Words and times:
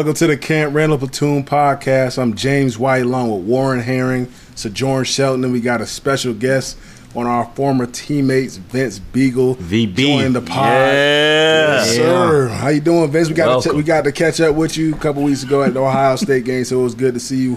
Welcome 0.00 0.14
to 0.14 0.28
the 0.28 0.38
Camp 0.38 0.74
Randall 0.74 0.96
Platoon 0.96 1.44
podcast. 1.44 2.16
I'm 2.16 2.34
James 2.34 2.78
White 2.78 3.02
along 3.02 3.32
with 3.32 3.42
Warren 3.46 3.80
Herring, 3.80 4.32
Sojourn 4.54 5.04
Shelton, 5.04 5.44
and 5.44 5.52
we 5.52 5.60
got 5.60 5.82
a 5.82 5.86
special 5.86 6.32
guest, 6.32 6.78
on 7.14 7.26
our 7.26 7.44
former 7.54 7.84
teammates, 7.84 8.56
Vince 8.56 8.98
Biegel, 8.98 9.56
VB. 9.56 9.94
joining 9.94 10.32
the 10.32 10.40
pod. 10.40 10.72
Yeah. 10.72 11.84
Yes, 11.84 11.96
sir. 11.96 12.48
How 12.48 12.68
you 12.68 12.80
doing, 12.80 13.10
Vince? 13.10 13.28
We 13.28 13.34
got 13.34 13.62
to 13.64 13.74
we 13.74 13.82
got 13.82 14.04
to 14.04 14.10
catch 14.10 14.40
up 14.40 14.56
with 14.56 14.74
you 14.78 14.94
a 14.94 14.98
couple 14.98 15.22
weeks 15.22 15.42
ago 15.42 15.62
at 15.62 15.74
the 15.74 15.80
Ohio 15.80 16.16
State 16.16 16.46
game, 16.46 16.64
so 16.64 16.80
it 16.80 16.84
was 16.84 16.94
good 16.94 17.12
to 17.12 17.20
see 17.20 17.36
you. 17.36 17.56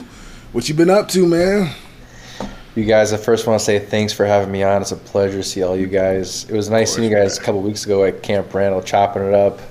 What 0.52 0.68
you 0.68 0.76
been 0.76 0.90
up 0.90 1.08
to, 1.12 1.26
man? 1.26 1.74
You 2.76 2.84
guys, 2.84 3.14
I 3.14 3.18
first 3.18 3.48
want 3.48 3.58
to 3.58 3.64
say 3.64 3.80
thanks 3.80 4.12
for 4.12 4.26
having 4.26 4.52
me 4.52 4.64
on. 4.64 4.82
It's 4.82 4.92
a 4.92 4.98
pleasure 4.98 5.38
to 5.38 5.44
see 5.44 5.64
all 5.64 5.78
you 5.78 5.88
guys. 5.88 6.44
It 6.50 6.54
was 6.54 6.70
nice 6.70 6.94
seeing 6.94 7.10
you 7.10 7.16
guys 7.16 7.38
a 7.38 7.42
couple 7.42 7.62
weeks 7.62 7.86
ago 7.86 8.04
at 8.04 8.22
Camp 8.22 8.54
Randall, 8.54 8.82
chopping 8.82 9.24
it 9.24 9.34
up. 9.34 9.62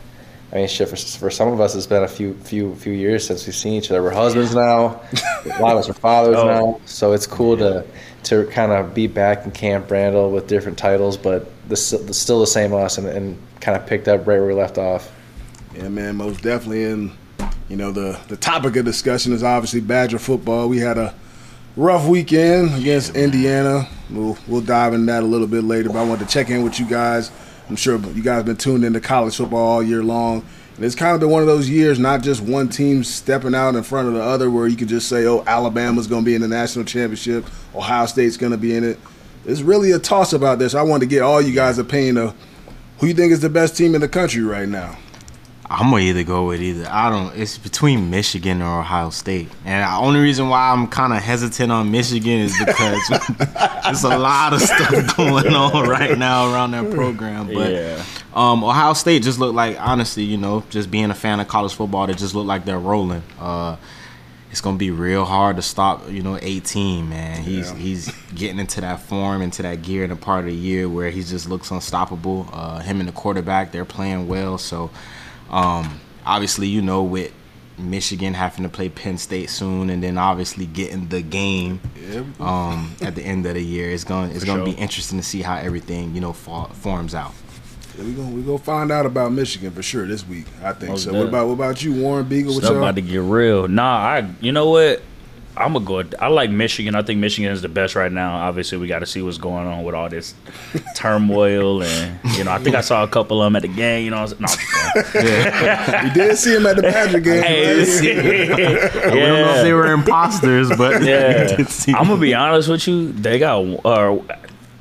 I 0.53 0.57
mean, 0.57 0.69
shit, 0.69 0.89
for, 0.89 0.97
for 0.97 1.31
some 1.31 1.49
of 1.49 1.61
us, 1.63 1.75
it's 1.75 1.87
been 1.87 2.03
a 2.03 2.09
few, 2.09 2.35
few, 2.35 2.75
few 2.75 2.93
years 2.93 3.27
since 3.27 3.47
we've 3.47 3.57
seen 3.57 3.73
each 3.73 3.91
other. 3.91 4.03
We're 4.03 4.11
husbands 4.13 4.55
now. 4.55 5.01
a 5.47 5.59
lot 5.63 5.73
of 5.73 5.79
us 5.79 5.89
are 5.89 5.95
fathers 5.95 6.37
Oh. 6.37 6.47
now. 6.47 6.81
So 6.85 7.13
it's 7.13 7.27
cool 7.27 7.57
to 7.59 7.85
to 8.25 8.47
kind 8.49 8.71
of 8.71 8.95
be 8.95 9.07
back 9.09 9.45
in 9.47 9.51
Camp 9.51 9.91
Randall 9.91 10.31
with 10.31 10.47
different 10.47 10.79
titles, 10.79 11.17
but 11.17 11.47
the, 11.69 11.75
the, 12.07 12.15
still 12.15 12.39
the 12.39 12.47
same 12.47 12.73
us, 12.73 12.97
and, 12.99 13.09
and 13.09 13.37
kind 13.61 13.77
of 13.77 13.85
picked 13.87 14.07
up 14.09 14.21
right 14.21 14.39
where 14.39 14.47
we 14.47 14.53
left 14.55 14.79
off. 14.79 15.11
Yeah, 15.75 15.89
man, 15.89 16.17
most 16.17 16.43
definitely. 16.43 16.85
And 16.85 17.11
you 17.71 17.77
know, 17.77 17.91
the 17.91 18.21
the 18.29 18.37
topic 18.37 18.77
of 18.77 18.85
discussion 18.85 19.33
is 19.33 19.43
obviously 19.43 19.81
Badger 19.81 20.19
football. 20.19 20.69
We 20.69 20.79
had 20.79 20.99
a 20.99 21.15
rough 21.77 22.07
weekend 22.07 22.75
against 22.75 23.17
Indiana. 23.17 23.89
We'll 24.11 24.37
we'll 24.47 24.61
dive 24.61 24.93
into 24.93 25.07
that 25.07 25.23
a 25.23 25.27
little 25.27 25.47
bit 25.47 25.65
later. 25.65 25.89
But 25.89 25.97
I 26.01 26.05
wanted 26.05 26.29
to 26.29 26.33
check 26.33 26.51
in 26.51 26.63
with 26.63 26.79
you 26.79 26.85
guys. 26.87 27.31
I'm 27.73 27.77
sure 27.77 27.99
you 27.99 28.23
guys 28.23 28.45
been 28.45 28.59
tuned 28.59 28.85
into 28.85 29.01
college 29.01 29.35
football 29.35 29.67
all 29.67 29.83
year 29.83 30.03
long. 30.03 30.45
And 30.77 30.85
it's 30.85 30.95
kind 30.95 31.15
of 31.15 31.21
been 31.21 31.31
one 31.31 31.41
of 31.41 31.47
those 31.49 31.71
years, 31.71 31.99
not 31.99 32.23
just 32.23 32.43
one 32.43 32.69
team 32.69 33.03
stepping 33.03 33.55
out 33.55 33.77
in 33.77 33.83
front 33.83 34.09
of 34.09 34.15
the 34.15 34.21
other, 34.21 34.51
where 34.51 34.67
you 34.67 34.77
can 34.77 34.89
just 34.89 35.09
say, 35.09 35.25
"Oh, 35.25 35.43
Alabama's 35.47 36.07
going 36.07 36.23
to 36.23 36.27
be 36.27 36.35
in 36.35 36.43
the 36.43 36.49
national 36.49 36.85
championship, 36.85 37.47
Ohio 37.75 38.05
State's 38.05 38.37
going 38.37 38.53
to 38.53 38.59
be 38.59 38.77
in 38.77 38.85
it." 38.85 38.99
It's 39.47 39.63
really 39.63 39.91
a 39.93 39.99
toss 39.99 40.35
up 40.35 40.43
out 40.43 40.59
there. 40.59 40.69
I 40.79 40.83
wanted 40.83 41.07
to 41.07 41.07
get 41.07 41.23
all 41.23 41.41
you 41.41 41.55
guys' 41.55 41.79
opinion 41.79 42.19
of 42.19 42.35
who 42.99 43.07
you 43.07 43.15
think 43.15 43.33
is 43.33 43.41
the 43.41 43.49
best 43.49 43.75
team 43.75 43.95
in 43.95 44.03
the 44.03 44.09
country 44.09 44.43
right 44.43 44.69
now. 44.69 44.99
I'm 45.73 45.91
gonna 45.91 46.03
either 46.03 46.23
go 46.25 46.47
with 46.47 46.61
either. 46.61 46.87
I 46.91 47.09
don't. 47.11 47.35
It's 47.37 47.57
between 47.59 48.11
Michigan 48.11 48.61
or 48.63 48.81
Ohio 48.81 49.11
State, 49.11 49.49
and 49.65 49.83
the 49.83 49.97
only 49.97 50.21
reason 50.21 50.49
why 50.49 50.71
I'm 50.71 50.87
kind 50.87 51.13
of 51.13 51.21
hesitant 51.23 51.73
on 51.73 51.91
Michigan 51.91 52.41
is 52.41 52.57
because 52.59 53.09
there's 53.85 54.05
a 54.05 54.19
lot 54.19 54.53
of 54.53 54.61
stuff 54.61 55.17
going 55.17 55.55
on 55.55 55.89
right 55.89 56.17
now 56.19 56.53
around 56.53 56.73
that 56.73 56.91
program. 56.93 57.47
But 57.53 57.73
Yeah. 57.73 58.03
um, 58.35 58.63
Ohio 58.63 58.93
State 58.93 59.23
just 59.23 59.39
looked 59.39 59.55
like, 59.55 59.77
honestly, 59.81 60.25
you 60.25 60.37
know, 60.37 60.63
just 60.71 60.91
being 60.91 61.11
a 61.11 61.15
fan 61.15 61.41
of 61.41 61.49
college 61.49 61.75
football, 61.75 62.07
they 62.07 62.15
just 62.15 62.35
look 62.35 62.47
like 62.47 62.65
they're 62.65 62.79
rolling. 62.79 63.23
Uh, 63.41 63.77
it's 64.51 64.61
gonna 64.61 64.77
be 64.77 64.91
real 64.91 65.25
hard 65.25 65.57
to 65.57 65.63
stop, 65.63 66.11
you 66.11 66.23
know, 66.23 66.39
18 66.43 67.09
man. 67.09 67.43
He's 67.43 67.71
Yeah. 67.71 67.77
he's 67.79 68.13
getting 68.35 68.59
into 68.59 68.83
that 68.83 69.01
form, 69.01 69.41
into 69.41 69.63
that 69.63 69.81
gear 69.81 70.05
in 70.05 70.11
a 70.11 70.17
part 70.17 70.41
of 70.41 70.51
the 70.51 70.55
year 70.57 70.89
where 70.91 71.09
he 71.11 71.23
just 71.23 71.49
looks 71.49 71.71
unstoppable. 71.71 72.47
Uh, 72.53 72.81
him 72.81 73.01
and 73.01 73.09
the 73.09 73.13
quarterback, 73.15 73.73
they're 73.73 73.87
playing 73.87 74.29
well. 74.29 74.59
So, 74.59 74.91
um, 75.53 76.01
obviously, 76.25 76.67
you 76.69 76.83
know, 76.83 77.03
with 77.03 77.33
Michigan 77.79 78.35
having 78.35 78.63
to 78.63 78.69
play 78.69 78.89
Penn 78.89 79.19
State 79.19 79.51
soon, 79.51 79.91
and 79.91 80.03
then 80.03 80.19
obviously 80.19 80.67
getting 80.67 81.09
the 81.09 81.23
game 81.23 81.81
um, 82.41 82.95
at 83.01 83.15
the 83.15 83.23
end 83.23 83.47
of 83.47 83.55
the 83.55 83.63
year, 83.65 83.91
it's 83.91 84.05
going 84.05 84.31
it's 84.31 84.45
going 84.45 84.59
to 84.59 84.67
sure. 84.67 84.75
be 84.75 84.81
interesting 84.81 85.19
to 85.19 85.25
see 85.25 85.43
how 85.43 85.57
everything 85.57 86.15
you 86.15 86.21
know 86.21 86.33
fa- 86.33 86.69
forms 86.75 87.15
out. 87.15 87.33
Yeah, 87.97 88.05
we 88.05 88.13
gonna 88.13 88.31
we 88.31 88.43
gonna 88.43 88.59
find 88.59 88.91
out 88.91 89.05
about 89.05 89.33
Michigan 89.33 89.71
for 89.71 89.83
sure 89.83 90.07
this 90.07 90.27
week. 90.27 90.47
I 90.63 90.73
think 90.73 90.91
Most 90.91 91.05
so. 91.05 91.13
What 91.13 91.29
about 91.29 91.47
what 91.47 91.55
about 91.55 91.83
you, 91.83 91.95
Warren 91.95 92.25
Biegel? 92.27 92.55
What 92.55 92.65
Stuff 92.65 92.77
about 92.77 92.95
to 92.95 93.03
get 93.03 93.19
real. 93.19 93.69
Nah, 93.69 93.97
I. 93.99 94.31
You 94.41 94.53
know 94.53 94.71
what? 94.71 95.03
I'm 95.57 95.75
gonna 95.75 95.85
go. 95.85 96.03
I 96.19 96.29
like 96.29 96.51
Michigan. 96.51 96.95
I 96.95 97.03
think 97.03 97.21
Michigan 97.21 97.53
is 97.53 97.61
the 97.61 97.69
best 97.69 97.95
right 97.95 98.11
now. 98.11 98.37
Obviously, 98.37 98.79
we 98.79 98.87
got 98.87 99.01
to 99.01 99.07
see 99.07 99.21
what's 99.21 99.37
going 99.39 99.67
on 99.67 99.85
with 99.85 99.95
all 99.95 100.09
this 100.09 100.35
turmoil, 100.97 101.83
and 101.83 102.19
you 102.37 102.45
know, 102.45 102.53
I 102.53 102.59
think 102.59 102.75
I 102.75 102.81
saw 102.81 103.03
a 103.05 103.09
couple 103.09 103.43
of 103.43 103.47
them 103.47 103.57
at 103.57 103.63
the 103.63 103.69
game. 103.69 104.05
You 104.07 104.11
know, 104.13 104.19
I 104.19 104.23
was, 104.23 104.41
no, 104.41 104.47
I'm 104.49 104.57
just 104.57 105.13
playing. 105.13 106.05
we 106.05 106.11
did 106.15 106.39
see 106.39 106.55
them 106.55 106.67
at 106.67 106.77
the 106.77 106.83
Badger 106.83 107.21
game. 107.21 107.43
Hey, 107.43 108.49
right? 108.49 108.95
We 109.13 109.21
don't 109.21 109.41
know 109.43 109.55
if 109.57 109.63
they 109.63 109.73
were 109.75 109.93
imposters, 109.93 110.71
but 110.77 111.03
Yeah, 111.03 111.51
we 111.51 111.57
did 111.57 111.69
see 111.69 111.93
I'm 111.93 112.09
gonna 112.09 112.21
be 112.21 112.35
honest 112.35 112.69
with 112.69 112.87
you. 112.89 113.13
They 113.13 113.39
got 113.39 113.61
uh, 113.85 114.19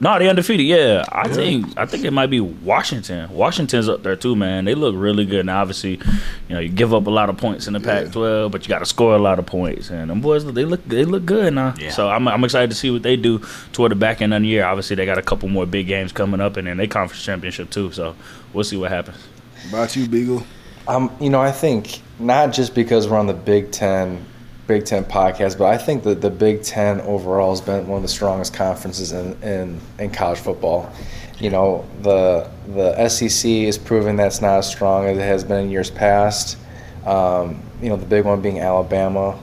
no, 0.01 0.17
they 0.17 0.27
undefeated. 0.27 0.65
Yeah, 0.65 1.05
I 1.09 1.27
think 1.27 1.77
I 1.77 1.85
think 1.85 2.03
it 2.05 2.11
might 2.11 2.31
be 2.31 2.39
Washington. 2.39 3.31
Washington's 3.31 3.87
up 3.87 4.01
there 4.01 4.15
too, 4.15 4.35
man. 4.35 4.65
They 4.65 4.73
look 4.73 4.95
really 4.97 5.25
good. 5.25 5.45
Now, 5.45 5.61
obviously, 5.61 5.91
you 6.49 6.55
know, 6.55 6.59
you 6.59 6.69
give 6.69 6.91
up 6.91 7.05
a 7.05 7.11
lot 7.11 7.29
of 7.29 7.37
points 7.37 7.67
in 7.67 7.73
the 7.73 7.79
Pac-12, 7.79 8.51
but 8.51 8.63
you 8.63 8.69
got 8.69 8.79
to 8.79 8.85
score 8.87 9.15
a 9.15 9.19
lot 9.19 9.37
of 9.37 9.45
points. 9.45 9.91
And 9.91 10.09
them 10.09 10.19
boys, 10.19 10.43
they 10.43 10.65
look 10.65 10.83
they 10.85 11.05
look 11.05 11.23
good 11.25 11.53
now. 11.53 11.75
Yeah. 11.77 11.91
So 11.91 12.09
I'm 12.09 12.27
I'm 12.27 12.43
excited 12.43 12.71
to 12.71 12.75
see 12.75 12.89
what 12.89 13.03
they 13.03 13.15
do 13.15 13.45
toward 13.73 13.91
the 13.91 13.95
back 13.95 14.23
end 14.23 14.33
of 14.33 14.41
the 14.41 14.47
year. 14.47 14.65
Obviously, 14.65 14.95
they 14.95 15.05
got 15.05 15.19
a 15.19 15.21
couple 15.21 15.49
more 15.49 15.67
big 15.67 15.85
games 15.85 16.11
coming 16.11 16.41
up, 16.41 16.57
and 16.57 16.67
then 16.67 16.77
they 16.77 16.87
conference 16.87 17.23
championship 17.23 17.69
too. 17.69 17.91
So 17.91 18.15
we'll 18.53 18.63
see 18.63 18.77
what 18.77 18.89
happens. 18.89 19.17
about 19.69 19.95
you, 19.95 20.07
Biegel. 20.07 20.43
Um, 20.87 21.15
you 21.21 21.29
know, 21.29 21.41
I 21.41 21.51
think 21.51 22.01
not 22.17 22.53
just 22.53 22.73
because 22.73 23.07
we're 23.07 23.19
on 23.19 23.27
the 23.27 23.35
Big 23.35 23.71
Ten, 23.71 24.25
Big 24.71 24.85
Ten 24.85 25.03
podcast, 25.03 25.57
but 25.57 25.65
I 25.65 25.77
think 25.77 26.03
that 26.03 26.21
the 26.21 26.29
Big 26.29 26.63
Ten 26.63 27.01
overall 27.01 27.49
has 27.49 27.59
been 27.59 27.87
one 27.87 27.97
of 27.97 28.03
the 28.03 28.07
strongest 28.07 28.53
conferences 28.53 29.11
in, 29.11 29.33
in, 29.43 29.81
in 29.99 30.11
college 30.11 30.39
football. 30.39 30.89
You 31.41 31.49
know, 31.49 31.85
the 32.03 32.49
the 32.73 33.09
SEC 33.09 33.49
is 33.51 33.77
proving 33.77 34.15
that's 34.15 34.41
not 34.41 34.59
as 34.59 34.69
strong 34.69 35.07
as 35.07 35.17
it 35.17 35.23
has 35.23 35.43
been 35.43 35.65
in 35.65 35.71
years 35.71 35.89
past. 35.89 36.57
Um, 37.05 37.61
you 37.81 37.89
know, 37.89 37.97
the 37.97 38.05
big 38.05 38.23
one 38.23 38.41
being 38.41 38.59
Alabama. 38.59 39.37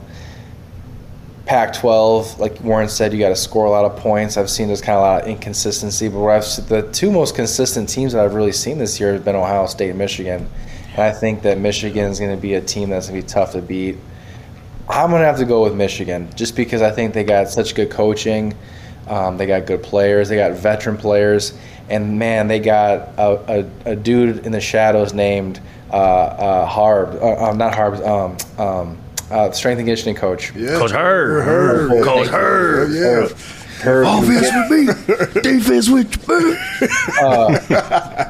Pac-12, 1.45 2.39
like 2.39 2.59
Warren 2.61 2.89
said, 2.89 3.13
you 3.13 3.19
got 3.19 3.29
to 3.29 3.35
score 3.35 3.65
a 3.65 3.69
lot 3.69 3.85
of 3.85 3.97
points. 3.97 4.35
I've 4.37 4.49
seen 4.49 4.67
there's 4.67 4.81
kind 4.81 4.97
of 4.97 5.03
a 5.03 5.07
lot 5.07 5.21
of 5.23 5.27
inconsistency, 5.27 6.07
but 6.07 6.19
where 6.19 6.31
I've 6.31 6.67
the 6.69 6.89
two 6.91 7.11
most 7.11 7.35
consistent 7.35 7.87
teams 7.87 8.13
that 8.13 8.25
I've 8.25 8.33
really 8.33 8.51
seen 8.51 8.79
this 8.79 8.99
year 8.99 9.13
have 9.13 9.25
been 9.25 9.35
Ohio 9.35 9.67
State 9.67 9.89
and 9.89 9.97
Michigan. 9.99 10.49
And 10.93 11.01
I 11.01 11.11
think 11.11 11.43
that 11.43 11.59
Michigan 11.59 12.05
is 12.05 12.19
going 12.19 12.35
to 12.35 12.41
be 12.41 12.55
a 12.55 12.61
team 12.61 12.89
that's 12.89 13.09
going 13.09 13.21
to 13.21 13.27
be 13.27 13.31
tough 13.31 13.51
to 13.51 13.61
beat. 13.61 13.97
I'm 14.89 15.11
going 15.11 15.21
to 15.21 15.25
have 15.27 15.37
to 15.37 15.45
go 15.45 15.63
with 15.63 15.75
Michigan 15.75 16.29
just 16.35 16.55
because 16.55 16.81
I 16.81 16.91
think 16.91 17.13
they 17.13 17.23
got 17.23 17.49
such 17.49 17.75
good 17.75 17.91
coaching. 17.91 18.55
Um, 19.07 19.37
they 19.37 19.45
got 19.45 19.65
good 19.65 19.83
players. 19.83 20.29
They 20.29 20.35
got 20.35 20.53
veteran 20.53 20.97
players. 20.97 21.53
And 21.89 22.17
man, 22.19 22.47
they 22.47 22.59
got 22.59 23.09
a, 23.17 23.65
a, 23.85 23.91
a 23.91 23.95
dude 23.95 24.45
in 24.45 24.51
the 24.51 24.61
shadows 24.61 25.13
named 25.13 25.59
uh, 25.91 25.95
uh, 25.95 26.65
Harb. 26.65 27.17
Uh, 27.21 27.49
um, 27.49 27.57
not 27.57 27.73
Harb. 27.73 27.95
Um, 28.01 28.37
um, 28.57 28.97
uh, 29.31 29.51
strength 29.51 29.79
and 29.79 29.87
conditioning 29.87 30.15
coach. 30.15 30.55
Yeah, 30.55 30.77
Coach 30.79 30.91
Herb. 30.91 31.45
Herb. 31.45 32.03
Coach 32.03 32.27
Herb. 32.27 32.91
Yeah, 32.91 33.27
Herb. 33.81 34.07
offense 34.07 34.47
with 34.69 35.35
me, 35.35 35.41
defense 35.41 35.89
with 35.89 36.27
you. 36.27 36.57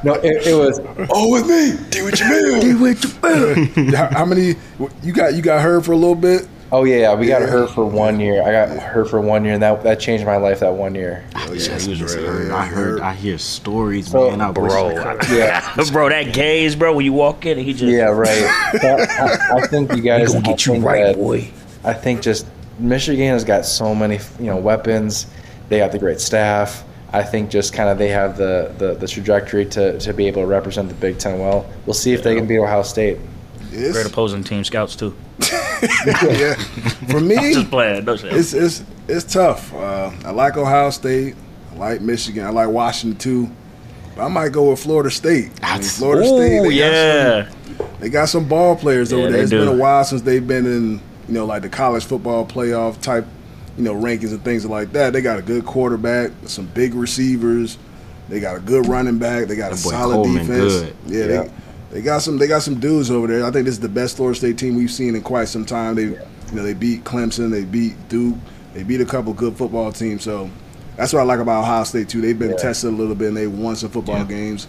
No, 0.02 0.14
it, 0.14 0.46
it 0.46 0.54
was. 0.54 0.80
Oh, 1.10 1.30
with 1.30 1.46
me. 1.46 1.76
Do 1.90 2.04
what 2.04 2.20
you 2.20 2.28
mean. 2.28 2.80
with 2.80 3.04
you. 3.76 3.96
how, 3.96 4.08
how 4.10 4.24
many? 4.24 4.56
You 5.02 5.12
got 5.12 5.34
you 5.34 5.42
got 5.42 5.62
Herb 5.62 5.84
for 5.84 5.92
a 5.92 5.96
little 5.96 6.14
bit. 6.14 6.46
Oh 6.72 6.84
yeah, 6.84 7.14
we 7.14 7.26
got 7.26 7.40
Yeah. 7.42 7.48
her 7.48 7.66
for 7.66 7.84
one 7.84 8.20
year. 8.20 8.42
I 8.42 8.52
got 8.52 8.68
her 8.80 9.04
for 9.04 9.20
one 9.20 9.44
year, 9.44 9.54
and 9.54 9.62
that 9.62 9.82
that 9.82 9.98
changed 9.98 10.24
my 10.24 10.36
life 10.36 10.60
that 10.60 10.72
one 10.72 10.94
year. 10.94 11.24
I 11.34 11.46
yeah, 11.48 11.54
just 11.54 11.84
he 11.86 11.90
was 11.90 12.00
miss 12.00 12.14
real. 12.14 12.26
her. 12.32 12.52
I 12.52 12.64
heard, 12.66 13.00
I 13.00 13.12
hear 13.12 13.38
stories, 13.38 14.08
So, 14.10 14.30
man. 14.30 14.40
I 14.40 14.52
Bro, 14.52 14.96
I 14.96 15.18
Yeah, 15.32 15.74
bro, 15.92 16.08
that 16.08 16.32
gaze, 16.32 16.76
bro. 16.76 16.94
When 16.94 17.04
you 17.04 17.12
walk 17.12 17.44
in, 17.46 17.58
and 17.58 17.66
he 17.66 17.72
just 17.72 17.84
yeah, 17.92 18.04
right. 18.04 18.70
But 18.80 19.10
I, 19.10 19.58
I 19.58 19.66
think 19.66 19.92
you 19.96 20.02
guys. 20.02 20.32
gonna 20.32 20.42
get 20.44 20.64
you 20.66 20.74
right, 20.76 21.02
that- 21.06 21.16
boy. 21.16 21.50
I 21.82 21.92
think 21.94 22.20
just 22.22 22.46
Michigan 22.78 23.26
has 23.28 23.42
got 23.42 23.64
so 23.66 23.94
many, 23.94 24.18
you 24.38 24.46
know, 24.46 24.56
weapons. 24.58 25.26
They 25.70 25.78
got 25.78 25.92
the 25.92 25.98
great 25.98 26.20
staff. 26.20 26.84
I 27.12 27.22
think 27.24 27.50
just 27.50 27.72
kind 27.72 27.88
of 27.88 27.98
they 27.98 28.08
have 28.08 28.36
the, 28.36 28.72
the, 28.78 28.94
the 28.94 29.08
trajectory 29.08 29.64
to, 29.66 29.98
to 29.98 30.12
be 30.12 30.26
able 30.28 30.42
to 30.42 30.46
represent 30.46 30.88
the 30.88 30.94
Big 30.94 31.18
Ten 31.18 31.40
well. 31.40 31.68
We'll 31.86 31.94
see 31.94 32.12
if 32.12 32.22
they 32.22 32.36
can 32.36 32.46
beat 32.46 32.58
Ohio 32.58 32.82
State. 32.82 33.18
It's- 33.72 33.92
Great 33.92 34.06
opposing 34.06 34.44
team 34.44 34.62
scouts 34.62 34.94
too. 34.94 35.16
yeah. 36.22 36.54
For 37.10 37.20
me, 37.20 37.36
Just 37.54 37.70
playing. 37.70 38.04
No 38.04 38.16
shit. 38.16 38.32
it's 38.32 38.52
it's 38.52 38.82
it's 39.08 39.32
tough. 39.32 39.72
Uh, 39.74 40.10
I 40.24 40.30
like 40.30 40.56
Ohio 40.56 40.90
State. 40.90 41.34
I 41.72 41.76
like 41.76 42.00
Michigan. 42.00 42.44
I 42.44 42.50
like 42.50 42.68
Washington 42.68 43.18
too. 43.18 43.50
But 44.16 44.24
I 44.24 44.28
might 44.28 44.50
go 44.52 44.70
with 44.70 44.82
Florida 44.82 45.10
State. 45.10 45.44
I 45.44 45.46
mean, 45.46 45.60
That's- 45.60 45.98
Florida 45.98 46.26
State. 46.26 46.58
Ooh, 46.58 46.62
They 46.68 46.68
got 46.78 46.92
yeah. 46.92 47.48
some, 47.48 47.86
they 48.00 48.08
got 48.08 48.28
some 48.28 48.48
ball 48.48 48.76
players 48.76 49.10
Yeah, 49.12 49.18
over 49.18 49.26
there. 49.28 49.36
they 49.38 49.42
It's 49.42 49.50
do. 49.50 49.58
been 49.60 49.68
a 49.68 49.76
while 49.76 50.04
since 50.04 50.22
they've 50.22 50.46
been 50.46 50.66
in, 50.66 50.92
you 51.28 51.34
know, 51.34 51.44
like 51.46 51.62
the 51.62 51.68
college 51.68 52.04
football 52.04 52.44
playoff 52.46 53.00
type, 53.00 53.24
you 53.78 53.84
know, 53.84 53.94
rankings 53.94 54.30
and 54.32 54.42
things 54.44 54.66
like 54.66 54.92
that. 54.92 55.12
They 55.12 55.22
got 55.22 55.38
a 55.38 55.42
good 55.42 55.64
quarterback, 55.64 56.32
some 56.46 56.66
big 56.66 56.94
receivers. 56.94 57.78
They 58.28 58.40
got 58.40 58.56
a 58.56 58.60
good 58.60 58.86
running 58.86 59.18
back. 59.18 59.46
They 59.48 59.56
got 59.56 59.72
a 59.72 59.76
That 59.76 59.84
boy 59.84 59.90
solid 59.90 60.14
Coleman 60.14 60.46
defense. 60.46 60.72
good. 60.74 60.94
Yeah, 61.06 61.18
Yeah. 61.18 61.26
They, 61.42 61.50
they 61.90 62.02
got 62.02 62.18
some. 62.22 62.38
They 62.38 62.46
got 62.46 62.62
some 62.62 62.78
dudes 62.80 63.10
over 63.10 63.26
there. 63.26 63.44
I 63.44 63.50
think 63.50 63.64
this 63.66 63.74
is 63.74 63.80
the 63.80 63.88
best 63.88 64.16
Florida 64.16 64.38
State 64.38 64.58
team 64.58 64.76
we've 64.76 64.90
seen 64.90 65.14
in 65.16 65.22
quite 65.22 65.48
some 65.48 65.64
time. 65.64 65.94
They, 65.96 66.04
you 66.04 66.18
know, 66.52 66.62
they 66.62 66.74
beat 66.74 67.04
Clemson. 67.04 67.50
They 67.50 67.64
beat 67.64 68.08
Duke. 68.08 68.36
They 68.74 68.82
beat 68.84 69.00
a 69.00 69.04
couple 69.06 69.32
good 69.32 69.56
football 69.56 69.90
teams. 69.92 70.22
So 70.22 70.48
that's 70.96 71.12
what 71.12 71.20
I 71.20 71.24
like 71.24 71.40
about 71.40 71.62
Ohio 71.62 71.82
State 71.84 72.08
too. 72.08 72.20
They've 72.20 72.38
been 72.38 72.50
Yeah. 72.50 72.56
tested 72.56 72.90
a 72.92 72.96
little 72.96 73.14
bit 73.16 73.28
and 73.28 73.36
they 73.36 73.46
won 73.48 73.74
some 73.76 73.90
football 73.90 74.24
games. 74.24 74.66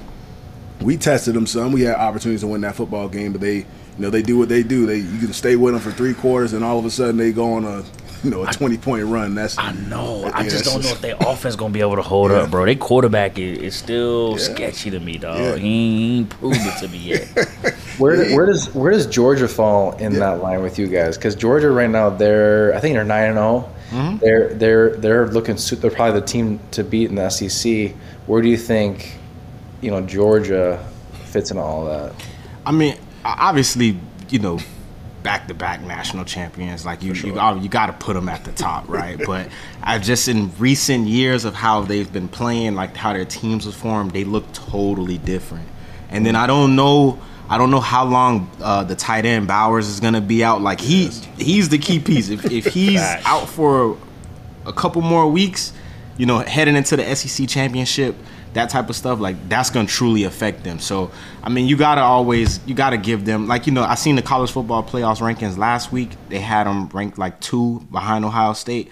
we 0.81 0.97
tested 0.97 1.35
them 1.35 1.45
some. 1.45 1.71
We 1.71 1.81
had 1.81 1.95
opportunities 1.97 2.41
to 2.41 2.47
win 2.47 2.61
that 2.61 2.73
football 2.73 3.07
game, 3.07 3.33
but 3.33 3.39
they, 3.41 3.57
you 3.57 3.65
know, 3.99 4.09
they 4.09 4.23
do 4.23 4.35
what 4.39 4.49
they 4.49 4.63
do. 4.63 4.87
They 4.87 4.97
you 4.97 5.19
can 5.19 5.31
stay 5.33 5.55
with 5.55 5.73
them 5.75 5.81
for 5.81 5.91
three 5.91 6.15
quarters, 6.15 6.53
and 6.53 6.63
all 6.63 6.79
of 6.79 6.85
a 6.85 6.89
sudden 6.89 7.17
they 7.17 7.31
go 7.31 7.53
on 7.53 7.65
a, 7.65 7.83
you 8.23 8.29
know, 8.31 8.43
a 8.43 8.51
twenty 8.51 8.77
point 8.77 9.05
run. 9.05 9.35
That's 9.35 9.57
I 9.57 9.71
know. 9.73 10.29
I 10.33 10.43
just 10.43 10.65
don't 10.65 10.83
know 10.83 10.89
if 10.89 11.01
their 11.01 11.15
offense 11.19 11.55
gonna 11.55 11.73
be 11.73 11.81
able 11.81 11.95
to 11.95 12.01
hold 12.01 12.31
Yeah. 12.31 12.37
up, 12.41 12.51
bro. 12.51 12.65
They 12.65 12.75
quarterback 12.75 13.37
is, 13.39 13.57
is 13.59 13.75
still 13.75 14.31
Yeah. 14.37 14.53
sketchy 14.53 14.91
to 14.91 14.99
me, 14.99 15.17
dog. 15.17 15.39
Yeah. 15.39 15.55
He 15.57 16.17
ain't 16.19 16.29
proved 16.29 16.57
it 16.61 16.77
to 16.79 16.87
me 16.87 16.97
yet. 16.97 17.27
Where, 17.97 18.33
where 18.35 18.45
does 18.47 18.73
where 18.73 18.91
does 18.91 19.05
Georgia 19.05 19.47
fall 19.47 19.91
in 19.97 20.13
that 20.13 20.41
line 20.41 20.63
with 20.63 20.79
you 20.79 20.87
guys? 20.87 21.17
Because 21.17 21.35
Georgia 21.35 21.69
right 21.69 21.89
now 21.89 22.09
they're 22.09 22.73
I 22.73 22.79
think 22.79 22.95
they're 22.95 23.03
nine 23.03 23.35
and 23.35 23.35
0 23.35 24.17
They're 24.21 24.53
they're 24.55 24.95
they're 24.95 25.27
looking 25.27 25.57
su- 25.57 25.75
they're 25.75 25.91
probably 25.91 26.19
the 26.19 26.25
team 26.25 26.59
to 26.71 26.83
beat 26.83 27.09
in 27.09 27.15
the 27.15 27.29
SEC. 27.29 27.93
Where 28.25 28.41
do 28.41 28.47
you 28.47 28.57
think, 28.57 29.19
you 29.81 29.91
know, 29.91 30.01
Georgia 30.01 30.83
fits 31.25 31.51
in 31.51 31.57
all 31.59 31.85
that? 31.85 32.13
I 32.65 32.71
mean, 32.71 32.95
obviously, 33.23 33.99
you 34.29 34.39
know, 34.39 34.57
back 35.23 35.47
to 35.47 35.53
back 35.53 35.81
national 35.81 36.25
champions. 36.25 36.85
Like 36.85 37.03
you, 37.03 37.13
you, 37.13 37.59
you 37.59 37.69
got 37.69 37.87
to 37.87 37.93
put 37.93 38.13
them 38.13 38.29
at 38.29 38.43
the 38.43 38.51
top, 38.51 38.87
right? 38.89 39.19
but 39.25 39.49
I 39.81 39.99
just 39.99 40.27
in 40.27 40.51
recent 40.57 41.07
years 41.07 41.45
of 41.45 41.53
how 41.53 41.81
they've 41.81 42.11
been 42.11 42.27
playing, 42.27 42.75
like 42.75 42.95
how 42.95 43.13
their 43.13 43.25
teams 43.25 43.65
was 43.65 43.75
formed, 43.75 44.11
they 44.11 44.23
look 44.23 44.51
totally 44.53 45.17
different. 45.17 45.67
And 46.09 46.25
then 46.25 46.35
I 46.35 46.47
don't 46.47 46.75
know. 46.75 47.19
I 47.49 47.57
don't 47.57 47.69
know 47.69 47.81
how 47.81 48.05
long 48.05 48.49
uh, 48.61 48.85
the 48.85 48.95
tight 48.95 49.25
end 49.25 49.47
Bowers 49.47 49.87
is 49.87 49.99
gonna 49.99 50.21
be 50.21 50.43
out. 50.43 50.61
Like 50.61 50.79
he, 50.79 51.07
he's 51.37 51.69
the 51.69 51.77
key 51.77 51.99
piece. 51.99 52.29
If, 52.29 52.45
if 52.45 52.65
he's 52.65 53.01
out 53.01 53.49
for 53.49 53.97
a 54.65 54.71
couple 54.71 55.01
more 55.01 55.29
weeks, 55.29 55.73
you 56.17 56.25
know, 56.25 56.39
heading 56.39 56.75
into 56.75 56.95
the 56.95 57.15
SEC 57.15 57.49
championship, 57.49 58.15
that 58.53 58.69
type 58.69 58.89
of 58.89 58.95
stuff, 58.95 59.19
like 59.19 59.47
that's 59.49 59.69
gonna 59.69 59.87
truly 59.87 60.23
affect 60.25 60.63
them. 60.63 60.79
So, 60.79 61.11
I 61.43 61.49
mean, 61.49 61.67
you 61.67 61.77
gotta 61.77 62.01
always, 62.01 62.59
you 62.65 62.75
gotta 62.75 62.97
give 62.97 63.23
them, 63.25 63.47
like, 63.47 63.65
you 63.65 63.71
know, 63.73 63.83
I 63.83 63.95
seen 63.95 64.15
the 64.15 64.21
college 64.21 64.51
football 64.51 64.83
playoffs 64.83 65.19
rankings 65.19 65.57
last 65.57 65.91
week. 65.91 66.09
They 66.29 66.39
had 66.39 66.65
them 66.67 66.89
ranked 66.89 67.17
like 67.17 67.39
two 67.39 67.79
behind 67.91 68.25
Ohio 68.25 68.53
State. 68.53 68.89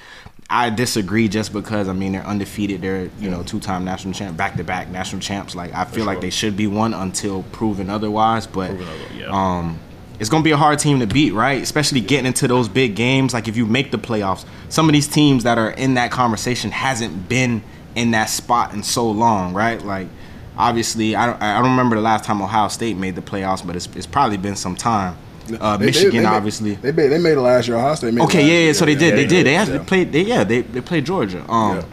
I 0.51 0.71
disagree 0.71 1.27
just 1.27 1.53
because 1.53 1.87
I 1.87 1.93
mean 1.93 2.13
they're 2.13 2.25
undefeated. 2.25 2.81
They're 2.81 3.11
you 3.19 3.29
know 3.29 3.43
two 3.43 3.59
time 3.59 3.85
national 3.85 4.15
champ, 4.15 4.35
back 4.35 4.55
to 4.57 4.63
back 4.63 4.89
national 4.89 5.21
champs. 5.21 5.53
Like 5.55 5.73
I 5.75 5.85
feel 5.85 6.05
like 6.05 6.21
they 6.21 6.31
should 6.31 6.57
be 6.57 6.65
one 6.65 6.93
until 6.95 7.43
proven 7.51 7.87
otherwise. 7.89 8.47
But 8.47 8.69
Proven 8.69 8.87
other- 8.87 9.15
yeah. 9.15 9.27
um, 9.29 9.77
it's 10.19 10.27
gonna 10.29 10.43
be 10.43 10.49
a 10.49 10.57
hard 10.57 10.79
team 10.79 11.01
to 11.01 11.05
beat, 11.05 11.33
right? 11.35 11.61
Especially 11.61 12.01
getting 12.01 12.25
into 12.25 12.47
those 12.47 12.67
big 12.67 12.95
games. 12.95 13.31
Like 13.31 13.47
if 13.47 13.57
you 13.57 13.67
make 13.67 13.91
the 13.91 13.99
playoffs, 13.99 14.43
some 14.69 14.89
of 14.89 14.93
these 14.93 15.07
teams 15.07 15.43
that 15.43 15.59
are 15.59 15.69
in 15.69 15.93
that 15.93 16.09
conversation 16.09 16.71
hasn't 16.71 17.29
been 17.29 17.61
in 17.95 18.11
that 18.11 18.25
spot 18.29 18.73
in 18.73 18.83
so 18.83 19.09
long, 19.09 19.53
right? 19.53 19.83
Like 19.83 20.07
obviously, 20.57 21.15
I 21.15 21.25
don't, 21.25 21.41
I 21.41 21.59
don't 21.61 21.71
remember 21.71 21.95
the 21.95 22.01
last 22.01 22.25
time 22.25 22.41
Ohio 22.41 22.67
State 22.67 22.97
made 22.97 23.15
the 23.15 23.21
playoffs, 23.21 23.65
but 23.65 23.75
it's, 23.75 23.87
it's 23.95 24.05
probably 24.05 24.37
been 24.37 24.55
some 24.55 24.75
time. 24.75 25.17
Uh, 25.59 25.77
They- 25.77 25.85
they- 25.85 25.85
Michigan, 25.87 26.11
they 26.11 26.19
made- 26.19 26.25
obviously. 26.25 26.75
They 26.75 26.91
made, 26.91 27.07
they 27.07 27.17
made 27.17 27.33
it 27.33 27.39
last 27.41 27.67
year. 27.67 27.77
Ohio 27.77 27.95
State 27.95 28.13
made 28.13 28.21
it 28.21 28.25
Okay, 28.25 28.45
yeah, 28.45 28.67
yeah. 28.67 28.73
So 28.73 28.85
they 28.85 28.95
did, 28.95 29.09
Yeah, 29.09 29.15
they 29.15 29.25
did. 29.27 29.45
They 29.47 29.53
yeah. 29.53 29.61
actually 29.61 29.79
played. 29.79 30.11
They 30.11 30.21
yeah, 30.23 30.43
they 30.43 30.61
they 30.61 30.81
played 30.81 31.05
Georgia. 31.05 31.43
Um, 31.49 31.77
Yeah. 31.77 31.83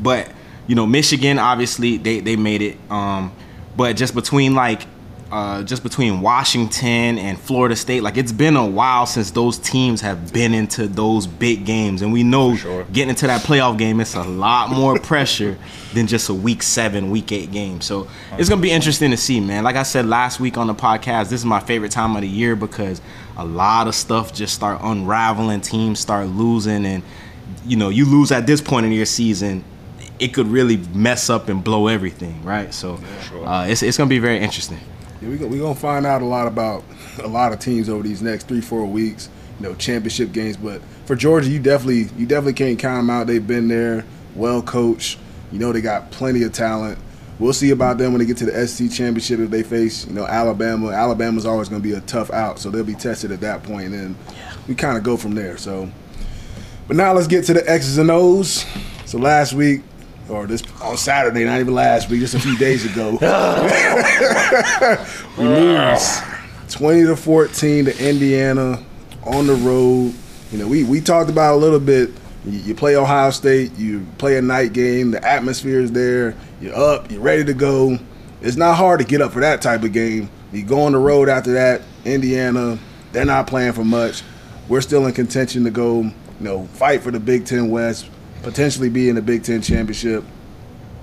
but 0.00 0.30
you 0.66 0.74
know, 0.74 0.86
Michigan 0.86 1.38
obviously 1.38 1.96
they 1.98 2.20
they 2.20 2.36
made 2.36 2.62
it. 2.62 2.76
Um, 2.90 3.32
but 3.76 3.96
just 3.96 4.14
between 4.14 4.54
like. 4.54 4.82
Uh, 5.32 5.62
just 5.62 5.82
between 5.82 6.20
Washington 6.20 7.16
and 7.16 7.40
Florida 7.40 7.74
State, 7.74 8.02
like 8.02 8.18
it's 8.18 8.32
been 8.32 8.54
a 8.54 8.66
while 8.66 9.06
since 9.06 9.30
those 9.30 9.56
teams 9.56 10.02
have 10.02 10.30
been 10.30 10.52
into 10.52 10.86
those 10.86 11.26
big 11.26 11.64
games, 11.64 12.02
and 12.02 12.12
we 12.12 12.22
know 12.22 12.54
sure. 12.54 12.84
getting 12.92 13.08
into 13.08 13.26
that 13.26 13.40
playoff 13.40 13.78
game, 13.78 13.98
it's 13.98 14.14
a 14.14 14.22
lot 14.22 14.68
more 14.68 14.98
pressure 15.00 15.56
than 15.94 16.06
just 16.06 16.28
a 16.28 16.34
week 16.34 16.62
seven, 16.62 17.10
week 17.10 17.32
eight 17.32 17.50
game. 17.50 17.80
So 17.80 18.08
it's 18.32 18.50
gonna 18.50 18.60
be 18.60 18.70
interesting 18.70 19.10
to 19.10 19.16
see, 19.16 19.40
man. 19.40 19.64
Like 19.64 19.76
I 19.76 19.84
said 19.84 20.04
last 20.04 20.38
week 20.38 20.58
on 20.58 20.66
the 20.66 20.74
podcast, 20.74 21.30
this 21.30 21.40
is 21.40 21.46
my 21.46 21.60
favorite 21.60 21.92
time 21.92 22.14
of 22.14 22.20
the 22.20 22.28
year 22.28 22.54
because 22.54 23.00
a 23.38 23.44
lot 23.46 23.88
of 23.88 23.94
stuff 23.94 24.34
just 24.34 24.52
start 24.52 24.80
unraveling, 24.82 25.62
teams 25.62 25.98
start 25.98 26.26
losing, 26.26 26.84
and 26.84 27.02
you 27.64 27.78
know 27.78 27.88
you 27.88 28.04
lose 28.04 28.32
at 28.32 28.46
this 28.46 28.60
point 28.60 28.84
in 28.84 28.92
your 28.92 29.06
season. 29.06 29.64
It 30.18 30.34
could 30.34 30.48
really 30.48 30.76
mess 30.92 31.30
up 31.30 31.48
and 31.48 31.64
blow 31.64 31.86
everything, 31.86 32.44
right? 32.44 32.74
So 32.74 33.00
uh, 33.46 33.64
it's, 33.66 33.82
it's 33.82 33.96
gonna 33.96 34.10
be 34.10 34.18
very 34.18 34.38
interesting. 34.38 34.78
Yeah, 35.22 35.28
we're 35.28 35.46
we 35.46 35.58
gonna 35.58 35.74
find 35.74 36.04
out 36.04 36.20
a 36.20 36.24
lot 36.24 36.48
about 36.48 36.82
a 37.22 37.28
lot 37.28 37.52
of 37.52 37.60
teams 37.60 37.88
over 37.88 38.02
these 38.02 38.22
next 38.22 38.48
three, 38.48 38.60
four 38.60 38.84
weeks. 38.86 39.28
You 39.60 39.68
know, 39.68 39.74
championship 39.76 40.32
games. 40.32 40.56
But 40.56 40.82
for 41.06 41.14
Georgia, 41.14 41.48
you 41.48 41.60
definitely 41.60 42.08
you 42.18 42.26
definitely 42.26 42.54
can't 42.54 42.78
count 42.78 42.98
them 42.98 43.10
out. 43.10 43.28
They've 43.28 43.46
been 43.46 43.68
there, 43.68 44.04
well 44.34 44.62
coached. 44.62 45.18
You 45.52 45.60
know, 45.60 45.72
they 45.72 45.80
got 45.80 46.10
plenty 46.10 46.42
of 46.42 46.52
talent. 46.52 46.98
We'll 47.38 47.52
see 47.52 47.70
about 47.70 47.98
them 47.98 48.12
when 48.12 48.20
they 48.20 48.26
get 48.26 48.36
to 48.38 48.46
the 48.46 48.66
SEC 48.66 48.90
championship 48.90 49.38
if 49.38 49.50
they 49.50 49.62
face 49.62 50.06
you 50.06 50.12
know 50.12 50.26
Alabama. 50.26 50.90
Alabama's 50.90 51.46
always 51.46 51.68
going 51.68 51.82
to 51.82 51.88
be 51.88 51.94
a 51.94 52.00
tough 52.00 52.30
out, 52.32 52.58
so 52.58 52.70
they'll 52.70 52.82
be 52.82 52.94
tested 52.94 53.30
at 53.30 53.40
that 53.40 53.62
point, 53.62 53.86
and 53.86 53.94
then 53.94 54.16
we 54.66 54.74
kind 54.74 54.98
of 54.98 55.04
go 55.04 55.16
from 55.16 55.34
there. 55.36 55.56
So, 55.56 55.88
but 56.88 56.96
now 56.96 57.12
let's 57.12 57.28
get 57.28 57.44
to 57.44 57.54
the 57.54 57.70
X's 57.70 57.98
and 57.98 58.10
O's. 58.10 58.64
So 59.06 59.18
last 59.18 59.52
week, 59.52 59.82
or 60.28 60.46
this 60.46 60.62
on 60.80 60.96
Saturday, 60.96 61.44
not 61.44 61.60
even 61.60 61.74
last 61.74 62.08
week, 62.08 62.20
just 62.20 62.34
a 62.34 62.40
few 62.40 62.56
days 62.58 62.84
ago, 62.84 63.18
we 65.38 65.44
lose 65.44 66.20
20 66.68 67.06
to 67.06 67.16
14 67.16 67.84
to 67.86 68.08
Indiana 68.08 68.82
on 69.24 69.46
the 69.46 69.54
road. 69.54 70.14
You 70.50 70.58
know, 70.58 70.68
we, 70.68 70.84
we 70.84 71.00
talked 71.00 71.30
about 71.30 71.54
a 71.54 71.56
little 71.56 71.80
bit. 71.80 72.10
You, 72.44 72.58
you 72.58 72.74
play 72.74 72.96
Ohio 72.96 73.30
State, 73.30 73.76
you 73.76 74.06
play 74.18 74.36
a 74.36 74.42
night 74.42 74.72
game, 74.72 75.10
the 75.10 75.26
atmosphere 75.26 75.80
is 75.80 75.92
there, 75.92 76.34
you're 76.60 76.74
up, 76.74 77.10
you're 77.10 77.20
ready 77.20 77.44
to 77.44 77.54
go. 77.54 77.98
It's 78.40 78.56
not 78.56 78.74
hard 78.74 79.00
to 79.00 79.06
get 79.06 79.20
up 79.20 79.32
for 79.32 79.40
that 79.40 79.62
type 79.62 79.82
of 79.82 79.92
game. 79.92 80.30
You 80.52 80.64
go 80.64 80.82
on 80.82 80.92
the 80.92 80.98
road 80.98 81.28
after 81.28 81.52
that, 81.52 81.82
Indiana, 82.04 82.78
they're 83.12 83.24
not 83.24 83.46
playing 83.46 83.72
for 83.72 83.84
much. 83.84 84.22
We're 84.68 84.80
still 84.80 85.06
in 85.06 85.12
contention 85.12 85.64
to 85.64 85.70
go, 85.70 86.02
you 86.02 86.12
know, 86.40 86.66
fight 86.66 87.02
for 87.02 87.10
the 87.10 87.20
Big 87.20 87.46
Ten 87.46 87.70
West, 87.70 88.08
potentially 88.42 88.88
be 88.88 89.08
in 89.08 89.14
the 89.14 89.22
Big 89.22 89.42
Ten 89.44 89.62
championship. 89.62 90.24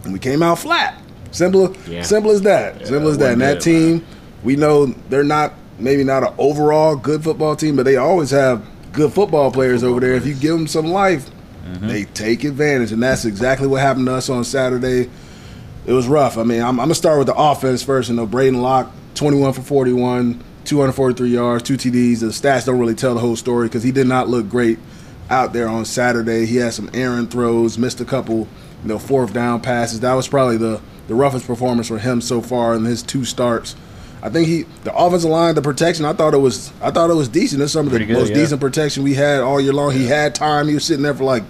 And 0.04 0.14
we 0.14 0.20
came 0.20 0.42
out 0.44 0.60
flat. 0.60 1.02
Simple, 1.32 1.76
Yeah. 1.88 2.02
simple 2.04 2.32
as 2.32 2.42
that. 2.42 2.88
simple 2.88 3.10
as 3.10 3.18
that. 3.20 3.34
And 3.34 3.42
that 3.42 3.62
team, 3.62 4.04
we 4.44 4.56
know 4.56 4.88
they're 5.10 5.24
not 5.24 5.54
maybe 5.78 6.04
not 6.04 6.24
an 6.24 6.34
overall 6.38 6.96
good 6.96 7.24
football 7.24 7.56
team, 7.56 7.76
but 7.78 7.84
they 7.86 7.96
always 7.96 8.32
have 8.32 8.62
good 8.92 9.14
football 9.14 9.50
players 9.52 9.84
over 9.84 10.00
there. 10.02 10.14
If 10.14 10.26
you 10.26 10.34
give 10.34 10.52
them 10.52 10.68
some 10.68 10.88
life, 10.88 11.30
they 11.82 12.04
take 12.06 12.44
advantage, 12.44 12.92
and 12.92 13.02
that's 13.02 13.26
exactly 13.26 13.68
what 13.68 13.80
happened 13.82 14.08
to 14.08 14.14
us 14.14 14.28
on 14.30 14.44
Saturday. 14.44 15.08
It 15.86 15.94
was 15.94 16.08
rough. 16.08 16.38
I 16.38 16.44
mean, 16.44 16.62
I'm, 16.62 16.72
I'm 16.80 16.88
gonna 16.88 16.96
start 16.96 17.18
with 17.20 17.28
the 17.28 17.36
offense 17.36 17.84
first. 17.84 18.10
You 18.10 18.16
know, 18.16 18.26
Braedyn 18.28 18.62
Locke, 18.62 18.92
21 19.16 19.54
for 19.54 19.62
41, 19.62 20.40
243 20.66 21.30
yards, 21.30 21.64
two 21.64 21.76
TDs. 21.78 22.20
The 22.22 22.28
stats 22.28 22.66
don't 22.66 22.80
really 22.80 22.96
tell 22.96 23.14
the 23.14 23.20
whole 23.22 23.36
story 23.36 23.68
because 23.68 23.84
he 23.84 23.92
did 23.92 24.08
not 24.08 24.28
look 24.30 24.50
great 24.50 24.80
out 25.30 25.54
there 25.54 25.68
on 25.68 25.86
Saturday. 25.86 26.46
He 26.46 26.58
had 26.58 26.74
some 26.74 26.90
errant 26.94 27.32
throws, 27.32 27.78
missed 27.78 28.02
a 28.02 28.06
couple, 28.06 28.48
you 28.84 28.90
know, 28.90 29.00
fourth 29.00 29.34
down 29.34 29.62
passes. 29.62 30.00
That 30.02 30.14
was 30.14 30.28
probably 30.28 30.58
the 30.58 30.82
the 31.08 31.16
roughest 31.16 31.48
performance 31.48 31.88
for 31.88 31.98
him 31.98 32.22
so 32.22 32.42
far 32.42 32.76
in 32.76 32.86
his 32.86 33.02
two 33.02 33.26
starts. 33.26 33.76
I 34.22 34.30
think 34.30 34.48
he 34.48 34.64
the 34.84 34.96
offensive 34.96 35.30
line, 35.30 35.56
the 35.56 35.62
protection. 35.62 36.06
I 36.06 36.14
thought 36.14 36.34
it 36.34 36.40
was 36.40 36.72
I 36.82 36.92
thought 36.92 37.10
it 37.10 37.16
was 37.16 37.30
decent. 37.30 37.62
It's 37.62 37.74
some 37.74 37.88
of 37.88 37.94
the 37.94 38.00
good, 38.00 38.10
most 38.10 38.30
yeah. 38.30 38.36
decent 38.36 38.62
protection 38.62 39.04
we 39.04 39.14
had 39.14 39.42
all 39.42 39.62
year 39.62 39.74
long. 39.74 39.92
He 39.92 40.06
had 40.06 40.36
time. 40.36 40.68
He 40.68 40.74
was 40.74 40.86
sitting 40.86 41.04
there 41.04 41.14
for 41.14 41.24
like 41.24 41.44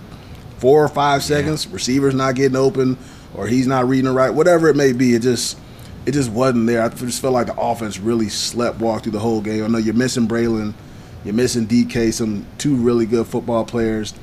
four 0.59 0.83
or 0.83 0.89
five 0.89 1.23
seconds. 1.23 1.67
Receivers 1.67 2.13
not 2.13 2.35
getting 2.35 2.55
open, 2.55 2.97
or 3.33 3.47
he's 3.47 3.67
not 3.67 3.87
reading 3.87 4.11
it 4.11 4.13
right. 4.13 4.29
Whatever 4.29 4.67
it 4.69 4.75
may 4.75 4.93
be, 4.93 5.15
it 5.15 5.21
just 5.21 5.57
it 6.05 6.11
just 6.11 6.29
wasn't 6.31 6.67
there. 6.67 6.83
I 6.83 6.89
just 6.89 7.21
felt 7.21 7.33
like 7.33 7.47
the 7.47 7.59
offense 7.59 7.99
really 7.99 8.29
slept 8.29 8.79
walk 8.79 9.03
through 9.03 9.13
the 9.13 9.19
whole 9.19 9.41
game. 9.41 9.63
I 9.63 9.67
know 9.67 9.77
you're 9.77 9.93
missing 9.93 10.27
Braelon, 10.27 10.73
you're 11.23 11.33
missing 11.33 11.67
DK, 11.67 12.13
some 12.13 12.45
two 12.57 12.75
really 12.75 13.05
good 13.05 13.27
football 13.27 13.65
players. 13.65 14.13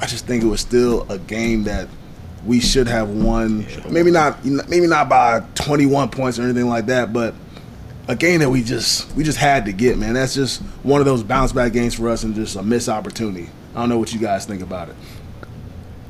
I 0.00 0.06
just 0.06 0.26
think 0.26 0.42
it 0.42 0.46
was 0.46 0.60
still 0.60 1.10
a 1.10 1.18
game 1.18 1.64
that 1.64 1.88
we 2.44 2.60
should 2.60 2.88
have 2.88 3.08
won. 3.08 3.66
Maybe 3.88 4.10
not 4.10 4.44
maybe 4.44 4.86
not 4.86 5.08
by 5.08 5.42
21 5.54 6.10
points 6.10 6.38
or 6.38 6.42
anything 6.42 6.68
like 6.68 6.86
that, 6.86 7.12
but 7.12 7.34
a 8.08 8.16
game 8.16 8.40
that 8.40 8.50
we 8.50 8.62
just 8.62 9.14
we 9.14 9.24
just 9.24 9.38
had 9.38 9.64
to 9.66 9.72
get, 9.72 9.96
man. 9.96 10.14
That's 10.14 10.34
just 10.34 10.60
one 10.82 11.00
of 11.00 11.06
those 11.06 11.22
bounce 11.22 11.52
back 11.52 11.72
games 11.72 11.94
for 11.94 12.08
us 12.08 12.22
and 12.22 12.34
just 12.34 12.56
a 12.56 12.62
missed 12.62 12.88
opportunity. 12.88 13.48
I 13.74 13.80
don't 13.80 13.88
know 13.88 13.98
what 13.98 14.12
you 14.12 14.20
guys 14.20 14.44
think 14.44 14.62
about 14.62 14.88
it. 14.90 14.96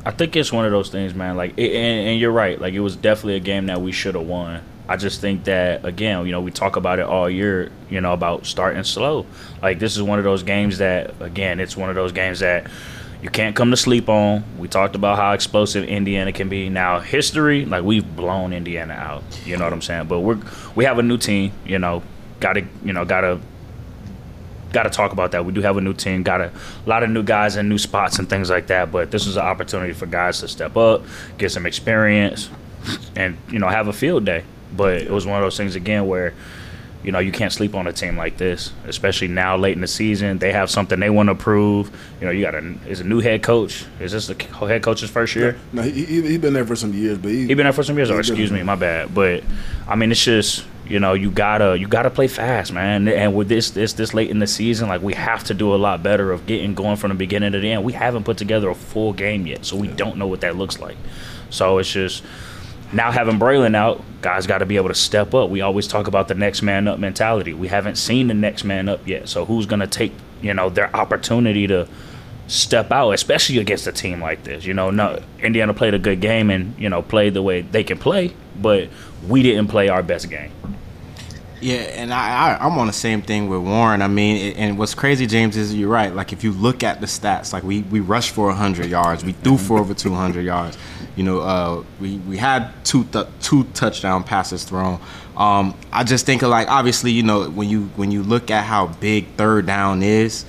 I 0.04 0.10
think 0.10 0.36
it's 0.36 0.52
one 0.52 0.66
of 0.66 0.70
those 0.70 0.90
things, 0.90 1.14
man. 1.14 1.36
Like, 1.36 1.54
it, 1.56 1.72
and, 1.74 2.08
and 2.08 2.20
you're 2.20 2.30
right. 2.30 2.60
Like, 2.60 2.74
it 2.74 2.80
was 2.80 2.94
definitely 2.94 3.36
a 3.36 3.40
game 3.40 3.66
that 3.66 3.80
we 3.80 3.90
should 3.90 4.14
have 4.16 4.26
won. 4.26 4.62
I 4.88 4.96
just 4.96 5.20
think 5.20 5.44
that 5.44 5.84
again, 5.84 6.26
you 6.26 6.32
know, 6.32 6.40
we 6.40 6.50
talk 6.50 6.76
about 6.76 6.98
it 6.98 7.06
all 7.06 7.28
year, 7.28 7.70
you 7.88 8.00
know, 8.00 8.12
about 8.12 8.46
starting 8.46 8.84
slow. 8.84 9.26
Like, 9.62 9.78
this 9.78 9.96
is 9.96 10.02
one 10.02 10.18
of 10.18 10.24
those 10.24 10.42
games 10.42 10.78
that, 10.78 11.20
again, 11.20 11.58
it's 11.60 11.76
one 11.76 11.88
of 11.88 11.94
those 11.94 12.12
games 12.12 12.40
that 12.40 12.70
you 13.24 13.30
can't 13.30 13.56
come 13.56 13.70
to 13.70 13.76
sleep 13.78 14.10
on. 14.10 14.44
We 14.58 14.68
talked 14.68 14.94
about 14.94 15.16
how 15.16 15.32
explosive 15.32 15.84
Indiana 15.84 16.30
can 16.30 16.50
be. 16.50 16.68
Now, 16.68 17.00
history, 17.00 17.64
like 17.64 17.82
we've 17.82 18.04
blown 18.14 18.52
Indiana 18.52 18.92
out. 18.92 19.22
You 19.46 19.56
know 19.56 19.64
what 19.64 19.72
I'm 19.72 19.80
saying? 19.80 20.08
But 20.08 20.20
we're 20.20 20.38
we 20.74 20.84
have 20.84 20.98
a 20.98 21.02
new 21.02 21.16
team. 21.16 21.52
You 21.64 21.78
know, 21.78 22.02
got 22.40 22.52
to 22.52 22.66
you 22.84 22.92
know 22.92 23.06
got 23.06 23.22
to 23.22 23.40
got 24.74 24.82
to 24.82 24.90
talk 24.90 25.12
about 25.12 25.30
that. 25.30 25.46
We 25.46 25.54
do 25.54 25.62
have 25.62 25.78
a 25.78 25.80
new 25.80 25.94
team, 25.94 26.22
got 26.22 26.42
a 26.42 26.52
lot 26.84 27.02
of 27.02 27.08
new 27.08 27.22
guys 27.22 27.56
in 27.56 27.66
new 27.66 27.78
spots 27.78 28.18
and 28.18 28.28
things 28.28 28.50
like 28.50 28.66
that. 28.66 28.92
But 28.92 29.10
this 29.10 29.26
is 29.26 29.36
an 29.36 29.46
opportunity 29.46 29.94
for 29.94 30.04
guys 30.04 30.40
to 30.40 30.48
step 30.48 30.76
up, 30.76 31.02
get 31.38 31.50
some 31.50 31.64
experience, 31.64 32.50
and 33.16 33.38
you 33.50 33.58
know 33.58 33.68
have 33.68 33.88
a 33.88 33.94
field 33.94 34.26
day. 34.26 34.44
But 34.76 35.02
it 35.02 35.10
was 35.10 35.26
one 35.26 35.36
of 35.36 35.42
those 35.42 35.56
things 35.56 35.76
again 35.76 36.06
where 36.06 36.34
you 37.04 37.12
know, 37.12 37.18
you 37.18 37.32
can't 37.32 37.52
sleep 37.52 37.74
on 37.74 37.86
a 37.86 37.92
team 37.92 38.16
like 38.16 38.38
this, 38.38 38.72
especially 38.86 39.28
now 39.28 39.56
late 39.58 39.74
in 39.74 39.82
the 39.82 39.86
season. 39.86 40.38
They 40.38 40.52
have 40.52 40.70
something 40.70 40.98
they 40.98 41.10
want 41.10 41.28
to 41.28 41.34
prove. 41.34 41.90
You 42.18 42.26
know, 42.26 42.32
you 42.32 42.40
got 42.40 42.54
a 42.54 42.74
is 42.88 43.00
a 43.00 43.04
new 43.04 43.20
head 43.20 43.42
coach. 43.42 43.84
Is 44.00 44.12
this 44.12 44.26
the 44.26 44.42
head 44.66 44.82
coach's 44.82 45.10
first 45.10 45.36
year? 45.36 45.58
No, 45.72 45.82
he 45.82 46.04
he, 46.04 46.22
he 46.22 46.38
been 46.38 46.54
there 46.54 46.64
for 46.64 46.74
some 46.74 46.94
years, 46.94 47.18
but 47.18 47.30
he 47.30 47.46
he 47.46 47.54
been 47.54 47.64
there 47.64 47.74
for 47.74 47.82
some 47.82 47.96
years. 47.96 48.10
Or 48.10 48.14
he 48.14 48.20
excuse 48.20 48.50
me, 48.50 48.62
my 48.62 48.74
bad. 48.74 49.14
But 49.14 49.44
I 49.86 49.96
mean, 49.96 50.10
it's 50.10 50.24
just 50.24 50.64
you 50.86 50.98
know 50.98 51.12
you 51.12 51.30
gotta 51.30 51.78
you 51.78 51.86
gotta 51.86 52.08
play 52.08 52.26
fast, 52.26 52.72
man. 52.72 53.06
And 53.06 53.34
with 53.34 53.48
this 53.48 53.70
this 53.70 53.92
this 53.92 54.14
late 54.14 54.30
in 54.30 54.38
the 54.38 54.46
season, 54.46 54.88
like 54.88 55.02
we 55.02 55.12
have 55.12 55.44
to 55.44 55.54
do 55.54 55.74
a 55.74 55.76
lot 55.76 56.02
better 56.02 56.32
of 56.32 56.46
getting 56.46 56.74
going 56.74 56.96
from 56.96 57.10
the 57.10 57.16
beginning 57.16 57.52
to 57.52 57.60
the 57.60 57.70
end. 57.70 57.84
We 57.84 57.92
haven't 57.92 58.24
put 58.24 58.38
together 58.38 58.70
a 58.70 58.74
full 58.74 59.12
game 59.12 59.46
yet, 59.46 59.66
so 59.66 59.76
we 59.76 59.88
don't 59.88 60.16
know 60.16 60.26
what 60.26 60.40
that 60.40 60.56
looks 60.56 60.78
like. 60.78 60.96
So 61.50 61.76
it's 61.76 61.92
just 61.92 62.22
now 62.94 63.10
having 63.10 63.38
Braelon 63.38 63.74
out, 63.74 64.02
guys 64.22 64.46
got 64.46 64.58
to 64.58 64.66
be 64.66 64.76
able 64.76 64.88
to 64.88 64.94
step 64.94 65.34
up. 65.34 65.50
We 65.50 65.60
always 65.60 65.86
talk 65.86 66.06
about 66.06 66.28
the 66.28 66.34
next 66.34 66.62
man 66.62 66.88
up 66.88 66.98
mentality. 66.98 67.52
We 67.54 67.68
haven't 67.68 67.96
seen 67.96 68.28
the 68.28 68.34
next 68.34 68.64
man 68.64 68.88
up 68.88 69.06
yet. 69.06 69.28
So 69.28 69.44
who's 69.44 69.66
going 69.66 69.80
to 69.80 69.86
take, 69.86 70.12
you 70.40 70.54
know, 70.54 70.70
their 70.70 70.94
opportunity 70.96 71.66
to 71.66 71.88
step 72.46 72.90
out, 72.92 73.10
especially 73.12 73.58
against 73.58 73.86
a 73.86 73.92
team 73.92 74.20
like 74.20 74.44
this? 74.44 74.64
You 74.64 74.74
know, 74.74 74.90
no 74.90 75.20
Indiana 75.42 75.74
played 75.74 75.94
a 75.94 75.98
good 75.98 76.20
game 76.20 76.50
and, 76.50 76.74
you 76.78 76.88
know, 76.88 77.02
played 77.02 77.34
the 77.34 77.42
way 77.42 77.62
they 77.62 77.84
can 77.84 77.98
play, 77.98 78.32
but 78.60 78.88
we 79.28 79.42
didn't 79.42 79.68
play 79.68 79.88
our 79.88 80.02
best 80.02 80.30
game. 80.30 80.50
Yeah, 81.60 81.76
and 81.76 82.12
I, 82.12 82.56
I 82.58 82.66
I'm 82.66 82.76
on 82.76 82.88
the 82.88 82.92
same 82.92 83.22
thing 83.22 83.48
with 83.48 83.62
Warren. 83.62 84.02
I 84.02 84.08
mean, 84.08 84.36
it- 84.36 84.56
and 84.58 84.76
what's 84.78 84.94
crazy, 84.94 85.26
James, 85.26 85.56
is 85.56 85.74
you're 85.74 85.88
right. 85.88 86.14
Like 86.14 86.30
if 86.32 86.44
you 86.44 86.52
look 86.52 86.82
at 86.82 87.00
the 87.00 87.06
stats, 87.06 87.54
like 87.54 87.62
we 87.62 87.80
we 87.82 88.00
rushed 88.00 88.32
for 88.32 88.48
100 88.48 88.86
yards, 88.86 89.24
we 89.24 89.32
threw 89.32 89.56
for 89.56 89.78
over 89.78 89.94
200 89.94 90.42
yards. 90.44 90.76
You 91.16 91.24
know, 91.24 91.40
uh, 91.40 91.84
we 92.00 92.16
we 92.18 92.36
had 92.36 92.72
two 92.84 93.04
th- 93.04 93.26
two 93.40 93.64
touchdown 93.74 94.24
passes 94.24 94.64
thrown. 94.64 95.00
Um, 95.36 95.74
I 95.92 96.04
just 96.04 96.26
think 96.26 96.42
of 96.42 96.50
like 96.50 96.68
obviously, 96.68 97.12
you 97.12 97.22
know, 97.22 97.48
when 97.50 97.68
you 97.68 97.90
when 97.96 98.10
you 98.10 98.22
look 98.22 98.50
at 98.50 98.64
how 98.64 98.88
big 98.88 99.26
third 99.36 99.66
down 99.66 100.02
is, 100.02 100.44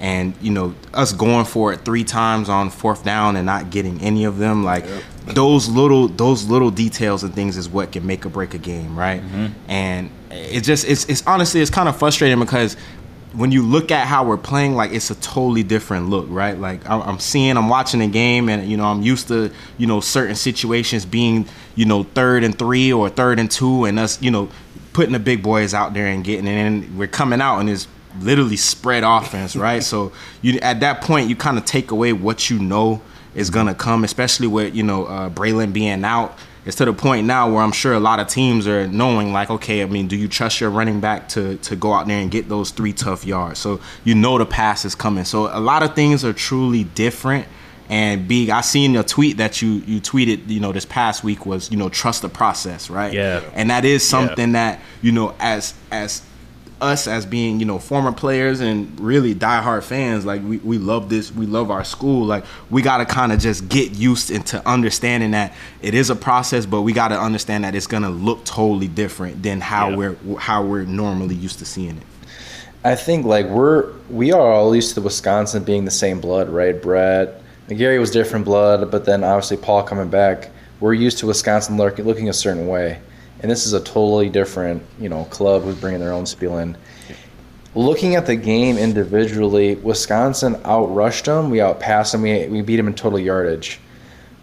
and 0.00 0.34
you 0.40 0.50
know 0.50 0.74
us 0.94 1.12
going 1.12 1.44
for 1.44 1.72
it 1.72 1.84
three 1.84 2.04
times 2.04 2.48
on 2.48 2.70
fourth 2.70 3.04
down 3.04 3.36
and 3.36 3.46
not 3.46 3.70
getting 3.70 4.00
any 4.00 4.24
of 4.24 4.38
them 4.38 4.64
like 4.64 4.84
those 5.26 5.68
little 5.68 6.08
those 6.08 6.44
little 6.46 6.70
details 6.70 7.22
and 7.22 7.34
things 7.34 7.56
is 7.56 7.68
what 7.68 7.92
can 7.92 8.06
make 8.06 8.24
or 8.24 8.30
break 8.30 8.54
a 8.54 8.58
game 8.58 8.98
right? 8.98 9.22
And 9.68 10.10
it 10.30 10.62
just 10.62 10.86
it's, 10.88 11.04
it's 11.06 11.26
honestly 11.26 11.60
it's 11.60 11.70
kind 11.70 11.88
of 11.88 11.98
frustrating 11.98 12.38
because 12.40 12.76
when 13.32 13.52
you 13.52 13.62
look 13.62 13.90
at 13.90 14.06
how 14.06 14.24
we're 14.24 14.36
playing 14.36 14.74
like 14.74 14.92
it's 14.92 15.10
a 15.10 15.14
totally 15.16 15.62
different 15.62 16.08
look 16.08 16.26
right 16.28 16.58
like 16.58 16.88
I'm, 16.88 17.20
seeing 17.20 17.56
i'm 17.56 17.68
watching 17.68 18.00
the 18.00 18.08
game 18.08 18.48
and 18.48 18.68
you 18.68 18.76
know 18.76 18.84
i'm 18.84 19.02
used 19.02 19.28
to 19.28 19.52
you 19.78 19.86
know 19.86 20.00
certain 20.00 20.34
situations 20.34 21.04
being 21.04 21.46
you 21.76 21.84
know 21.84 22.02
third 22.02 22.42
and 22.42 22.58
three 22.58 22.92
or 22.92 23.08
third 23.08 23.38
and 23.38 23.50
two 23.50 23.84
and 23.84 23.98
us 23.98 24.20
you 24.20 24.30
know 24.30 24.48
putting 24.92 25.12
the 25.12 25.20
big 25.20 25.42
boys 25.42 25.74
out 25.74 25.94
there 25.94 26.06
and 26.08 26.24
getting 26.24 26.48
it 26.48 26.56
in 26.56 26.98
we're 26.98 27.06
coming 27.06 27.40
out 27.40 27.60
and 27.60 27.70
it's 27.70 27.86
literally 28.18 28.56
spread 28.56 29.04
offense, 29.04 29.56
right? 29.56 29.82
so 29.82 30.12
you 30.42 30.58
at 30.60 30.80
that 30.80 31.00
point 31.02 31.28
you 31.28 31.36
kind 31.36 31.58
of 31.58 31.64
take 31.64 31.90
away 31.90 32.12
what 32.12 32.50
you 32.50 32.58
know 32.58 33.00
is 33.34 33.50
gonna 33.50 33.74
come, 33.74 34.04
especially 34.04 34.46
with 34.46 34.74
you 34.74 34.82
know 34.82 35.06
uh, 35.06 35.30
Braelon 35.30 35.72
being 35.72 36.04
out. 36.04 36.36
It's 36.64 36.76
to 36.76 36.84
the 36.84 36.92
point 36.92 37.26
now 37.26 37.50
where 37.50 37.62
I'm 37.62 37.72
sure 37.72 37.94
a 37.94 38.00
lot 38.00 38.20
of 38.20 38.28
teams 38.28 38.68
are 38.68 38.86
knowing 38.86 39.32
like, 39.32 39.50
okay, 39.50 39.82
I 39.82 39.86
mean, 39.86 40.08
do 40.08 40.16
you 40.16 40.28
trust 40.28 40.60
your 40.60 40.70
running 40.70 41.00
back 41.00 41.28
to 41.30 41.56
to 41.56 41.76
go 41.76 41.92
out 41.92 42.06
there 42.06 42.18
and 42.18 42.30
get 42.30 42.48
those 42.48 42.70
three 42.70 42.92
tough 42.92 43.24
yards? 43.24 43.58
So 43.58 43.80
you 44.04 44.14
know 44.14 44.38
the 44.38 44.46
pass 44.46 44.84
is 44.84 44.94
coming. 44.94 45.24
So 45.24 45.46
a 45.46 45.60
lot 45.60 45.82
of 45.82 45.94
things 45.94 46.24
are 46.24 46.32
truly 46.32 46.84
different. 46.84 47.46
And 47.88 48.28
big, 48.28 48.50
I 48.50 48.60
seen 48.60 48.94
a 48.94 49.02
tweet 49.02 49.38
that 49.38 49.62
you 49.62 49.82
you 49.86 50.00
tweeted, 50.00 50.48
you 50.48 50.60
know, 50.60 50.70
this 50.70 50.84
past 50.84 51.24
week 51.24 51.44
was, 51.44 51.70
you 51.72 51.76
know, 51.76 51.88
trust 51.88 52.22
the 52.22 52.28
process, 52.28 52.88
right? 52.88 53.12
Yeah. 53.12 53.42
And 53.54 53.70
that 53.70 53.84
is 53.84 54.06
something 54.06 54.52
that 54.52 54.80
you 55.02 55.12
know, 55.12 55.34
as 55.40 55.74
as 55.90 56.22
us 56.80 57.06
as 57.06 57.26
being 57.26 57.60
you 57.60 57.66
know 57.66 57.78
former 57.78 58.12
players 58.12 58.60
and 58.60 58.98
really 59.00 59.34
diehard 59.34 59.82
fans 59.82 60.24
like 60.24 60.42
we, 60.42 60.58
we 60.58 60.78
love 60.78 61.08
this 61.08 61.30
we 61.32 61.46
love 61.46 61.70
our 61.70 61.84
school 61.84 62.24
like 62.26 62.44
we 62.70 62.82
got 62.82 62.98
to 62.98 63.04
kind 63.04 63.32
of 63.32 63.38
just 63.38 63.68
get 63.68 63.92
used 63.92 64.30
into 64.30 64.66
understanding 64.68 65.32
that 65.32 65.52
it 65.82 65.94
is 65.94 66.10
a 66.10 66.16
process 66.16 66.66
but 66.66 66.82
we 66.82 66.92
got 66.92 67.08
to 67.08 67.18
understand 67.20 67.64
that 67.64 67.74
it's 67.74 67.86
going 67.86 68.02
to 68.02 68.08
look 68.08 68.44
totally 68.44 68.88
different 68.88 69.42
than 69.42 69.60
how 69.60 69.90
Yeah. 69.90 69.96
we're 69.96 70.36
how 70.38 70.64
we're 70.64 70.84
normally 70.84 71.34
used 71.34 71.58
to 71.58 71.64
seeing 71.64 71.96
it 71.98 72.02
I 72.82 72.94
think 72.94 73.26
like 73.26 73.46
we're 73.46 73.92
we 74.08 74.32
are 74.32 74.40
all 74.52 74.74
used 74.74 74.94
to 74.94 75.02
Wisconsin 75.02 75.64
being 75.64 75.84
the 75.84 75.90
same 75.90 76.18
blood, 76.18 76.48
right? 76.48 76.80
Bret, 76.80 77.42
Gary 77.68 77.98
was 77.98 78.10
different 78.10 78.46
blood, 78.46 78.90
but 78.90 79.04
then 79.04 79.22
obviously 79.22 79.58
Paul 79.58 79.82
coming 79.82 80.08
back. 80.08 80.48
We're 80.80 80.94
used 80.94 81.18
to 81.18 81.26
Wisconsin 81.26 81.76
look, 81.76 81.98
looking 81.98 82.30
a 82.30 82.32
certain 82.32 82.66
way, 82.68 82.98
and 83.40 83.50
this 83.50 83.66
is 83.66 83.72
a 83.72 83.80
totally 83.80 84.28
different, 84.28 84.82
you 84.98 85.08
know, 85.08 85.24
club 85.26 85.62
who's 85.62 85.76
bringing 85.76 86.00
their 86.00 86.12
own 86.12 86.26
spiel 86.26 86.58
in. 86.58 86.76
Looking 87.74 88.16
at 88.16 88.26
the 88.26 88.34
game 88.36 88.76
individually, 88.78 89.76
Wisconsin 89.76 90.56
outrushed 90.56 91.24
them. 91.24 91.50
We 91.50 91.60
outpassed 91.60 92.12
them. 92.12 92.22
We 92.22 92.48
we 92.48 92.62
beat 92.62 92.76
them 92.76 92.88
in 92.88 92.94
total 92.94 93.18
yardage, 93.18 93.78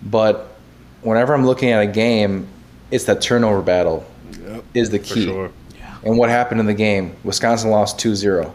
but 0.03 0.55
whenever 1.01 1.33
I'm 1.33 1.45
looking 1.45 1.69
at 1.71 1.81
a 1.81 1.87
game, 1.87 2.47
it's 2.91 3.03
that 3.05 3.21
turnover 3.21 3.61
battle 3.61 4.05
Yep. 4.41 4.63
is 4.73 4.89
the 4.89 4.99
For 4.99 5.13
key. 5.13 5.25
sure. 5.25 5.51
And 6.03 6.17
what 6.17 6.29
happened 6.29 6.59
in 6.61 6.65
the 6.67 6.73
game? 6.73 7.15
Wisconsin 7.23 7.69
lost 7.69 7.97
2-0. 7.99 8.51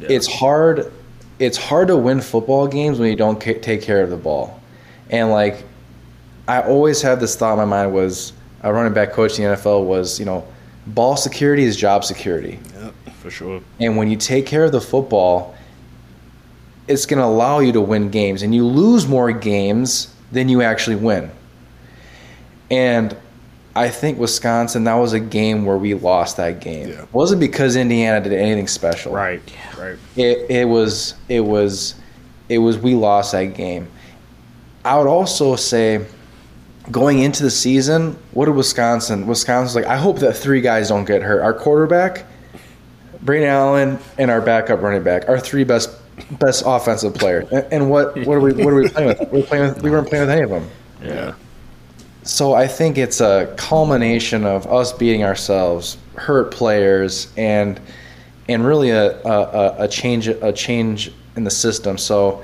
It's 0.00 0.26
hard 0.26 0.92
it's 1.38 1.56
hard 1.58 1.88
to 1.88 1.96
win 1.96 2.20
football 2.20 2.66
games 2.66 2.98
when 2.98 3.10
you 3.10 3.16
don't 3.16 3.38
ca- 3.40 3.60
take 3.60 3.82
care 3.82 4.02
of 4.02 4.10
the 4.10 4.16
ball. 4.16 4.58
And 5.10 5.30
like 5.30 5.62
I 6.48 6.62
always 6.62 7.02
had 7.02 7.20
this 7.20 7.36
thought 7.36 7.52
in 7.52 7.58
my 7.58 7.64
mind 7.66 7.92
was 7.94 8.32
a 8.66 8.72
running 8.72 8.92
back 8.92 9.12
coach 9.12 9.38
in 9.38 9.48
the 9.48 9.56
NFL 9.56 9.84
was, 9.84 10.18
you 10.18 10.26
know, 10.26 10.44
ball 10.88 11.16
security 11.16 11.62
is 11.62 11.76
job 11.76 12.04
security. 12.04 12.58
Yep, 12.74 12.94
For 13.20 13.30
sure. 13.30 13.60
And 13.78 13.96
when 13.96 14.10
you 14.10 14.16
take 14.16 14.44
care 14.44 14.64
of 14.64 14.72
the 14.72 14.80
football, 14.80 15.54
it's 16.88 17.06
going 17.06 17.20
to 17.20 17.24
allow 17.24 17.60
you 17.60 17.70
to 17.72 17.80
win 17.80 18.10
games. 18.10 18.42
And 18.42 18.52
you 18.52 18.66
lose 18.66 19.06
more 19.06 19.30
games 19.30 20.12
than 20.32 20.48
you 20.48 20.62
actually 20.62 20.96
win. 20.96 21.30
And 22.68 23.16
I 23.76 23.88
think 23.88 24.18
Wisconsin, 24.18 24.82
that 24.84 24.94
was 24.94 25.12
a 25.12 25.20
game 25.20 25.64
where 25.64 25.78
we 25.78 25.94
lost 25.94 26.36
that 26.38 26.60
game. 26.60 26.88
Yeah. 26.88 27.02
It 27.02 27.14
wasn't 27.14 27.40
because 27.40 27.76
Indiana 27.76 28.20
did 28.20 28.32
anything 28.32 28.66
special. 28.66 29.12
Right. 29.12 29.40
Right. 29.78 29.96
It, 30.16 30.50
it 30.50 30.64
was 30.64 31.14
it 31.28 31.40
was 31.40 31.94
it 32.48 32.58
was 32.58 32.78
we 32.78 32.94
lost 32.94 33.30
that 33.30 33.54
game. 33.54 33.86
I 34.84 34.98
would 34.98 35.06
also 35.06 35.54
say 35.54 36.04
going 36.90 37.20
into 37.20 37.42
the 37.42 37.50
season, 37.50 38.16
what 38.32 38.46
did 38.46 38.54
Wisconsin? 38.54 39.26
Wisconsin's 39.26 39.74
like, 39.74 39.86
I 39.86 39.96
hope 39.96 40.18
that 40.20 40.36
three 40.36 40.60
guys 40.60 40.88
don't 40.88 41.04
get 41.04 41.22
hurt. 41.22 41.42
Our 41.42 41.54
quarterback, 41.54 42.24
Braelon 43.24 43.46
Allen, 43.46 43.98
and 44.18 44.30
our 44.30 44.40
backup 44.40 44.82
running 44.82 45.02
back, 45.02 45.28
our 45.28 45.38
three 45.38 45.64
best 45.64 45.90
best 46.38 46.62
offensive 46.64 47.14
players. 47.14 47.50
And, 47.50 47.72
and 47.72 47.90
what 47.90 48.16
what 48.26 48.34
are 48.36 48.40
we 48.40 48.52
what 48.52 48.72
are 48.72 48.76
we 48.76 48.88
playing 48.88 49.08
with? 49.08 49.30
We're 49.30 49.42
playing 49.42 49.74
with, 49.74 49.82
we 49.82 49.90
weren't 49.90 50.08
playing 50.08 50.26
with 50.26 50.30
any 50.30 50.42
of 50.42 50.50
them. 50.50 50.68
Yeah. 51.02 51.34
So 52.22 52.54
I 52.54 52.66
think 52.66 52.98
it's 52.98 53.20
a 53.20 53.54
culmination 53.56 54.44
of 54.44 54.66
us 54.66 54.92
beating 54.92 55.22
ourselves, 55.22 55.96
hurt 56.16 56.50
players, 56.52 57.32
and 57.36 57.80
and 58.48 58.64
really 58.64 58.90
a 58.90 59.20
a, 59.22 59.84
a 59.84 59.88
change 59.88 60.28
a 60.28 60.52
change 60.52 61.12
in 61.36 61.44
the 61.44 61.50
system. 61.50 61.98
So 61.98 62.42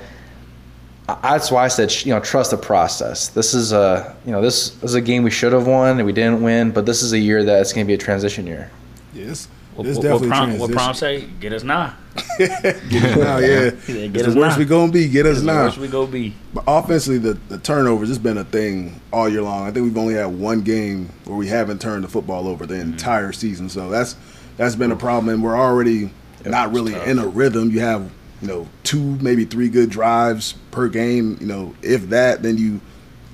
that's 1.07 1.51
why 1.51 1.65
I 1.65 1.67
said 1.67 1.93
you 2.05 2.13
know 2.13 2.19
trust 2.19 2.51
the 2.51 2.57
process. 2.57 3.29
This 3.29 3.53
is 3.53 3.73
a 3.73 4.15
you 4.25 4.31
know 4.31 4.41
this, 4.41 4.71
this 4.71 4.91
is 4.91 4.95
a 4.95 5.01
game 5.01 5.23
we 5.23 5.31
should 5.31 5.53
have 5.53 5.67
won 5.67 5.97
and 5.97 6.05
we 6.05 6.13
didn't 6.13 6.41
win, 6.41 6.71
but 6.71 6.85
this 6.85 7.01
is 7.01 7.13
a 7.13 7.19
year 7.19 7.43
that 7.43 7.61
it's 7.61 7.73
going 7.73 7.85
to 7.85 7.87
be 7.87 7.93
a 7.93 7.97
transition 7.97 8.47
year. 8.47 8.71
Yes. 9.13 9.47
What, 9.75 9.87
It's 9.87 9.97
what, 9.97 10.03
definitely 10.03 10.29
what, 10.29 10.37
prom, 10.37 10.59
what 10.59 10.71
prom 10.71 10.93
say? 10.93 11.21
Get 11.39 11.51
us 11.51 11.63
now. 11.63 11.95
Get 12.37 12.51
us 12.53 13.17
now, 13.17 13.37
yeah. 13.39 13.69
Get 13.87 14.15
It's 14.15 14.27
us 14.27 14.33
the 14.33 14.39
worst 14.39 14.57
now. 14.57 14.59
we 14.59 14.65
gonna 14.65 14.91
be. 14.91 15.09
Get 15.09 15.25
us 15.25 15.37
As 15.37 15.43
now. 15.43 15.63
worst 15.63 15.77
we 15.79 15.87
gonna 15.87 16.11
be. 16.11 16.35
But 16.53 16.63
offensively, 16.67 17.17
the, 17.17 17.33
the 17.49 17.57
turnovers 17.57 18.09
has 18.09 18.19
been 18.19 18.37
a 18.37 18.43
thing 18.43 19.01
all 19.11 19.27
year 19.27 19.41
long. 19.41 19.67
I 19.67 19.71
think 19.71 19.85
we've 19.85 19.97
only 19.97 20.13
had 20.13 20.27
one 20.27 20.61
game 20.61 21.09
where 21.25 21.35
we 21.35 21.47
haven't 21.47 21.81
turned 21.81 22.03
the 22.03 22.07
football 22.07 22.47
over 22.47 22.67
the 22.67 22.75
mm-hmm. 22.75 22.93
entire 22.93 23.31
season. 23.31 23.67
So 23.67 23.89
that's 23.89 24.15
that's 24.57 24.75
been 24.75 24.91
a 24.91 24.95
problem, 24.95 25.33
and 25.33 25.43
we're 25.43 25.57
already 25.57 26.11
not 26.45 26.71
really 26.71 26.93
in 26.93 27.17
a 27.17 27.27
rhythm. 27.27 27.71
You 27.71 27.79
have 27.79 28.11
you 28.43 28.49
know 28.49 28.67
two, 28.83 29.01
maybe 29.21 29.45
three 29.45 29.69
good 29.69 29.89
drives 29.89 30.53
per 30.71 30.89
game. 30.89 31.37
You 31.39 31.47
know, 31.47 31.75
if 31.81 32.09
that, 32.09 32.43
then 32.43 32.57
you 32.57 32.81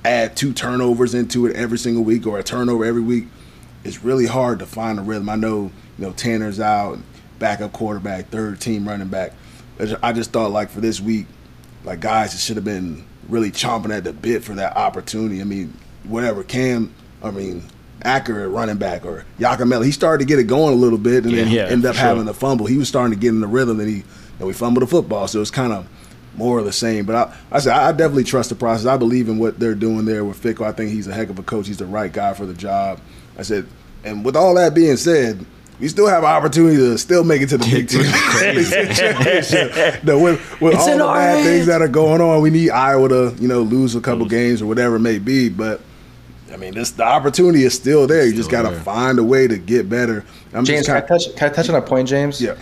add 0.04 0.36
two 0.36 0.52
turnovers 0.52 1.14
into 1.14 1.46
it 1.46 1.56
every 1.56 1.78
single 1.78 2.04
week 2.04 2.26
or 2.26 2.38
a 2.38 2.42
turnover 2.44 2.84
every 2.84 3.02
week. 3.02 3.26
It's 3.82 4.04
really 4.04 4.26
hard 4.26 4.60
to 4.60 4.66
find 4.66 4.98
a 5.00 5.02
rhythm. 5.02 5.28
I 5.28 5.34
know 5.34 5.72
you 5.98 6.06
know 6.06 6.12
Tanner's 6.12 6.60
out, 6.60 6.98
backup 7.40 7.72
quarterback, 7.72 8.28
third 8.28 8.60
team 8.60 8.86
running 8.88 9.08
back. 9.08 9.32
I 10.02 10.12
just 10.12 10.30
thought 10.30 10.52
like 10.52 10.70
for 10.70 10.80
this 10.80 11.00
week, 11.00 11.26
like 11.84 11.98
guys 12.00 12.40
should 12.40 12.56
have 12.56 12.64
been 12.64 13.04
really 13.28 13.50
chomping 13.50 13.94
at 13.96 14.04
the 14.04 14.12
bit 14.12 14.44
for 14.44 14.54
that 14.54 14.76
opportunity. 14.76 15.40
I 15.40 15.44
mean, 15.44 15.76
whatever 16.04 16.44
Cam, 16.44 16.94
I 17.22 17.30
mean, 17.32 17.64
accurate 18.02 18.50
running 18.50 18.76
back 18.76 19.04
or 19.04 19.24
Yacamelli, 19.40 19.86
he 19.86 19.90
started 19.90 20.22
to 20.22 20.28
get 20.28 20.38
it 20.38 20.44
going 20.44 20.74
a 20.74 20.76
little 20.76 20.98
bit 20.98 21.24
and 21.24 21.34
then 21.34 21.48
Yeah, 21.48 21.62
ended 21.66 21.86
up 21.86 21.96
sure. 21.96 22.04
having 22.04 22.28
a 22.28 22.34
fumble. 22.34 22.66
He 22.66 22.76
was 22.76 22.88
starting 22.88 23.14
to 23.14 23.20
get 23.20 23.30
in 23.30 23.40
the 23.40 23.46
rhythm 23.46 23.80
and 23.80 23.88
he 23.88 24.04
and 24.40 24.46
we 24.46 24.54
fumbled 24.54 24.82
the 24.82 24.86
football. 24.86 25.28
So 25.28 25.40
it's 25.40 25.50
kind 25.50 25.72
of 25.72 25.86
more 26.34 26.58
of 26.58 26.64
the 26.64 26.72
same. 26.72 27.04
But 27.04 27.14
I, 27.14 27.36
I 27.52 27.58
said 27.60 27.74
I 27.74 27.92
definitely 27.92 28.24
trust 28.24 28.48
the 28.48 28.56
process. 28.56 28.86
I 28.86 28.96
believe 28.96 29.28
in 29.28 29.38
what 29.38 29.60
they're 29.60 29.74
doing 29.74 30.06
there 30.06 30.24
with 30.24 30.42
Fickell. 30.42 30.66
I 30.66 30.72
think 30.72 30.90
he's 30.90 31.06
a 31.06 31.12
heck 31.12 31.28
of 31.28 31.38
a 31.38 31.42
coach. 31.42 31.68
He's 31.68 31.76
the 31.76 31.86
right 31.86 32.12
guy 32.12 32.34
for 32.34 32.46
the 32.46 32.54
job. 32.54 33.00
I 33.38 33.42
said 33.42 33.66
And 34.02 34.24
with 34.24 34.34
all 34.34 34.54
that 34.54 34.74
being 34.74 34.96
said, 34.96 35.44
we 35.78 35.88
still 35.88 36.08
have 36.08 36.24
an 36.24 36.30
opportunity 36.30 36.76
to 36.76 36.98
still 36.98 37.24
make 37.24 37.42
it 37.42 37.48
to 37.50 37.58
the 37.58 37.64
Big 37.64 37.88
Ten. 37.88 38.04
championship. 38.94 40.04
no, 40.04 40.18
with, 40.18 40.60
with 40.60 40.74
all 40.74 40.86
the 40.86 41.04
bad 41.04 41.36
hands. 41.36 41.46
things 41.46 41.66
that 41.66 41.80
are 41.80 41.88
going 41.88 42.20
on, 42.20 42.42
we 42.42 42.50
need 42.50 42.70
Iowa 42.70 43.08
to 43.08 43.34
you 43.38 43.48
know 43.48 43.62
lose 43.62 43.94
a 43.94 44.00
couple 44.00 44.26
games 44.26 44.62
or 44.62 44.66
whatever 44.66 44.96
it 44.96 45.00
may 45.00 45.18
be. 45.18 45.48
But 45.48 45.80
I 46.52 46.56
mean, 46.56 46.74
this 46.74 46.90
the 46.90 47.04
opportunity 47.04 47.64
is 47.64 47.74
still 47.74 48.06
there. 48.06 48.26
You 48.26 48.34
just 48.34 48.50
got 48.50 48.62
to 48.62 48.78
find 48.80 49.18
a 49.18 49.24
way 49.24 49.46
to 49.48 49.56
get 49.58 49.88
better. 49.88 50.24
I'm 50.52 50.64
James, 50.64 50.86
just 50.86 50.88
can 50.88 50.96
I 50.96 51.00
touch? 51.00 51.36
Can 51.36 51.50
I 51.50 51.52
touch 51.52 51.68
on 51.68 51.74
a 51.76 51.82
point, 51.82 52.08
James? 52.08 52.40
yeah. 52.40 52.56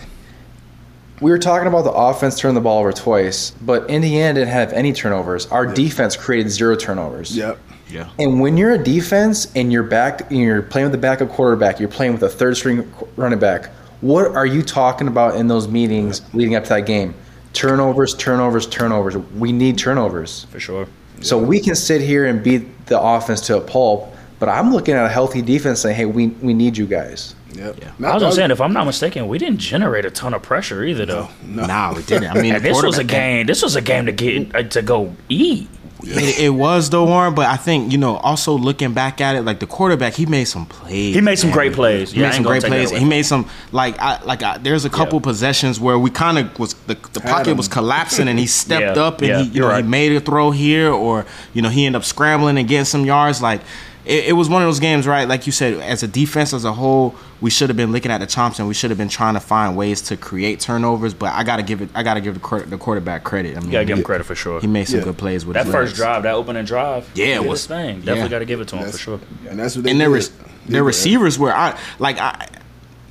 We 1.21 1.31
were 1.31 1.39
talking 1.39 1.67
about 1.67 1.83
the 1.83 1.91
offense 1.91 2.39
turning 2.39 2.55
the 2.55 2.61
ball 2.61 2.79
over 2.79 2.93
twice, 2.93 3.51
but 3.61 3.89
in 3.89 4.01
the 4.01 4.07
Indiana 4.07 4.35
didn't 4.35 4.53
have 4.53 4.71
any 4.71 4.93
turnovers. 4.93 5.47
Our 5.47 5.65
defense 5.65 6.15
created 6.15 6.49
zero 6.49 6.75
turnovers. 6.77 7.35
Yep. 7.35 7.59
Yeah. 7.89 8.09
And 8.19 8.39
when 8.39 8.55
you're 8.55 8.71
a 8.71 8.83
defense 8.83 9.51
and 9.55 9.71
you're 9.71 9.83
back, 9.83 10.29
and 10.31 10.39
you're 10.39 10.61
playing 10.61 10.85
with 10.85 10.91
the 10.93 10.97
backup 10.97 11.29
quarterback, 11.29 11.79
you're 11.79 11.89
playing 11.89 12.13
with 12.13 12.23
a 12.23 12.29
third 12.29 12.55
string 12.55 12.91
running 13.17 13.39
back. 13.39 13.69
What 14.01 14.27
are 14.27 14.45
you 14.45 14.61
talking 14.61 15.07
about 15.07 15.35
in 15.35 15.47
those 15.47 15.67
meetings 15.67 16.21
leading 16.33 16.55
up 16.55 16.63
to 16.63 16.69
that 16.69 16.85
game? 16.85 17.13
Turnovers, 17.51 18.15
turnovers, 18.15 18.67
turnovers. 18.67 19.17
We 19.17 19.51
need 19.51 19.77
turnovers. 19.77 20.45
For 20.51 20.59
sure. 20.59 20.87
So 21.21 21.37
we 21.37 21.59
can 21.59 21.75
sit 21.75 21.99
here 21.99 22.27
and 22.27 22.41
beat 22.41 22.85
the 22.85 22.99
offense 23.01 23.41
to 23.47 23.57
a 23.57 23.61
pulp, 23.61 24.13
but 24.39 24.47
I'm 24.47 24.71
looking 24.71 24.93
at 24.93 25.05
a 25.05 25.09
healthy 25.09 25.41
defense 25.41 25.81
saying, 25.81 25.95
"Hey, 25.95 26.05
we 26.05 26.27
we 26.27 26.53
need 26.53 26.77
you 26.77 26.85
guys." 26.85 27.35
Yep. 27.53 27.77
Yeah. 27.81 27.91
Now, 27.99 28.11
I 28.11 28.13
was 28.15 28.23
gonna 28.23 28.35
say, 28.35 28.45
if 28.45 28.61
I'm 28.61 28.73
not 28.73 28.85
mistaken, 28.85 29.27
we 29.27 29.37
didn't 29.37 29.59
generate 29.59 30.05
a 30.05 30.11
ton 30.11 30.33
of 30.33 30.41
pressure 30.43 30.83
either, 30.83 31.05
though. 31.05 31.29
no. 31.43 31.65
Nah, 31.65 31.93
we 31.95 32.03
didn't. 32.03 32.29
I 32.29 32.33
mean, 32.41 32.55
And 32.55 32.63
this 32.63 32.81
was 32.83 32.97
a 32.97 33.03
game. 33.03 33.45
This 33.47 33.61
was 33.63 33.75
a 33.75 33.81
game 33.81 34.05
to 34.05 34.11
get 34.11 34.55
uh, 34.55 34.63
to 34.63 34.81
go 34.81 35.15
eat. 35.29 35.67
It, 36.01 36.39
it 36.39 36.49
was 36.51 36.89
though, 36.89 37.03
Warren. 37.03 37.35
But 37.35 37.47
I 37.47 37.57
think 37.57 37.91
you 37.91 37.97
know, 37.97 38.15
also 38.17 38.53
looking 38.57 38.93
back 38.93 39.19
at 39.19 39.35
it, 39.35 39.41
like 39.41 39.59
the 39.59 39.67
quarterback, 39.67 40.13
he 40.13 40.25
made 40.25 40.45
some 40.45 40.65
plays. 40.65 41.13
He 41.13 41.19
made 41.19 41.35
some 41.37 41.49
man. 41.49 41.57
great 41.57 41.73
plays. 41.73 42.11
He 42.13 42.21
Yeah, 42.21 42.27
made 42.27 42.35
some 42.35 42.43
great 42.45 42.63
plays. 42.63 42.89
He 42.91 43.03
made 43.03 43.23
some 43.23 43.49
like 43.73 43.99
I 43.99 44.23
like 44.23 44.41
I, 44.41 44.59
there's 44.59 44.85
a 44.85 44.89
couple 44.89 45.17
Yeah. 45.19 45.23
possessions 45.23 45.77
where 45.77 45.99
we 45.99 46.09
kind 46.09 46.37
of 46.37 46.57
was 46.57 46.73
the 46.87 46.95
the 47.11 47.19
pocket 47.19 47.57
was 47.57 47.67
collapsing 47.67 48.29
and 48.29 48.39
he 48.39 48.47
stepped 48.63 48.95
Yeah, 48.97 49.03
up 49.03 49.19
and 49.19 49.27
yeah, 49.27 49.37
he 49.41 49.47
you 49.47 49.51
you're 49.55 49.63
know 49.67 49.73
right. 49.73 49.83
he 49.83 49.89
made 49.89 50.13
a 50.13 50.21
throw 50.21 50.51
here 50.51 50.89
or 50.89 51.25
you 51.53 51.61
know 51.61 51.67
he 51.69 51.85
ended 51.85 51.99
up 51.99 52.05
scrambling 52.05 52.57
and 52.57 52.65
getting 52.69 52.85
some 52.85 53.03
yards. 53.05 53.41
Like 53.41 53.59
it, 54.05 54.29
it 54.29 54.33
was 54.33 54.49
one 54.49 54.61
of 54.61 54.67
those 54.67 54.79
games, 54.79 55.05
right? 55.07 55.27
Like 55.27 55.45
you 55.45 55.51
said, 55.51 55.75
as 55.81 56.03
a 56.03 56.07
defense 56.07 56.53
as 56.53 56.65
a 56.65 56.73
whole, 56.73 57.15
we 57.41 57.49
should 57.49 57.69
have 57.69 57.77
been 57.77 57.91
looking 57.91 58.11
at 58.11 58.19
the 58.19 58.25
Thompson. 58.27 58.67
We 58.67 58.73
should 58.73 58.89
have 58.91 58.97
been 58.97 59.09
trying 59.09 59.33
to 59.35 59.39
find 59.39 59.75
ways 59.77 60.01
to 60.03 60.17
create 60.17 60.59
turnovers. 60.59 61.13
But 61.13 61.33
I 61.33 61.43
gotta 61.43 61.63
give 61.63 61.81
it. 61.81 61.89
I 61.95 62.03
gotta 62.03 62.21
give 62.21 62.41
the, 62.41 62.65
the 62.67 62.77
quarterback 62.77 63.23
credit. 63.23 63.55
I 63.55 63.59
mean, 63.59 63.67
You 63.67 63.71
gotta 63.73 63.85
give 63.85 63.97
he- 63.97 64.01
him 64.01 64.05
credit 64.05 64.23
for 64.25 64.35
sure. 64.35 64.59
He 64.61 64.67
made 64.67 64.85
some 64.85 64.99
Yeah. 64.99 65.05
good 65.05 65.17
plays 65.17 65.45
with 65.45 65.53
That 65.55 65.65
his 65.65 65.73
first 65.73 65.91
legs. 65.91 65.97
drive, 65.99 66.23
that 66.23 66.33
opening 66.33 66.65
drive, 66.65 67.09
Yeah, 67.15 67.25
it 67.37 67.41
he 67.43 67.47
was- 67.47 67.65
thing. 67.65 67.97
Definitely 67.99 68.21
yeah. 68.23 68.27
got 68.29 68.39
to 68.39 68.45
give 68.45 68.61
it 68.61 68.67
to 68.69 68.77
him 68.77 68.89
for 68.91 68.97
sure. 68.97 69.19
And 69.49 69.59
that's 69.59 69.75
what 69.75 69.83
they 69.85 69.91
and 69.91 69.99
their 69.99 70.07
did. 70.09 70.13
res- 70.15 70.29
They 70.29 70.73
their 70.73 70.83
receivers 70.83 71.37
were 71.39 71.53
I 71.53 71.77
like 71.99 72.17
I 72.19 72.47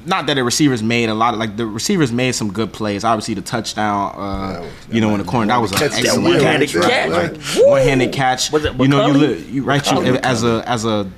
not 0.07 0.27
that 0.27 0.35
the 0.35 0.45
receivers 0.45 0.83
made 0.83 1.09
a 1.09 1.15
lot 1.15 1.35
of 1.35 1.41
like 1.41 1.57
the 1.57 1.67
receivers 1.67 2.11
made 2.13 2.33
some 2.33 2.53
good 2.53 2.73
plays. 2.73 3.05
Obviously 3.05 3.35
the 3.35 3.43
touchdown 3.43 4.15
uh 4.17 4.71
you 4.91 5.01
know 5.01 5.11
in 5.13 5.19
the 5.19 5.25
corner 5.25 5.49
that 5.49 5.59
was 5.59 5.73
an 5.73 5.83
excellent 5.83 6.23
one-handed 6.25 6.69
catch. 6.71 6.83
catch. 6.83 7.11
Right, 7.11 7.31
right. 7.31 7.67
One-handed 7.67 8.13
catch. 8.13 8.51
Was 8.53 8.65
it 8.65 8.75
you 8.81 8.89
know 8.89 9.07
you 9.07 9.13
McCulley? 9.15 9.21
li- 9.21 9.51
you 9.51 9.63
right 9.65 9.91
you 9.91 10.17
as 10.19 10.45
a 10.45 10.63
as 10.67 10.85
a 10.85 11.11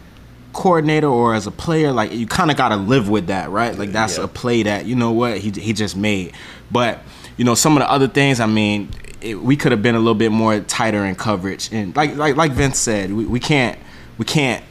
coordinator 0.53 1.07
or 1.07 1.35
as 1.35 1.47
a 1.47 1.51
player 1.53 1.93
like 1.93 2.13
you 2.13 2.27
kind 2.27 2.51
of 2.51 2.57
got 2.57 2.71
to 2.71 2.77
live 2.77 3.09
with 3.09 3.29
that, 3.29 3.51
right? 3.51 3.77
Like 3.79 3.93
that's 3.93 4.19
Yeah. 4.19 4.25
a 4.25 4.29
play 4.29 4.65
that 4.65 4.87
you 4.87 4.97
know 4.97 5.13
what 5.13 5.39
he 5.39 5.51
he 5.51 5.73
just 5.73 5.97
made. 5.97 6.33
But 6.73 7.01
you 7.37 7.45
know 7.45 7.55
some 7.55 7.77
of 7.77 7.81
the 7.83 7.91
other 7.91 8.09
things, 8.09 8.41
I 8.41 8.47
mean, 8.47 8.91
it, 9.21 9.37
we 9.41 9.57
could 9.57 9.71
have 9.73 9.83
been 9.83 9.95
a 9.95 9.99
little 9.99 10.15
bit 10.15 10.33
more 10.33 10.59
tighter 10.61 11.05
in 11.05 11.15
coverage. 11.15 11.69
And 11.73 11.95
like 11.95 12.17
like 12.17 12.37
like 12.37 12.53
Vince 12.53 12.79
said, 12.79 13.13
we, 13.13 13.25
we 13.27 13.39
can't 13.41 13.79
we 14.19 14.25
can't 14.25 14.65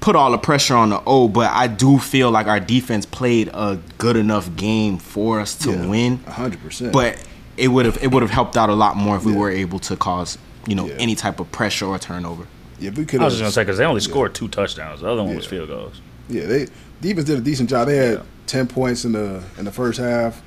put 0.00 0.14
all 0.16 0.30
the 0.30 0.38
pressure 0.38 0.74
on 0.76 0.90
the 0.90 1.02
O, 1.06 1.28
but 1.28 1.50
I 1.52 1.66
do 1.66 1.98
feel 1.98 2.30
like 2.30 2.46
our 2.46 2.60
defense 2.60 3.04
played 3.06 3.48
a 3.54 3.78
good 3.98 4.16
enough 4.16 4.54
game 4.56 4.98
for 4.98 5.40
us 5.40 5.54
to 5.58 5.72
Yeah, 5.72 5.86
win. 5.86 6.18
hundred 6.24 6.62
percent. 6.62 6.92
But 6.92 7.22
it 7.56 7.68
would 7.68 7.86
have 7.86 7.98
it 8.02 8.10
would 8.12 8.22
have 8.22 8.30
helped 8.30 8.56
out 8.56 8.70
a 8.70 8.74
lot 8.74 8.96
more 8.96 9.16
if 9.16 9.24
we 9.24 9.32
were 9.32 9.50
able 9.50 9.78
to 9.80 9.96
cause 9.96 10.38
you 10.66 10.74
know 10.74 10.86
Yeah. 10.86 10.94
any 10.98 11.14
type 11.14 11.40
of 11.40 11.50
pressure 11.50 11.86
or 11.86 11.98
turnover. 11.98 12.44
yeah, 12.78 12.90
we 12.90 13.04
could 13.04 13.20
I 13.20 13.24
was 13.24 13.34
just 13.34 13.42
gonna 13.42 13.52
say 13.52 13.62
because 13.62 13.78
they 13.78 13.84
only 13.84 14.00
scored 14.00 14.34
two 14.34 14.48
touchdowns. 14.48 15.00
The 15.00 15.08
other 15.08 15.22
one 15.24 15.34
was 15.34 15.46
field 15.46 15.68
goals. 15.68 16.00
Yeah, 16.28 16.46
they 16.46 16.66
defense 17.00 17.26
did 17.26 17.38
a 17.38 17.42
decent 17.42 17.68
job. 17.70 17.88
They 17.88 17.96
had 17.96 18.22
ten 18.46 18.66
points 18.68 19.04
in 19.04 19.12
the 19.12 19.42
in 19.58 19.64
the 19.64 19.72
first 19.72 19.98
half, 19.98 20.40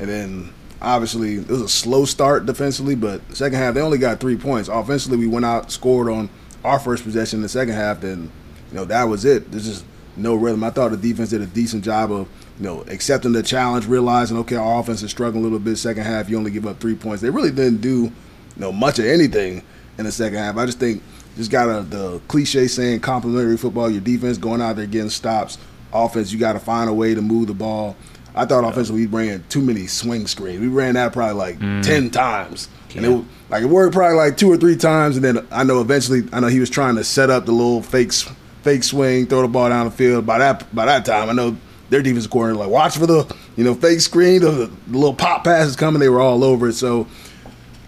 and 0.00 0.08
then 0.08 0.50
obviously 0.82 1.36
it 1.36 1.48
was 1.48 1.62
a 1.62 1.68
slow 1.68 2.04
start 2.04 2.44
defensively, 2.46 2.94
but 2.94 3.20
second 3.34 3.58
half 3.58 3.72
they 3.74 3.80
only 3.80 3.98
got 3.98 4.20
three 4.20 4.36
points. 4.36 4.68
Offensively, 4.68 5.16
we 5.16 5.26
went 5.26 5.46
out 5.46 5.70
scored 5.72 6.10
on 6.10 6.28
our 6.64 6.78
first 6.78 7.04
possession 7.04 7.38
in 7.38 7.42
the 7.42 7.48
second 7.48 7.74
half. 7.74 8.00
Then 8.02 8.30
you 8.70 8.76
know 8.76 8.84
that 8.86 9.04
was 9.04 9.24
it. 9.24 9.50
There's 9.50 9.66
just 9.66 9.84
no 10.16 10.34
rhythm. 10.34 10.64
I 10.64 10.70
thought 10.70 10.90
the 10.90 10.96
defense 10.96 11.30
did 11.30 11.40
a 11.40 11.46
decent 11.46 11.84
job 11.84 12.12
of 12.12 12.28
you 12.58 12.64
know 12.64 12.82
accepting 12.82 13.32
the 13.32 13.42
challenge, 13.42 13.86
realizing 13.86 14.36
okay 14.38 14.56
our 14.56 14.80
offense 14.80 15.02
is 15.02 15.10
struggling 15.10 15.42
a 15.42 15.44
little 15.44 15.58
bit. 15.58 15.76
Second 15.76 16.04
half, 16.04 16.28
you 16.28 16.36
only 16.36 16.50
give 16.50 16.66
up 16.66 16.80
three 16.80 16.94
points. 16.94 17.22
They 17.22 17.30
really 17.30 17.50
didn't 17.50 17.80
do 17.80 18.04
you 18.04 18.12
know 18.56 18.72
much 18.72 18.98
of 18.98 19.06
anything 19.06 19.62
in 19.98 20.04
the 20.04 20.12
second 20.12 20.38
half. 20.38 20.56
I 20.56 20.66
just 20.66 20.78
think 20.78 21.02
just 21.36 21.50
got 21.50 21.68
a, 21.68 21.82
the 21.82 22.20
cliche 22.28 22.66
saying 22.66 23.00
complimentary 23.00 23.56
football. 23.56 23.90
Your 23.90 24.00
defense 24.00 24.38
going 24.38 24.60
out 24.60 24.76
there 24.76 24.86
getting 24.86 25.10
stops. 25.10 25.58
Offense, 25.92 26.32
you 26.32 26.38
got 26.38 26.52
to 26.52 26.60
find 26.60 26.88
a 26.88 26.92
way 26.92 27.14
to 27.14 27.22
move 27.22 27.48
the 27.48 27.54
ball. 27.54 27.96
I 28.34 28.46
thought 28.46 28.64
offensively 28.64 29.06
we 29.06 29.26
ran 29.26 29.44
too 29.48 29.60
many 29.60 29.86
swing 29.86 30.26
screens. 30.26 30.60
We 30.60 30.68
ran 30.68 30.94
that 30.94 31.12
probably 31.12 31.34
like 31.34 31.58
mm. 31.58 31.82
ten 31.82 32.10
times, 32.10 32.68
and 32.94 33.04
it 33.04 33.24
like 33.48 33.62
it 33.64 33.66
worked 33.66 33.92
probably 33.92 34.16
like 34.16 34.36
two 34.36 34.50
or 34.50 34.56
three 34.56 34.76
times. 34.76 35.16
And 35.16 35.24
then 35.24 35.46
I 35.50 35.64
know 35.64 35.80
eventually 35.80 36.28
I 36.32 36.40
know 36.40 36.46
he 36.46 36.60
was 36.60 36.70
trying 36.70 36.96
to 36.96 37.04
set 37.04 37.28
up 37.28 37.46
the 37.46 37.52
little 37.52 37.82
fake 37.82 38.08
s- 38.08 38.30
fake 38.62 38.82
swing, 38.84 39.26
throw 39.26 39.42
the 39.42 39.48
ball 39.48 39.68
down 39.68 39.86
the 39.86 39.90
field. 39.92 40.26
By 40.26 40.38
that 40.38 40.74
by 40.74 40.86
that 40.86 41.04
time, 41.04 41.28
I 41.30 41.32
know 41.32 41.56
their 41.88 42.02
defensive 42.02 42.30
coordinator 42.30 42.60
like 42.64 42.70
watch 42.72 42.96
for 42.96 43.06
the 43.06 43.34
you 43.56 43.64
know 43.64 43.74
fake 43.74 44.00
screen, 44.00 44.40
the, 44.42 44.50
the 44.86 44.96
little 44.98 45.14
pop 45.14 45.44
passes 45.44 45.76
coming. 45.76 46.00
They 46.00 46.08
were 46.08 46.20
all 46.20 46.44
over 46.44 46.68
it. 46.68 46.74
So 46.74 47.06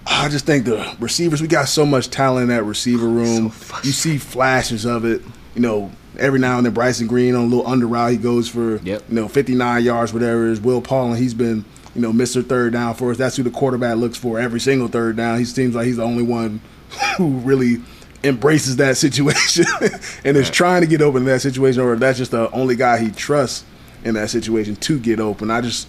I 0.06 0.28
just 0.28 0.44
think 0.46 0.64
the 0.64 0.96
receivers, 0.98 1.40
we 1.40 1.48
got 1.48 1.68
so 1.68 1.86
much 1.86 2.10
talent 2.10 2.44
in 2.44 2.48
that 2.56 2.64
receiver 2.64 3.06
room. 3.06 3.46
you 3.84 3.92
see 3.92 4.18
flashes 4.18 4.84
of 4.84 5.04
it. 5.04 5.22
You 5.54 5.60
know, 5.62 5.92
every 6.18 6.40
now 6.40 6.56
and 6.56 6.66
then 6.66 6.72
Bryson 6.74 7.06
Green 7.06 7.34
on 7.34 7.42
a 7.42 7.46
little 7.46 7.66
under 7.66 7.86
route, 7.86 8.10
he 8.12 8.16
goes 8.16 8.48
for 8.48 8.76
Yep. 8.78 9.02
you 9.08 9.14
know 9.14 9.28
59 9.28 9.84
yards, 9.84 10.12
whatever 10.12 10.48
it 10.48 10.52
is. 10.52 10.60
Will 10.60 10.80
Paul, 10.80 11.10
and 11.12 11.18
he's 11.18 11.34
been 11.34 11.64
you 11.94 12.00
know 12.00 12.12
Mr. 12.12 12.44
Third 12.44 12.72
Down 12.72 12.94
for 12.94 13.10
us. 13.12 13.18
That's 13.18 13.36
who 13.36 13.42
the 13.44 13.50
quarterback 13.50 13.96
looks 13.96 14.18
for 14.18 14.40
every 14.40 14.58
single 14.60 14.88
third 14.88 15.16
down. 15.16 15.38
He 15.38 15.44
seems 15.44 15.74
like 15.76 15.86
he's 15.86 15.98
the 15.98 16.04
only 16.04 16.24
one 16.24 16.60
who 17.16 17.28
really 17.38 17.82
embraces 18.24 18.76
that 18.76 18.96
situation 18.96 19.64
and 20.24 20.36
is 20.36 20.50
trying 20.50 20.82
to 20.82 20.86
get 20.86 21.02
open 21.02 21.22
in 21.22 21.28
that 21.28 21.40
situation, 21.40 21.82
or 21.82 21.96
that's 21.96 22.18
just 22.18 22.30
the 22.30 22.50
only 22.52 22.76
guy 22.76 22.98
he 22.98 23.10
trusts 23.10 23.64
in 24.04 24.14
that 24.14 24.30
situation 24.30 24.76
to 24.76 24.98
get 24.98 25.20
open. 25.20 25.50
I 25.50 25.60
just 25.60 25.88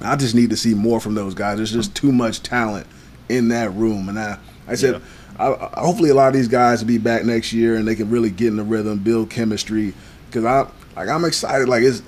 I 0.00 0.16
just 0.16 0.34
need 0.34 0.50
to 0.50 0.56
see 0.56 0.74
more 0.74 1.00
from 1.00 1.14
those 1.14 1.34
guys. 1.34 1.56
There's 1.56 1.72
just 1.72 1.94
too 1.94 2.12
much 2.12 2.42
talent 2.42 2.86
in 3.28 3.48
that 3.48 3.72
room, 3.72 4.08
and 4.08 4.18
I, 4.18 4.38
I 4.68 4.74
said, 4.74 5.00
I, 5.38 5.52
I, 5.52 5.80
hopefully 5.80 6.10
a 6.10 6.14
lot 6.14 6.28
of 6.28 6.34
these 6.34 6.48
guys 6.48 6.80
will 6.80 6.88
be 6.88 6.98
back 6.98 7.24
next 7.24 7.52
year 7.52 7.76
and 7.76 7.86
they 7.86 7.94
can 7.94 8.10
really 8.10 8.30
get 8.30 8.48
in 8.48 8.56
the 8.56 8.64
rhythm, 8.64 8.98
build 8.98 9.30
chemistry. 9.30 9.94
Because 10.26 10.44
I, 10.44 10.68
like, 10.98 11.08
I'm 11.08 11.24
excited. 11.24 11.68
Like 11.68 11.82
it's 11.82 12.02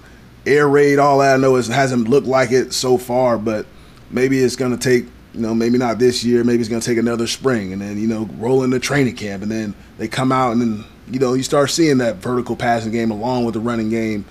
air 0.46 0.68
raid, 0.68 0.98
all 0.98 1.18
that 1.18 1.34
I 1.34 1.36
know 1.36 1.56
is 1.56 1.68
hasn't 1.68 2.08
looked 2.08 2.26
like 2.26 2.52
it 2.52 2.72
so 2.72 2.98
far, 2.98 3.38
but 3.38 3.66
maybe 4.10 4.38
it's 4.38 4.56
gonna 4.56 4.76
take. 4.76 5.06
You 5.34 5.40
know, 5.40 5.54
maybe 5.54 5.78
not 5.78 5.98
this 5.98 6.24
year. 6.24 6.42
Maybe 6.42 6.60
it's 6.60 6.68
gonna 6.68 6.80
take 6.80 6.98
another 6.98 7.26
spring, 7.26 7.72
and 7.72 7.82
then 7.82 7.98
you 7.98 8.06
know, 8.06 8.28
roll 8.38 8.62
into 8.64 8.78
training 8.78 9.14
camp, 9.16 9.42
and 9.42 9.50
then 9.52 9.74
they 9.98 10.08
come 10.08 10.32
out, 10.32 10.52
and 10.52 10.60
then 10.60 10.84
you 11.10 11.18
know, 11.18 11.34
you 11.34 11.42
start 11.42 11.70
seeing 11.70 11.98
that 11.98 12.16
vertical 12.16 12.56
passing 12.56 12.92
game 12.92 13.10
along 13.10 13.44
with 13.44 13.54
the 13.54 13.60
running 13.60 13.90
game. 13.90 14.24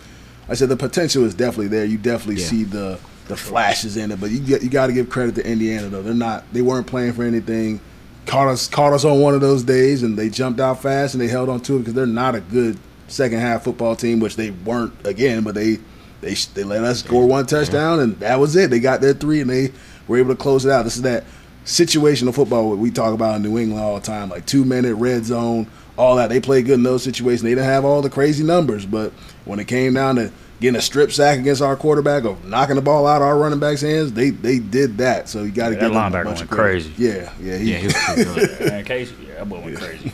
I 0.49 0.53
said 0.53 0.69
the 0.69 0.77
potential 0.77 1.23
is 1.25 1.33
definitely 1.33 1.67
there. 1.67 1.86
You 1.86 1.97
definitely 1.97 2.41
Yeah. 2.41 2.47
see 2.47 2.63
the 2.63 2.99
the 3.27 3.36
flashes 3.36 3.97
in 3.97 4.12
it, 4.12 4.21
but 4.21 4.31
you 4.31 4.39
get, 4.39 4.63
you 4.63 4.69
got 4.69 4.88
to 4.88 4.93
give 4.93 5.10
credit 5.10 5.36
to 5.36 5.45
Indiana 5.45 5.89
though. 5.89 6.01
They're 6.01 6.13
not 6.13 6.45
they 6.53 6.62
weren't 6.62 6.88
playing 6.88 7.13
for 7.13 7.23
anything. 7.23 7.79
Caught 8.25 8.47
us 8.49 8.67
caught 8.67 8.93
us 8.93 9.03
on 9.05 9.19
one 9.19 9.33
of 9.33 9.41
those 9.41 9.63
days, 9.63 10.01
and 10.03 10.17
they 10.17 10.29
jumped 10.29 10.60
out 10.60 10.81
fast 10.81 11.13
and 11.13 11.21
they 11.21 11.27
held 11.27 11.49
on 11.49 11.60
to 11.62 11.75
it 11.75 11.79
because 11.79 11.93
they're 11.93 12.05
not 12.05 12.36
a 12.36 12.39
good 12.41 12.77
second 13.07 13.39
half 13.39 13.63
football 13.63 13.95
team, 13.95 14.19
which 14.19 14.36
they 14.36 14.51
weren't 14.51 14.93
again. 15.05 15.43
But 15.43 15.55
they 15.55 15.77
they 16.21 16.33
they 16.53 16.63
let 16.63 16.83
us 16.83 16.99
score 16.99 17.25
one 17.27 17.45
touchdown, 17.45 17.99
and 17.99 18.19
that 18.19 18.39
was 18.39 18.55
it. 18.55 18.69
They 18.69 18.79
got 18.79 19.01
their 19.01 19.13
three, 19.13 19.41
and 19.41 19.49
they 19.49 19.71
were 20.08 20.17
able 20.17 20.30
to 20.36 20.36
close 20.41 20.65
it 20.65 20.72
out. 20.72 20.84
This 20.84 20.96
is 20.96 21.02
that 21.04 21.24
situational 21.65 22.34
football 22.34 22.70
we 22.76 22.91
talk 22.91 23.13
about 23.13 23.36
in 23.36 23.41
New 23.43 23.58
England 23.58 23.84
all 23.84 23.96
the 23.96 24.02
time, 24.06 24.30
like 24.30 24.46
two 24.46 24.63
minute 24.65 24.96
red 24.96 25.26
zone, 25.26 25.67
all 25.98 26.15
that. 26.15 26.30
They 26.30 26.39
played 26.39 26.65
good 26.65 26.76
in 26.76 26.84
those 26.84 27.04
situations. 27.04 27.41
They 27.43 27.50
didn't 27.52 27.65
have 27.65 27.86
all 27.86 28.02
the 28.02 28.10
crazy 28.10 28.43
numbers, 28.43 28.86
but 28.86 29.12
when 29.46 29.60
it 29.60 29.65
came 29.65 29.93
down 29.93 30.15
to 30.15 30.32
getting 30.60 30.78
a 30.78 30.82
strip 30.82 31.12
sack 31.12 31.38
against 31.39 31.62
our 31.62 31.76
quarterback 31.76 32.24
or 32.26 32.38
knocking 32.46 32.76
the 32.78 32.82
ball 32.82 33.06
out 33.06 33.17
of 33.22 33.28
our 33.28 33.38
running 33.38 33.60
back's 33.60 33.82
hands, 33.82 34.13
they 34.13 34.30
they 34.30 34.60
did 34.60 34.98
that. 35.00 35.28
So 35.30 35.43
you 35.43 35.52
got 35.52 35.70
to 35.70 35.76
Yeah, 35.76 35.82
give 35.82 35.93
that 35.93 36.10
them 36.10 36.13
a 36.13 36.17
linebacker 36.17 36.24
bunch 36.24 36.39
went 36.39 36.52
of 36.52 36.58
crazy. 36.58 36.93
Yeah, 36.98 37.32
yeah, 37.41 37.58
he, 37.58 37.72
Yeah, 37.74 37.78
he 37.78 37.86
was 37.88 37.93
pretty 37.96 38.24
good. 38.24 38.60
Man, 38.72 38.86
Casey, 38.86 39.15
yeah, 39.28 39.34
that 39.36 39.50
boy 39.50 39.60
went 39.62 39.78
crazy. 39.78 40.12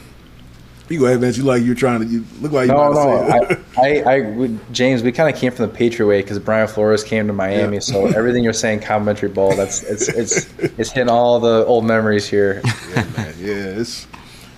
You 0.93 0.99
go 0.99 1.05
ahead, 1.07 1.19
Vince. 1.19 1.37
You 1.37 1.43
like 1.43 1.63
you're 1.63 1.75
trying 1.75 1.99
to. 2.01 2.05
You 2.05 2.25
look 2.39 2.51
like 2.51 2.67
you 2.67 2.73
No, 2.73 2.91
about 2.91 3.29
no, 3.29 3.47
to 3.47 3.63
say. 3.73 4.03
I, 4.03 4.11
I, 4.11 4.15
I 4.15 4.29
we, 4.31 4.59
James, 4.71 5.03
we 5.03 5.11
kind 5.11 5.33
of 5.33 5.39
came 5.39 5.51
from 5.51 5.67
the 5.67 5.73
Patriot 5.73 6.07
way 6.07 6.21
because 6.21 6.39
Brian 6.39 6.67
Flores 6.67 7.03
came 7.03 7.27
to 7.27 7.33
Miami. 7.33 7.77
Yeah. 7.77 7.81
So 7.81 8.07
everything 8.07 8.43
you're 8.43 8.53
saying, 8.53 8.81
complimentary 8.81 9.29
ball, 9.29 9.55
that's 9.55 9.83
it's 9.83 10.07
it's 10.07 10.53
it's 10.77 10.91
hitting 10.91 11.09
all 11.09 11.39
the 11.39 11.65
old 11.65 11.85
memories 11.85 12.27
here. 12.27 12.61
yeah, 12.63 13.07
man. 13.17 13.35
Yeah, 13.39 13.79
it's 13.79 14.07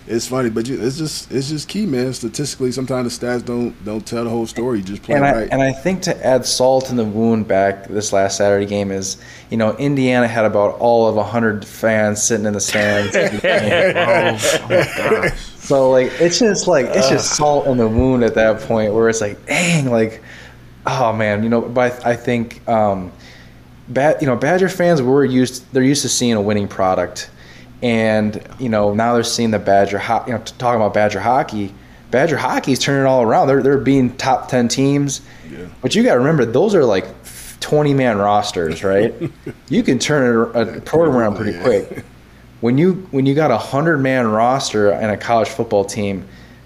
it's 0.08 0.28
funny, 0.28 0.52
but 0.52 0.68
you, 0.68 0.80
it's 0.80 0.98
just 0.98 1.32
it's 1.32 1.50
just 1.50 1.68
key, 1.68 1.88
man. 1.88 2.14
Statistically, 2.14 2.72
sometimes 2.72 3.18
the 3.18 3.26
stats 3.26 3.44
don't 3.44 3.84
don't 3.84 4.06
tell 4.06 4.24
the 4.24 4.30
whole 4.30 4.46
story. 4.46 4.78
You 4.80 4.84
just 4.84 5.02
play 5.02 5.16
and 5.16 5.26
I, 5.26 5.34
right. 5.34 5.50
and 5.52 5.64
I 5.64 5.72
think 5.72 6.04
to 6.04 6.26
add 6.26 6.46
salt 6.46 6.92
in 6.92 6.96
the 6.96 7.04
wound 7.04 7.48
back 7.48 7.88
this 7.88 8.14
last 8.14 8.38
Saturday 8.38 8.68
game 8.68 8.92
is, 8.92 9.18
you 9.50 9.58
know, 9.58 9.76
Indiana 9.78 10.28
had 10.28 10.46
about 10.46 10.78
all 10.80 11.08
of 11.08 11.16
100 11.16 11.66
fans 11.66 12.22
sitting 12.22 12.46
in 12.46 12.54
the 12.54 12.60
stands. 12.60 13.16
oh, 13.16 13.30
oh 14.64 14.68
my 14.70 15.30
gosh. 15.30 15.55
So, 15.66 15.90
like, 15.92 16.12
it's 16.20 16.40
just 16.40 16.68
like, 16.68 16.86
it's 16.88 17.10
just 17.10 17.36
salt 17.36 17.68
in 17.68 17.78
the 17.78 17.88
wound 17.88 18.24
at 18.24 18.36
that 18.36 18.62
point 18.62 18.94
where 18.94 19.10
it's 19.10 19.22
like, 19.22 19.46
dang, 19.46 19.90
like, 19.90 20.22
oh 20.86 21.12
man, 21.14 21.44
you 21.44 21.50
know, 21.50 21.62
but 21.62 22.06
I, 22.06 22.12
I 22.12 22.16
think, 22.16 22.68
um, 22.70 23.12
bad, 23.90 24.22
you 24.22 24.28
know, 24.28 24.36
Badger 24.36 24.70
fans 24.70 25.02
were 25.02 25.26
used, 25.26 25.72
they're 25.74 25.84
used 25.84 26.02
to 26.04 26.10
seeing 26.10 26.34
a 26.34 26.42
winning 26.42 26.68
product. 26.68 27.30
And, 27.82 28.42
you 28.60 28.70
know, 28.70 28.94
now 28.94 29.14
they're 29.14 29.24
seeing 29.24 29.52
the 29.52 29.60
Badger, 29.60 30.00
ho- 30.00 30.24
you 30.26 30.34
know, 30.34 30.40
talking 30.58 30.80
about 30.82 30.94
Badger 30.94 31.20
hockey. 31.20 31.74
Badger 32.10 32.38
hockey's 32.38 32.80
turning 32.80 33.02
it 33.02 33.08
all 33.08 33.22
around. 33.22 33.48
They're, 33.48 33.62
they're 33.62 33.78
being 33.78 34.16
top 34.18 34.48
10 34.48 34.68
teams. 34.70 35.22
Yeah. 35.52 35.68
But 35.82 35.94
you 35.94 36.02
got 36.04 36.14
to 36.14 36.20
remember, 36.20 36.46
those 36.46 36.74
are 36.74 36.86
like 36.86 37.06
20 37.60 37.94
man 37.94 38.18
rosters, 38.18 38.84
right? 38.84 39.14
you 39.70 39.84
can 39.84 40.00
turn 40.00 40.24
a, 40.56 40.78
a 40.78 40.82
program 40.82 41.16
around 41.18 41.36
pretty 41.36 41.52
Yeah. 41.52 41.64
quick. 41.64 42.06
When 42.62 42.78
you 42.78 42.94
when 43.12 43.26
you 43.26 43.36
got 43.36 43.52
a 43.52 43.58
hundred 43.58 44.00
man 44.00 44.28
roster 44.28 44.92
and 44.92 45.12
a 45.12 45.18
college 45.18 45.50
football 45.50 45.86
team, 45.86 46.26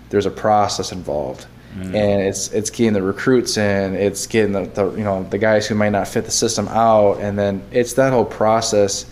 there's 0.10 0.26
a 0.26 0.32
process 0.32 0.92
involved, 0.92 1.48
mm. 1.76 1.86
and 1.86 2.22
it's 2.22 2.52
it's 2.54 2.70
getting 2.70 2.94
the 2.94 3.02
recruits 3.02 3.58
in, 3.58 3.96
it's 3.96 4.28
getting 4.28 4.54
the, 4.54 4.66
the 4.66 4.92
you 4.92 5.04
know 5.04 5.24
the 5.24 5.38
guys 5.38 5.68
who 5.68 5.76
might 5.76 5.90
not 5.90 6.08
fit 6.08 6.26
the 6.26 6.32
system 6.32 6.68
out, 6.70 7.20
and 7.20 7.38
then 7.38 7.62
it's 7.72 7.94
that 7.94 8.14
whole 8.14 8.26
process 8.26 9.10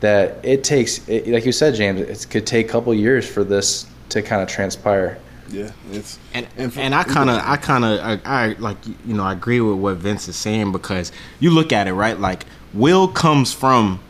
that 0.00 0.44
it 0.44 0.64
takes. 0.64 1.06
It, 1.08 1.28
like 1.28 1.46
you 1.46 1.52
said, 1.52 1.74
James, 1.74 2.00
it 2.00 2.30
could 2.30 2.46
take 2.46 2.68
a 2.68 2.68
couple 2.68 2.92
years 2.94 3.28
for 3.28 3.44
this 3.44 3.86
to 4.10 4.22
kind 4.22 4.42
of 4.42 4.48
transpire. 4.48 5.18
yeah, 5.48 5.70
it's 5.92 6.18
And, 6.34 6.46
And 6.56 6.72
for- 6.72 6.80
and 6.80 6.94
I 6.94 7.02
kind 7.04 7.30
of, 7.30 7.40
I 7.42 7.56
kind 7.56 7.84
of, 7.84 8.00
I, 8.00 8.20
I 8.24 8.46
like, 8.58 8.76
you 8.86 9.14
know, 9.14 9.24
I 9.24 9.32
agree 9.32 9.60
with 9.60 9.78
what 9.78 9.96
Vince 9.96 10.28
is 10.28 10.36
saying 10.36 10.72
because 10.72 11.12
you 11.40 11.50
look 11.50 11.72
at 11.72 11.88
it, 11.88 11.94
right? 11.94 12.18
Like, 12.18 12.44
Will 12.74 13.08
comes 13.08 13.52
from 13.52 14.00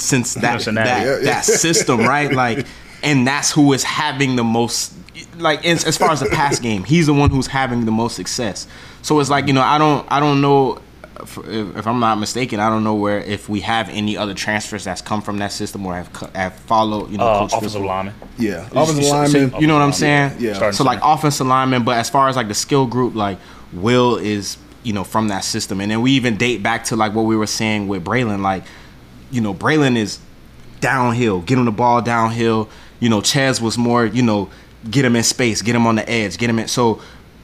since 0.00 0.34
that 0.34 0.62
Cincinnati. 0.62 0.88
that, 0.88 1.04
Yeah, 1.06 1.16
yeah. 1.18 1.24
that 1.34 1.44
system, 1.44 2.00
right? 2.00 2.32
Like, 2.32 2.66
and 3.02 3.26
that's 3.26 3.50
who 3.50 3.72
is 3.72 3.82
having 3.84 4.36
the 4.36 4.44
most, 4.44 4.92
like, 5.38 5.64
as, 5.64 5.84
as 5.84 5.96
far 5.96 6.10
as 6.10 6.20
the 6.20 6.26
pass 6.30 6.58
game, 6.58 6.84
he's 6.84 7.06
the 7.06 7.14
one 7.14 7.30
who's 7.30 7.46
having 7.46 7.84
the 7.84 7.92
most 7.92 8.16
success. 8.16 8.66
So 9.02 9.18
it's 9.20 9.30
like, 9.30 9.46
you 9.46 9.52
know, 9.52 9.62
I 9.62 9.78
don't, 9.78 10.06
I 10.10 10.20
don't 10.20 10.40
know. 10.40 10.80
If, 11.22 11.36
if 11.36 11.86
I'm 11.86 12.00
not 12.00 12.18
mistaken, 12.18 12.60
I 12.60 12.70
don't 12.70 12.82
know 12.82 12.94
where 12.94 13.18
if 13.18 13.46
we 13.48 13.60
have 13.60 13.90
any 13.90 14.16
other 14.16 14.32
transfers 14.32 14.84
that's 14.84 15.02
come 15.02 15.20
from 15.20 15.36
that 15.38 15.52
system 15.52 15.84
or 15.84 15.94
have 15.94 16.30
have 16.34 16.54
followed, 16.60 17.10
you 17.10 17.18
know, 17.18 17.26
Uh, 17.26 17.38
Coach 17.40 17.52
offensive 17.52 17.82
Fickell. 17.82 17.86
lineman. 17.86 18.14
yeah. 18.38 18.66
So- 18.70 18.80
Offensive 18.82 19.04
so- 19.04 19.10
lineman. 19.12 19.60
you 19.60 19.66
know 19.66 19.74
what 19.74 19.82
I'm 19.82 19.92
saying? 19.92 20.36
Yeah. 20.38 20.54
Starting 20.54 20.76
So 20.78 20.84
like 20.84 21.00
center. 21.00 21.12
offensive 21.12 21.46
lineman, 21.46 21.84
but 21.84 21.98
as 21.98 22.08
far 22.08 22.30
as 22.30 22.36
like 22.36 22.48
the 22.48 22.54
skill 22.54 22.86
group, 22.86 23.14
like 23.14 23.36
Will 23.74 24.16
is 24.16 24.56
you 24.82 24.94
know 24.94 25.04
from 25.04 25.28
that 25.28 25.44
system, 25.44 25.82
and 25.82 25.90
then 25.90 26.00
we 26.00 26.12
even 26.12 26.36
date 26.38 26.62
back 26.62 26.84
to 26.84 26.96
like 26.96 27.14
what 27.14 27.26
we 27.26 27.36
were 27.36 27.46
saying 27.46 27.86
with 27.86 28.02
Braelon, 28.02 28.40
like 28.40 28.64
you 29.30 29.40
know 29.40 29.54
Braelon 29.54 29.96
is 29.96 30.18
downhill, 30.80 31.40
get 31.40 31.58
him 31.58 31.64
the 31.64 31.70
ball 31.72 32.02
downhill. 32.02 32.68
You 33.00 33.08
know 33.08 33.20
Chez 33.22 33.60
was 33.60 33.76
more 33.78 34.04
you 34.04 34.22
know 34.22 34.48
get 34.90 35.04
him 35.04 35.16
in 35.16 35.22
space, 35.22 35.62
get 35.62 35.74
him 35.74 35.86
on 35.86 35.96
the 35.96 36.08
edge, 36.08 36.38
get 36.38 36.48
him 36.50 36.58
in. 36.58 36.68
So 36.68 37.00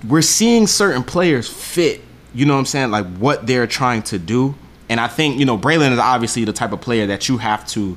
we're 0.06 0.22
seeing 0.22 0.66
certain 0.66 1.02
players 1.02 1.48
fit. 1.48 2.02
You 2.34 2.44
know 2.46 2.54
what 2.54 2.60
I'm 2.60 2.66
saying? 2.66 2.90
Like 2.90 3.06
what 3.16 3.46
they're 3.46 3.66
trying 3.66 4.02
to 4.04 4.18
do, 4.18 4.54
and 4.88 5.00
I 5.00 5.08
think 5.08 5.38
you 5.38 5.46
know 5.46 5.56
Braelon 5.58 5.92
is 5.92 5.98
obviously 5.98 6.44
the 6.44 6.52
type 6.52 6.72
of 6.72 6.80
player 6.80 7.06
that 7.06 7.28
you 7.28 7.38
have 7.38 7.66
to 7.68 7.96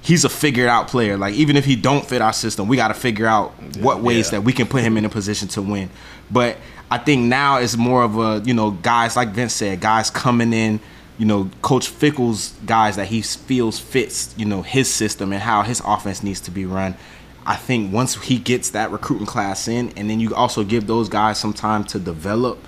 he's 0.00 0.24
a 0.24 0.28
figured 0.28 0.68
out 0.68 0.88
player. 0.88 1.16
Like 1.16 1.34
even 1.34 1.56
if 1.56 1.64
he 1.64 1.74
don't 1.76 2.04
fit 2.06 2.22
our 2.22 2.32
system, 2.32 2.68
we 2.68 2.76
got 2.76 2.88
to 2.88 2.94
figure 2.94 3.26
out 3.26 3.52
what 3.78 4.00
ways 4.00 4.26
Yeah. 4.26 4.38
that 4.38 4.42
we 4.42 4.52
can 4.52 4.66
put 4.66 4.82
him 4.82 4.96
in 4.96 5.04
a 5.04 5.08
position 5.08 5.48
to 5.48 5.62
win. 5.62 5.90
But 6.30 6.56
I 6.90 6.98
think 6.98 7.24
now 7.24 7.58
it's 7.58 7.76
more 7.76 8.02
of 8.04 8.16
a 8.18 8.42
you 8.44 8.54
know 8.54 8.70
guys 8.70 9.16
like 9.16 9.30
Vince 9.30 9.54
said, 9.54 9.80
guys 9.80 10.10
coming 10.10 10.52
in. 10.52 10.80
You 11.18 11.26
know, 11.26 11.50
Coach 11.62 11.88
Fickell's 11.88 12.54
guys 12.64 12.96
that 12.96 13.08
he 13.08 13.22
feels 13.22 13.78
fits. 13.78 14.34
You 14.38 14.44
know 14.46 14.62
his 14.62 14.92
system 14.92 15.32
and 15.32 15.42
how 15.42 15.62
his 15.62 15.82
offense 15.84 16.22
needs 16.22 16.40
to 16.42 16.50
be 16.50 16.64
run. 16.64 16.96
I 17.44 17.56
think 17.56 17.92
once 17.92 18.14
he 18.22 18.38
gets 18.38 18.70
that 18.70 18.90
recruiting 18.90 19.26
class 19.26 19.68
in, 19.68 19.90
and 19.96 20.08
then 20.08 20.20
you 20.20 20.34
also 20.34 20.62
give 20.64 20.86
those 20.86 21.08
guys 21.08 21.38
some 21.38 21.52
time 21.54 21.82
to 21.84 21.98
develop, 21.98 22.58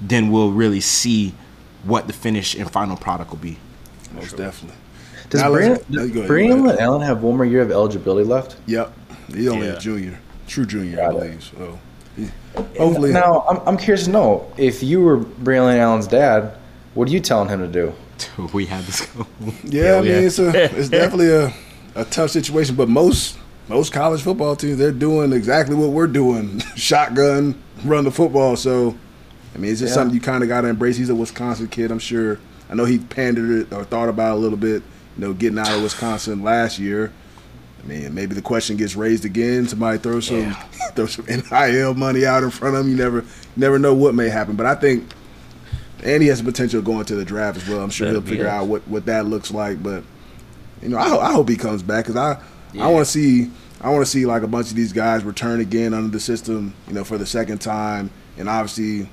then 0.00 0.30
we'll 0.30 0.50
really 0.50 0.80
see 0.80 1.32
what 1.84 2.06
the 2.08 2.12
finish 2.12 2.54
and 2.54 2.70
final 2.70 2.96
product 2.96 3.30
will 3.30 3.38
be. 3.38 3.56
Most 4.12 4.36
definitely. 4.36 4.76
Does 5.30 5.40
Now 5.42 5.48
let's- 5.50 5.66
Brandon, 5.84 5.84
no, 5.88 6.02
you 6.02 6.08
go 6.12 6.18
ahead, 6.20 6.28
Brandon 6.28 6.62
go 6.62 6.68
ahead. 6.70 6.80
Allen 6.80 7.02
have 7.02 7.22
one 7.22 7.36
more 7.36 7.46
year 7.46 7.62
of 7.62 7.70
eligibility 7.70 8.28
left? 8.28 8.56
Yep. 8.66 8.92
He's 9.28 9.48
only 9.48 9.68
Yeah. 9.68 9.72
a 9.74 9.78
junior, 9.78 10.18
true 10.48 10.66
junior, 10.66 11.00
I 11.00 11.06
Got 11.06 11.14
it. 11.16 11.18
believe. 11.20 11.52
So 11.56 11.78
he- 12.16 12.30
hopefully, 12.78 13.12
Now, 13.12 13.44
I'm, 13.48 13.60
I'm 13.66 13.76
curious 13.76 14.04
to 14.06 14.10
know 14.10 14.46
if 14.56 14.82
you 14.82 15.00
were 15.02 15.18
Braelon 15.18 15.76
Allen's 15.78 16.06
dad, 16.08 16.52
what 16.96 17.08
are 17.08 17.12
you 17.12 17.20
telling 17.20 17.48
him 17.48 17.60
to 17.60 17.68
do? 17.68 17.92
We 18.52 18.64
had 18.66 18.84
this 18.84 19.04
go. 19.06 19.26
yeah. 19.64 19.96
I 19.96 20.00
mean, 20.00 20.10
yeah. 20.10 20.18
it's 20.20 20.38
a 20.38 20.48
it's 20.78 20.88
definitely 20.88 21.30
a, 21.30 21.52
a 21.94 22.04
tough 22.06 22.30
situation. 22.30 22.74
But 22.74 22.88
most 22.88 23.38
most 23.68 23.92
college 23.92 24.22
football 24.22 24.56
teams 24.56 24.78
they're 24.78 24.90
doing 24.92 25.32
exactly 25.32 25.74
what 25.74 25.90
we're 25.90 26.06
doing: 26.06 26.60
shotgun, 26.76 27.60
run 27.84 28.04
the 28.04 28.10
football. 28.10 28.56
So, 28.56 28.96
I 29.54 29.58
mean, 29.58 29.70
it's 29.70 29.80
just 29.80 29.90
Yeah. 29.90 29.94
something 29.94 30.14
you 30.14 30.20
kind 30.20 30.42
of 30.42 30.48
got 30.48 30.62
to 30.62 30.68
embrace. 30.68 30.96
He's 30.96 31.10
a 31.10 31.14
Wisconsin 31.14 31.68
kid. 31.68 31.90
I'm 31.90 31.98
sure. 31.98 32.38
I 32.70 32.74
know 32.74 32.84
he 32.86 32.98
pandered 32.98 33.50
it 33.50 33.72
or 33.72 33.84
thought 33.84 34.08
about 34.08 34.34
it 34.34 34.38
a 34.38 34.40
little 34.40 34.58
bit. 34.58 34.82
You 35.16 35.26
know, 35.26 35.32
getting 35.34 35.58
out 35.58 35.70
of 35.72 35.82
Wisconsin 35.82 36.42
last 36.42 36.78
year. 36.78 37.12
I 37.84 37.86
mean, 37.86 38.14
maybe 38.14 38.34
the 38.34 38.42
question 38.42 38.76
gets 38.76 38.96
raised 38.96 39.24
again. 39.24 39.68
Somebody 39.68 39.98
throw 39.98 40.20
some 40.20 40.56
throw 40.94 41.06
some 41.06 41.26
NIL 41.26 41.94
money 41.94 42.24
out 42.26 42.42
in 42.42 42.50
front 42.50 42.76
of 42.76 42.84
him. 42.84 42.90
You 42.90 42.96
never 42.96 43.24
never 43.56 43.78
know 43.78 43.94
what 43.94 44.14
may 44.14 44.28
happen. 44.30 44.56
But 44.56 44.66
I 44.66 44.74
think, 44.74 45.08
and 46.06 46.22
he 46.22 46.28
has 46.28 46.42
the 46.42 46.50
potential 46.50 46.78
of 46.78 46.84
going 46.84 47.04
to 47.06 47.14
the 47.16 47.24
draft 47.24 47.56
as 47.58 47.68
well. 47.68 47.80
I'm 47.80 47.90
sure 47.90 48.08
he'll 48.10 48.20
he 48.22 48.30
figure 48.30 48.48
out 48.48 48.66
what, 48.68 48.86
what 48.88 49.06
that 49.06 49.26
looks 49.26 49.50
like. 49.50 49.82
But 49.82 50.04
you 50.82 50.88
know, 50.88 50.98
I, 50.98 51.08
ho- 51.08 51.20
I 51.20 51.32
hope 51.32 51.48
he 51.48 51.56
comes 51.56 51.82
back 51.82 52.04
because 52.06 52.16
I 52.16 52.40
Yeah. 52.72 52.86
I 52.86 52.88
want 52.88 53.04
to 53.06 53.10
see 53.12 53.50
I 53.80 53.90
want 53.90 54.04
to 54.04 54.10
see 54.10 54.24
like 54.24 54.42
a 54.42 54.46
bunch 54.48 54.70
of 54.70 54.76
these 54.76 54.92
guys 54.92 55.22
return 55.24 55.60
again 55.60 55.92
under 55.92 56.08
the 56.10 56.20
system. 56.20 56.72
You 56.88 56.94
know, 56.94 57.04
for 57.04 57.18
the 57.18 57.26
second 57.26 57.58
time, 57.58 58.10
and 58.38 58.48
obviously. 58.48 59.08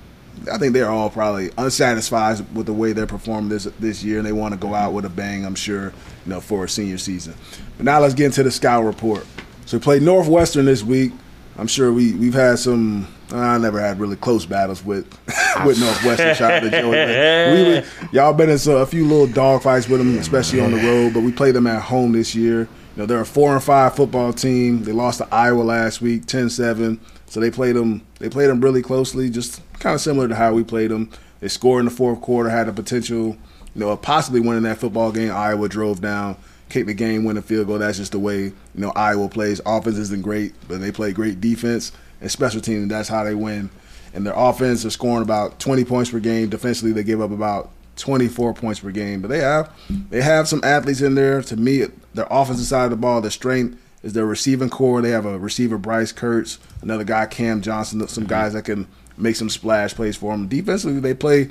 I 0.51 0.57
think 0.57 0.73
they're 0.73 0.89
all 0.89 1.11
probably 1.11 1.51
unsatisfied 1.59 2.43
with 2.55 2.65
the 2.65 2.73
way 2.73 2.91
they're 2.91 3.05
performing 3.05 3.49
this 3.49 3.65
this 3.79 4.03
year, 4.03 4.17
and 4.17 4.25
they 4.25 4.31
want 4.31 4.53
to 4.55 4.59
go 4.59 4.73
out 4.73 4.91
with 4.91 5.05
a 5.05 5.09
bang. 5.09 5.45
I'm 5.45 5.53
sure, 5.53 5.93
you 6.25 6.29
know, 6.31 6.41
for 6.41 6.63
a 6.65 6.69
senior 6.69 6.97
season. 6.97 7.35
But 7.77 7.85
now 7.85 7.99
let's 7.99 8.15
get 8.15 8.25
into 8.25 8.41
the 8.41 8.49
scout 8.49 8.83
report. 8.83 9.27
So 9.67 9.77
we 9.77 9.83
played 9.83 10.01
Northwestern 10.01 10.65
this 10.65 10.81
week. 10.83 11.11
I'm 11.55 11.67
sure 11.67 11.93
we 11.93 12.13
we've 12.13 12.33
had 12.33 12.57
some. 12.57 13.07
I 13.33 13.57
never 13.57 13.79
had 13.79 13.99
really 13.99 14.15
close 14.15 14.45
battles 14.45 14.83
with 14.83 15.05
with 15.65 15.79
Northwestern. 15.79 16.35
Shout 16.35 16.51
out 16.51 16.59
to 16.63 16.69
Joey. 16.69 17.81
We, 18.11 18.17
y'all 18.17 18.33
been 18.33 18.49
in 18.49 18.57
so- 18.57 18.77
a 18.77 18.85
few 18.85 19.07
little 19.07 19.27
dogfights 19.27 19.89
with 19.89 19.99
them, 19.99 20.17
especially 20.17 20.59
on 20.61 20.71
the 20.71 20.77
road. 20.77 21.13
But 21.13 21.21
we 21.23 21.31
played 21.31 21.55
them 21.55 21.67
at 21.67 21.81
home 21.81 22.11
this 22.11 22.35
year. 22.35 22.61
You 22.61 22.67
know, 23.01 23.05
they're 23.07 23.21
a 23.21 23.25
four 23.25 23.53
and 23.53 23.63
five 23.63 23.95
football 23.95 24.33
team. 24.33 24.83
They 24.83 24.91
lost 24.91 25.17
to 25.17 25.27
Iowa 25.33 25.63
last 25.63 25.99
week, 26.01 26.25
10-7. 26.27 26.99
So 27.25 27.39
they 27.39 27.49
played 27.49 27.75
them. 27.75 28.05
They 28.19 28.29
played 28.29 28.49
them 28.51 28.61
really 28.61 28.83
closely, 28.83 29.31
just 29.31 29.61
kind 29.79 29.95
of 29.95 30.01
similar 30.01 30.27
to 30.27 30.35
how 30.35 30.53
we 30.53 30.63
played 30.63 30.91
them. 30.91 31.09
They 31.39 31.47
scored 31.47 31.79
in 31.79 31.85
the 31.85 31.91
fourth 31.91 32.21
quarter, 32.21 32.49
had 32.51 32.69
a 32.69 32.71
potential, 32.73 33.29
you 33.29 33.37
know, 33.75 33.89
of 33.89 34.01
possibly 34.03 34.39
winning 34.39 34.63
that 34.63 34.77
football 34.77 35.11
game. 35.11 35.31
Iowa 35.31 35.67
drove 35.67 36.01
down, 36.01 36.37
kicked 36.69 36.85
the 36.85 36.93
game, 36.93 37.23
win 37.23 37.35
a 37.37 37.41
field 37.41 37.65
goal. 37.65 37.79
That's 37.79 37.97
just 37.97 38.11
the 38.11 38.19
way 38.19 38.43
you 38.43 38.53
know 38.75 38.91
Iowa 38.95 39.27
plays. 39.27 39.59
Offense 39.65 39.97
isn't 39.97 40.21
great, 40.21 40.53
but 40.67 40.79
they 40.79 40.91
play 40.91 41.11
great 41.11 41.41
defense 41.41 41.91
and 42.23 42.31
special 42.31 42.61
teams. 42.61 42.87
That's 42.89 43.09
how 43.09 43.23
they 43.23 43.35
win. 43.35 43.69
And 44.13 44.25
their 44.25 44.33
offense 44.35 44.85
is 44.85 44.93
scoring 44.93 45.21
about 45.21 45.59
20 45.59 45.83
points 45.83 46.09
per 46.09 46.19
game. 46.19 46.49
Defensively, 46.49 46.93
they 46.93 47.03
give 47.03 47.21
up 47.21 47.31
about 47.31 47.69
24 47.97 48.53
points 48.53 48.79
per 48.79 48.91
game. 48.91 49.21
But 49.21 49.27
they 49.27 49.39
have 49.39 49.71
they 50.09 50.21
have 50.21 50.47
some 50.47 50.61
athletes 50.63 51.01
in 51.01 51.15
there. 51.15 51.41
To 51.43 51.57
me, 51.57 51.85
their 52.13 52.27
offensive 52.29 52.65
side 52.65 52.85
of 52.85 52.91
the 52.91 52.97
ball, 52.97 53.21
their 53.21 53.29
strength 53.29 53.79
is 54.01 54.13
their 54.13 54.25
receiving 54.25 54.69
core. 54.69 55.01
They 55.01 55.11
have 55.11 55.25
a 55.25 55.37
receiver, 55.37 55.77
Bryce 55.77 56.13
Kirtz, 56.13 56.57
another 56.81 57.03
guy, 57.03 57.25
Cam 57.25 57.61
Johnson, 57.61 58.05
some 58.07 58.23
mm-hmm. 58.23 58.29
guys 58.29 58.53
that 58.53 58.63
can 58.63 58.87
make 59.17 59.35
some 59.35 59.49
splash 59.49 59.93
plays 59.93 60.15
for 60.15 60.31
them. 60.31 60.47
Defensively, 60.47 60.99
they 60.99 61.13
play 61.13 61.49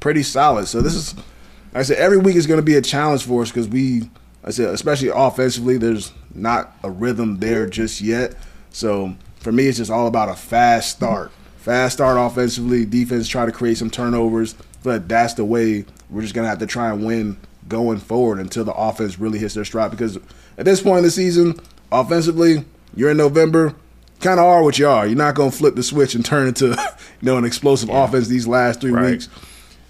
pretty 0.00 0.22
solid. 0.22 0.66
So 0.66 0.80
this 0.80 0.94
is, 0.94 1.14
like 1.16 1.76
I 1.76 1.82
said, 1.82 1.98
every 1.98 2.18
week 2.18 2.36
is 2.36 2.46
going 2.46 2.60
to 2.60 2.64
be 2.64 2.76
a 2.76 2.82
challenge 2.82 3.24
for 3.24 3.42
us 3.42 3.50
because 3.50 3.68
we, 3.68 4.10
I 4.44 4.50
said, 4.50 4.72
especially 4.74 5.08
offensively, 5.08 5.76
there's 5.76 6.12
not 6.34 6.72
a 6.82 6.90
rhythm 6.90 7.38
there 7.38 7.66
just 7.66 8.00
yet. 8.00 8.34
So 8.70 9.14
for 9.40 9.50
me, 9.52 9.66
it's 9.66 9.78
just 9.78 9.90
all 9.90 10.06
about 10.06 10.28
a 10.28 10.34
fast 10.34 10.90
start. 10.96 11.32
Fast 11.56 11.94
start 11.96 12.16
offensively, 12.18 12.84
defense 12.86 13.28
try 13.28 13.44
to 13.44 13.52
create 13.52 13.76
some 13.76 13.90
turnovers, 13.90 14.54
but 14.82 15.08
that's 15.08 15.34
the 15.34 15.44
way 15.44 15.84
we're 16.08 16.22
just 16.22 16.34
gonna 16.34 16.48
have 16.48 16.58
to 16.60 16.66
try 16.66 16.90
and 16.90 17.04
win 17.04 17.36
going 17.68 17.98
forward 17.98 18.38
until 18.38 18.64
the 18.64 18.72
offense 18.74 19.18
really 19.18 19.38
hits 19.38 19.54
their 19.54 19.64
stride. 19.64 19.90
Because 19.90 20.16
at 20.56 20.64
this 20.64 20.80
point 20.80 20.98
in 20.98 21.04
the 21.04 21.10
season, 21.10 21.58
offensively, 21.92 22.64
you're 22.94 23.10
in 23.10 23.16
November, 23.16 23.74
kind 24.20 24.40
of 24.40 24.46
are 24.46 24.62
what 24.62 24.78
you 24.78 24.88
are. 24.88 25.06
You're 25.06 25.16
not 25.16 25.34
gonna 25.34 25.50
flip 25.50 25.74
the 25.74 25.82
switch 25.82 26.14
and 26.14 26.24
turn 26.24 26.48
into 26.48 26.68
you 27.20 27.26
know 27.26 27.36
an 27.36 27.44
explosive 27.44 27.90
offense 27.90 28.28
these 28.28 28.46
last 28.46 28.80
three 28.80 28.92
Right. 28.92 29.10
weeks. 29.12 29.28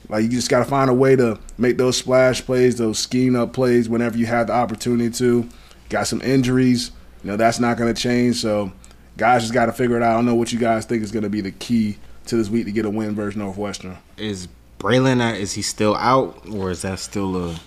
Like 0.09 0.25
you 0.25 0.29
just 0.31 0.51
got 0.51 0.59
to 0.59 0.65
find 0.65 0.91
a 0.91 0.95
way 0.95 1.15
to 1.15 1.39
make 1.57 1.77
those 1.79 1.97
splash 1.97 2.45
plays, 2.45 2.77
those 2.79 2.99
scheme 2.99 3.37
up 3.37 3.53
plays 3.53 3.89
whenever 3.89 4.19
you 4.19 4.27
have 4.27 4.49
the 4.49 4.53
opportunity 4.53 5.09
to. 5.19 5.49
Got 5.89 6.09
some 6.09 6.21
injuries, 6.23 6.91
you 7.23 7.31
know 7.31 7.37
that's 7.37 7.61
not 7.61 7.77
going 7.77 7.95
to 7.95 8.01
change. 8.03 8.37
So 8.37 8.73
guys 9.17 9.43
just 9.43 9.55
got 9.55 9.67
to 9.67 9.73
figure 9.73 9.97
it 9.97 10.03
out. 10.03 10.13
I 10.13 10.15
don't 10.15 10.27
know 10.27 10.35
what 10.35 10.53
you 10.53 10.59
guys 10.59 10.85
think 10.87 11.03
is 11.03 11.11
going 11.13 11.23
to 11.23 11.31
be 11.31 11.41
the 11.41 11.53
key 11.53 11.99
to 12.27 12.37
this 12.37 12.49
week 12.49 12.67
to 12.67 12.73
get 12.73 12.85
a 12.85 12.91
win 12.91 13.15
versus 13.15 13.37
Northwestern. 13.37 13.99
Is 14.17 14.49
Braelon 14.79 15.21
uh, 15.21 15.35
is 15.35 15.53
he 15.53 15.63
still 15.63 15.95
out 15.97 16.47
or 16.51 16.71
is 16.71 16.83
that 16.83 16.99
still 16.99 17.37
a 17.37 17.61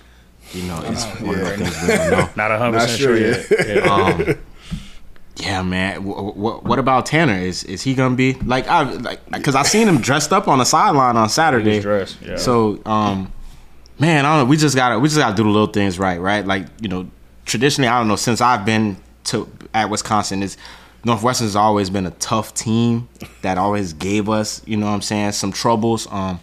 you 0.51 0.63
know 0.63 0.81
it's 0.85 1.05
one 1.21 1.39
of 1.39 1.45
the 1.45 1.57
things 1.57 1.81
we 1.81 1.87
don't 1.87 2.11
know. 2.11 2.29
Not 2.35 2.57
hundred 2.57 2.79
percent 2.79 2.99
sure 2.99 3.17
sure 3.17 3.27
yet. 3.27 3.45
yet. 3.51 3.85
Yeah. 3.85 3.93
Um, 3.93 4.35
yeah, 5.37 5.61
man. 5.63 6.03
What, 6.03 6.63
what 6.63 6.79
about 6.79 7.05
Tanner? 7.05 7.33
Is 7.33 7.63
is 7.63 7.81
he 7.81 7.93
gonna 7.95 8.15
be 8.15 8.33
like 8.33 8.67
I 8.67 8.83
like 8.83 9.29
because 9.31 9.55
I 9.55 9.63
seen 9.63 9.87
him 9.87 9.99
dressed 9.99 10.31
up 10.31 10.47
on 10.47 10.59
the 10.59 10.65
sideline 10.65 11.17
on 11.17 11.29
Saturday. 11.29 11.71
He 11.71 11.75
was 11.77 11.83
dressed, 11.83 12.21
yeah. 12.21 12.35
So, 12.37 12.79
um, 12.85 13.31
man, 13.99 14.25
I 14.25 14.35
don't 14.35 14.45
know. 14.45 14.49
We 14.49 14.57
just 14.57 14.75
gotta 14.75 14.99
we 14.99 15.07
just 15.07 15.19
gotta 15.19 15.35
do 15.35 15.43
the 15.43 15.49
little 15.49 15.67
things 15.67 15.97
right, 15.97 16.19
right? 16.19 16.45
Like 16.45 16.67
you 16.79 16.87
know, 16.87 17.09
traditionally, 17.45 17.87
I 17.87 17.97
don't 17.99 18.07
know. 18.07 18.15
Since 18.15 18.41
I've 18.41 18.65
been 18.65 18.97
to 19.25 19.49
at 19.73 19.89
Wisconsin, 19.89 20.43
is 20.43 20.55
Northwestern's 21.05 21.55
always 21.55 21.89
been 21.89 22.05
a 22.05 22.11
tough 22.11 22.53
team 22.53 23.09
that 23.41 23.57
always 23.57 23.93
gave 23.93 24.29
us, 24.29 24.61
you 24.65 24.77
know, 24.77 24.85
what 24.85 24.93
I'm 24.93 25.01
saying, 25.01 25.33
some 25.33 25.51
troubles. 25.51 26.07
Um, 26.11 26.39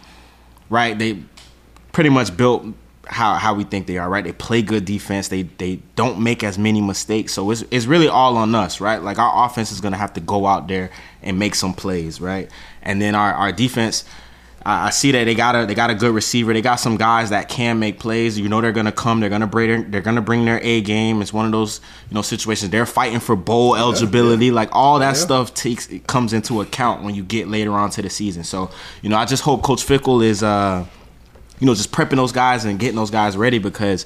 right? 0.69 0.97
They 0.97 1.23
pretty 1.91 2.09
much 2.09 2.35
built 2.35 2.65
how 3.07 3.35
how 3.35 3.53
we 3.53 3.63
think 3.63 3.87
they 3.87 3.97
are, 3.97 4.09
right? 4.09 4.23
They 4.23 4.31
play 4.31 4.61
good 4.61 4.85
defense. 4.85 5.27
They 5.27 5.43
they 5.43 5.81
don't 5.95 6.19
make 6.19 6.43
as 6.43 6.57
many 6.57 6.81
mistakes. 6.81 7.33
So 7.33 7.51
it's 7.51 7.63
it's 7.71 7.85
really 7.85 8.07
all 8.07 8.37
on 8.37 8.55
us, 8.55 8.79
right? 8.79 9.01
Like 9.01 9.19
our 9.19 9.45
offense 9.45 9.71
is 9.71 9.81
gonna 9.81 9.97
have 9.97 10.13
to 10.13 10.21
go 10.21 10.45
out 10.45 10.67
there 10.67 10.91
and 11.21 11.37
make 11.37 11.55
some 11.55 11.73
plays, 11.73 12.21
right? 12.21 12.49
And 12.81 13.01
then 13.01 13.15
our 13.15 13.33
our 13.33 13.51
defense. 13.51 14.05
I 14.65 14.87
I 14.87 14.89
see 14.89 15.11
that 15.11 15.25
they 15.25 15.35
got 15.35 15.55
a 15.55 15.65
they 15.65 15.75
got 15.75 15.89
a 15.89 15.95
good 15.95 16.13
receiver. 16.13 16.53
They 16.53 16.61
got 16.61 16.75
some 16.75 16.97
guys 16.97 17.29
that 17.31 17.49
can 17.49 17.79
make 17.79 17.99
plays. 17.99 18.37
You 18.39 18.49
know 18.49 18.61
they're 18.61 18.71
gonna 18.71 18.91
come. 18.91 19.19
They're 19.19 19.29
gonna 19.29 19.47
bring 19.47 19.69
their, 19.69 19.81
they're 19.89 20.01
gonna 20.01 20.21
bring 20.21 20.45
their 20.45 20.59
A 20.61 20.81
game. 20.81 21.21
It's 21.21 21.33
one 21.33 21.45
of 21.45 21.51
those 21.51 21.81
you 22.09 22.15
know 22.15 22.21
situations. 22.21 22.71
They're 22.71 22.85
fighting 22.85 23.19
for 23.19 23.35
bowl 23.35 23.75
eligibility. 23.75 24.51
Like 24.51 24.69
all 24.71 24.99
that 24.99 25.17
stuff 25.17 25.53
takes 25.53 25.89
it 25.89 26.07
comes 26.07 26.33
into 26.33 26.61
account 26.61 27.03
when 27.03 27.15
you 27.15 27.23
get 27.23 27.47
later 27.47 27.73
on 27.73 27.89
to 27.91 28.01
the 28.01 28.09
season. 28.09 28.43
So 28.43 28.71
you 29.01 29.09
know 29.09 29.17
I 29.17 29.25
just 29.25 29.43
hope 29.43 29.63
Coach 29.63 29.85
Fickell 29.85 30.23
is 30.23 30.43
uh 30.43 30.85
you 31.61 31.67
know, 31.67 31.75
just 31.75 31.91
prepping 31.91 32.15
those 32.15 32.31
guys 32.31 32.65
and 32.65 32.79
getting 32.79 32.95
those 32.95 33.11
guys 33.11 33.37
ready 33.37 33.59
because 33.59 34.05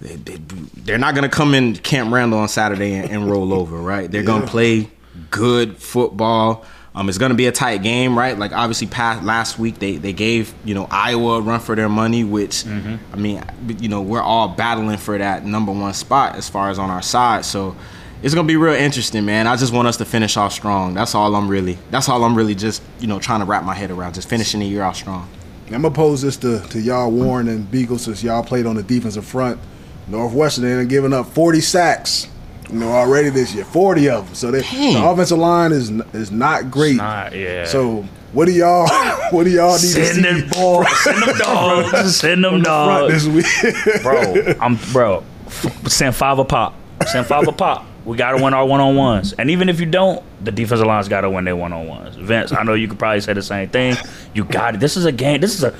they, 0.00 0.16
they, 0.16 0.36
they're 0.74 0.98
not 0.98 1.14
going 1.14 1.22
to 1.22 1.34
come 1.34 1.54
in 1.54 1.76
Camp 1.76 2.12
Randall 2.12 2.40
on 2.40 2.48
Saturday 2.48 2.94
and, 2.94 3.10
and 3.10 3.30
roll 3.30 3.54
over, 3.54 3.78
right? 3.78 4.10
They're 4.10 4.24
going 4.24 4.42
to 4.42 4.48
play 4.48 4.90
good 5.30 5.78
football. 5.78 6.64
Um, 6.96 7.08
it's 7.08 7.18
going 7.18 7.30
to 7.30 7.36
be 7.36 7.46
a 7.46 7.52
tight 7.52 7.82
game, 7.82 8.16
right? 8.16 8.38
Like 8.38 8.52
obviously, 8.52 8.86
past 8.86 9.24
last 9.24 9.58
week 9.58 9.80
they, 9.80 9.96
they 9.96 10.12
gave 10.12 10.54
you 10.64 10.74
know 10.74 10.86
Iowa 10.90 11.38
a 11.38 11.40
run 11.40 11.58
for 11.60 11.74
their 11.74 11.88
money, 11.88 12.22
which 12.22 12.64
I 13.12 13.16
mean, 13.16 13.42
you 13.80 13.88
know, 13.88 14.00
we're 14.00 14.22
all 14.22 14.48
battling 14.48 14.98
for 14.98 15.18
that 15.18 15.44
number 15.44 15.72
one 15.72 15.92
spot 15.94 16.36
as 16.36 16.48
far 16.48 16.70
as 16.70 16.78
on 16.78 16.90
our 16.90 17.02
side. 17.02 17.44
So 17.44 17.74
it's 18.22 18.34
gonna 18.34 18.46
be 18.46 18.56
real 18.56 18.74
interesting, 18.74 19.24
man. 19.24 19.46
I 19.48 19.56
just 19.56 19.72
want 19.72 19.88
us 19.88 19.96
to 19.98 20.04
finish 20.04 20.36
off 20.36 20.52
strong. 20.52 20.94
That's 20.94 21.14
all 21.14 21.34
I'm 21.34 21.48
really. 21.48 21.78
That's 21.90 22.08
all 22.08 22.22
I'm 22.22 22.36
really 22.36 22.54
just 22.54 22.80
you 23.00 23.08
know 23.08 23.18
trying 23.18 23.40
to 23.40 23.46
wrap 23.46 23.64
my 23.64 23.74
head 23.74 23.90
around. 23.90 24.14
Just 24.14 24.28
finishing 24.28 24.60
the 24.60 24.66
year 24.66 24.82
off 24.84 24.96
strong. 24.96 25.28
I'm 25.66 25.82
gonna 25.82 25.90
pose 25.90 26.22
this 26.22 26.36
to, 26.38 26.60
to 26.68 26.80
y'all, 26.80 27.10
Warren 27.10 27.48
and 27.48 27.66
Biegel, 27.70 27.98
since 27.98 28.22
y'all 28.22 28.44
played 28.44 28.66
on 28.66 28.76
the 28.76 28.82
defensive 28.82 29.24
front. 29.24 29.58
Northwestern 30.06 30.64
ain't 30.66 30.88
giving 30.88 31.12
up 31.12 31.26
40 31.26 31.60
sacks, 31.60 32.28
you 32.70 32.78
know, 32.78 32.92
already 32.92 33.28
this 33.28 33.54
year, 33.54 33.64
40 33.64 34.08
of 34.10 34.26
them. 34.26 34.34
So 34.34 34.50
they, 34.50 34.60
the 34.60 35.02
offensive 35.04 35.38
line 35.38 35.72
is 35.72 35.90
is 36.12 36.30
not 36.30 36.70
great. 36.70 36.96
Not, 36.96 37.34
yeah. 37.34 37.64
So 37.64 38.06
what 38.32 38.46
do 38.46 38.52
y'all 38.52 38.88
what 39.30 39.44
do 39.44 39.50
y'all 39.50 39.74
need 39.74 39.80
to 39.80 39.86
send 39.86 40.16
see 40.16 40.22
them 40.22 40.48
balls, 40.50 40.86
send 41.04 41.22
them 41.22 41.38
dogs, 41.38 42.16
send 42.20 42.44
them 42.44 42.62
front 42.62 42.64
dogs, 42.64 43.24
this 43.24 43.64
week? 43.64 44.02
bro. 44.02 44.54
I'm 44.60 44.76
bro. 44.92 45.24
F- 45.46 45.88
send 45.88 46.16
five 46.16 46.38
a 46.38 46.44
pop. 46.44 46.74
Send 47.06 47.26
five 47.26 47.46
a 47.46 47.52
pop. 47.52 47.86
We 48.04 48.16
gotta 48.16 48.42
win 48.42 48.52
our 48.52 48.66
one 48.66 48.80
on 48.80 48.96
ones, 48.96 49.32
and 49.34 49.50
even 49.50 49.68
if 49.68 49.80
you 49.80 49.86
don't, 49.86 50.22
the 50.44 50.50
defensive 50.50 50.86
line's 50.86 51.08
gotta 51.08 51.30
win 51.30 51.44
their 51.44 51.56
one 51.56 51.72
on 51.72 51.86
ones. 51.86 52.16
Vince, 52.16 52.52
I 52.52 52.62
know 52.62 52.74
you 52.74 52.88
could 52.88 52.98
probably 52.98 53.20
say 53.20 53.32
the 53.32 53.42
same 53.42 53.68
thing. 53.68 53.96
You 54.34 54.44
got 54.44 54.74
it. 54.74 54.80
This 54.80 54.96
is 54.96 55.04
a 55.06 55.12
game. 55.12 55.40
This 55.40 55.54
is 55.54 55.64
a. 55.64 55.74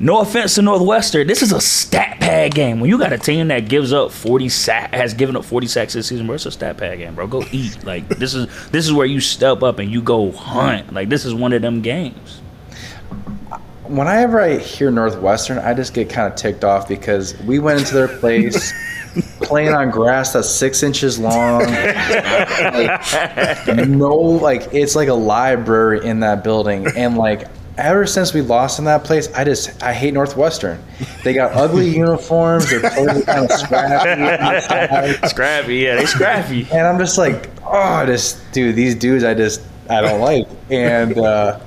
No 0.00 0.20
offense 0.20 0.54
to 0.54 0.62
Northwestern, 0.62 1.26
this 1.26 1.42
is 1.42 1.50
a 1.52 1.60
stat 1.60 2.20
pad 2.20 2.54
game. 2.54 2.78
When 2.78 2.88
you 2.88 2.98
got 2.98 3.12
a 3.12 3.18
team 3.18 3.48
that 3.48 3.68
gives 3.68 3.92
up 3.92 4.12
forty 4.12 4.48
sack, 4.48 4.92
has 4.94 5.12
given 5.12 5.34
up 5.36 5.44
forty 5.44 5.66
sacks 5.66 5.94
this 5.94 6.06
season, 6.06 6.26
bro, 6.26 6.36
it's 6.36 6.46
a 6.46 6.52
stat 6.52 6.76
pad 6.76 6.98
game, 6.98 7.14
bro. 7.16 7.26
Go 7.26 7.44
eat. 7.50 7.76
Like 7.84 8.06
this 8.08 8.34
is 8.34 8.46
this 8.70 8.84
is 8.86 8.92
where 8.92 9.06
you 9.06 9.18
step 9.20 9.62
up 9.62 9.78
and 9.78 9.90
you 9.90 10.02
go 10.02 10.30
hunt. 10.30 10.92
Like 10.92 11.08
this 11.08 11.24
is 11.24 11.34
one 11.34 11.52
of 11.52 11.62
them 11.62 11.80
games. 11.80 12.40
whenever 13.84 14.40
I 14.40 14.58
hear 14.58 14.90
Northwestern, 14.90 15.58
I 15.58 15.72
just 15.74 15.94
get 15.94 16.10
kind 16.10 16.30
of 16.30 16.38
ticked 16.38 16.64
off 16.64 16.86
because 16.86 17.36
we 17.42 17.58
went 17.58 17.80
into 17.80 17.94
their 17.94 18.08
place 18.08 18.72
playing 19.40 19.72
on 19.74 19.90
grass 19.90 20.32
that's 20.34 20.48
six 20.50 20.82
inches 20.82 21.18
long. 21.18 21.62
Like, 23.68 23.88
no, 23.88 24.14
like 24.14 24.68
it's 24.72 24.94
like 24.94 25.08
a 25.08 25.14
library 25.14 26.04
in 26.04 26.20
that 26.20 26.44
building, 26.44 26.86
and 26.96 27.16
like 27.16 27.48
ever 27.78 28.06
since 28.06 28.34
we 28.34 28.40
lost 28.42 28.78
in 28.78 28.84
that 28.86 29.04
place, 29.04 29.32
I 29.32 29.44
just 29.44 29.82
I 29.82 29.92
hate 29.92 30.12
Northwestern. 30.14 30.82
They 31.24 31.32
got 31.32 31.52
ugly 31.52 31.88
uniforms. 31.96 32.68
They're 32.68 32.80
totally 32.80 33.22
kind 33.22 33.50
of 33.50 33.58
scrappy. 33.58 35.28
Scrappy, 35.28 35.76
yeah, 35.76 35.96
they 35.96 36.06
scrappy. 36.06 36.66
And 36.70 36.86
I'm 36.86 36.98
just 36.98 37.18
like, 37.18 37.48
oh, 37.64 38.04
this 38.06 38.42
dude, 38.52 38.74
these 38.76 38.94
dudes, 38.94 39.24
I 39.24 39.34
just, 39.34 39.62
I 39.88 40.00
don't 40.00 40.20
like. 40.20 40.46
And, 40.70 41.16
uh, 41.18 41.60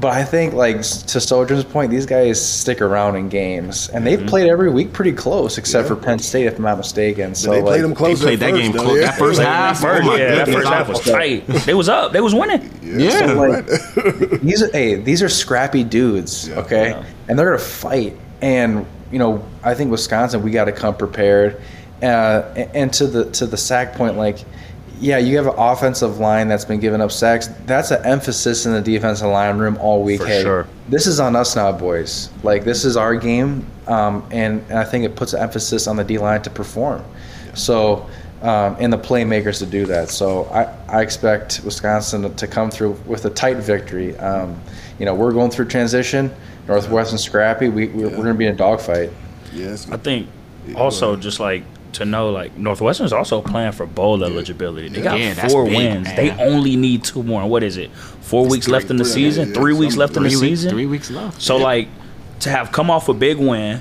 but 0.00 0.12
I 0.12 0.24
think, 0.24 0.54
like, 0.54 0.76
to 0.76 1.20
Sojourn's 1.20 1.64
point, 1.64 1.90
these 1.90 2.06
guys 2.06 2.40
stick 2.44 2.80
around 2.80 3.16
in 3.16 3.28
games, 3.28 3.88
and 3.88 4.06
they've 4.06 4.24
played 4.26 4.48
every 4.48 4.70
week 4.70 4.92
pretty 4.92 5.12
close, 5.12 5.58
except 5.58 5.88
for 5.88 5.96
Penn 5.96 6.18
State, 6.18 6.46
if 6.46 6.56
I'm 6.56 6.62
not 6.62 6.78
mistaken. 6.78 7.34
So 7.34 7.50
they 7.50 7.56
like, 7.60 7.64
played 7.66 7.82
them 7.82 7.90
They 7.90 7.96
close. 7.96 8.20
played 8.22 8.34
at 8.34 8.40
that 8.40 8.50
first, 8.50 8.62
game 8.62 8.72
though, 8.72 8.82
close. 8.84 8.98
yeah. 9.00 9.06
That 9.06 9.18
first 9.18 9.40
half, 9.40 9.80
First, 9.80 10.02
oh 10.04 10.06
my 10.06 10.16
yeah, 10.18 10.34
that 10.36 10.48
first 10.48 10.68
half 10.68 10.88
was 10.88 11.00
tight. 11.00 11.46
They 11.46 11.74
was 11.74 11.88
up. 11.88 12.12
They 12.12 12.20
was 12.20 12.34
winning. 12.34 12.70
Yeah. 12.82 13.26
So, 13.26 13.34
like, 13.34 13.66
these 14.42 14.62
are 14.62 14.70
hey, 14.72 14.94
these 14.96 15.22
are 15.22 15.28
scrappy 15.28 15.82
dudes, 15.84 16.48
okay, 16.50 16.90
Yeah. 16.90 17.04
and 17.28 17.38
they're 17.38 17.46
gonna 17.46 17.58
fight. 17.58 18.16
And 18.40 18.86
you 19.10 19.18
know, 19.18 19.44
I 19.64 19.74
think 19.74 19.90
Wisconsin, 19.90 20.42
we 20.42 20.50
got 20.50 20.66
to 20.66 20.72
come 20.72 20.94
prepared. 20.96 21.60
Uh, 22.02 22.42
and 22.56 22.70
and 22.76 22.92
to 22.92 23.06
the 23.08 23.24
to 23.32 23.46
the 23.46 23.56
sack 23.56 23.94
point, 23.94 24.16
like, 24.16 24.44
yeah, 25.00 25.18
you 25.18 25.36
have 25.36 25.46
an 25.46 25.54
offensive 25.56 26.18
line 26.18 26.48
that's 26.48 26.64
been 26.64 26.80
giving 26.80 27.00
up 27.00 27.12
sacks. 27.12 27.48
That's 27.66 27.90
an 27.90 28.04
emphasis 28.04 28.66
in 28.66 28.72
the 28.72 28.80
defensive 28.80 29.28
line 29.28 29.58
room 29.58 29.76
all 29.78 30.02
week. 30.02 30.20
For 30.20 30.26
hey, 30.26 30.42
sure. 30.42 30.66
this 30.88 31.06
is 31.06 31.20
on 31.20 31.36
us 31.36 31.56
now, 31.56 31.72
boys. 31.72 32.30
Like, 32.42 32.64
this 32.64 32.84
is 32.84 32.96
our 32.96 33.14
game, 33.14 33.66
um, 33.86 34.26
and, 34.30 34.64
and 34.68 34.78
I 34.78 34.84
think 34.84 35.04
it 35.04 35.16
puts 35.16 35.32
an 35.32 35.40
emphasis 35.40 35.86
on 35.86 35.96
the 35.96 36.04
D 36.04 36.18
line 36.18 36.42
to 36.42 36.50
perform. 36.50 37.04
So, 37.54 38.08
um, 38.42 38.76
and 38.78 38.92
the 38.92 38.98
playmakers 38.98 39.58
to 39.58 39.66
do 39.66 39.86
that. 39.86 40.10
So 40.10 40.44
I, 40.46 40.64
I 40.88 41.02
expect 41.02 41.60
Wisconsin 41.64 42.22
to, 42.22 42.28
to 42.30 42.46
come 42.46 42.70
through 42.70 42.92
with 43.06 43.24
a 43.24 43.30
tight 43.30 43.56
victory. 43.56 44.16
Um, 44.18 44.60
you 44.98 45.06
know, 45.06 45.14
we're 45.14 45.32
going 45.32 45.50
through 45.50 45.66
transition. 45.66 46.32
Northwestern 46.68 47.18
scrappy. 47.18 47.68
We, 47.68 47.86
we're, 47.88 48.10
we're 48.10 48.16
going 48.16 48.26
to 48.26 48.34
be 48.34 48.46
in 48.46 48.54
a 48.54 48.56
dogfight. 48.56 49.10
Yes. 49.52 49.90
I 49.90 49.96
think 49.96 50.28
also 50.76 51.16
just 51.16 51.40
like 51.40 51.64
to 51.94 52.04
know 52.04 52.30
like 52.30 52.56
Northwestern's 52.56 53.12
also 53.12 53.40
playing 53.40 53.72
for 53.72 53.86
bowl 53.86 54.22
eligibility. 54.24 54.88
They 54.88 55.00
got 55.02 55.18
Yeah, 55.18 55.48
four 55.48 55.64
big, 55.64 55.76
wins. 55.76 56.04
man. 56.06 56.16
They 56.16 56.30
only 56.44 56.76
need 56.76 57.04
two 57.04 57.22
more. 57.22 57.46
What 57.46 57.62
is 57.62 57.76
it? 57.76 57.90
Four 58.20 58.46
weeks 58.46 58.66
three- 58.66 58.72
left 58.74 58.90
in 58.90 58.96
the 58.96 59.04
three, 59.04 59.12
season. 59.12 59.48
yeah, 59.48 59.54
three 59.54 59.72
weeks 59.74 59.96
left 59.96 60.16
in 60.16 60.22
the 60.22 60.28
weeks, 60.28 60.40
season. 60.40 60.70
three 60.70 60.86
weeks 60.86 61.10
left. 61.10 61.40
So 61.40 61.56
like 61.56 61.88
to 62.40 62.50
have 62.50 62.72
come 62.72 62.90
off 62.90 63.08
a 63.08 63.14
big 63.14 63.38
win, 63.38 63.80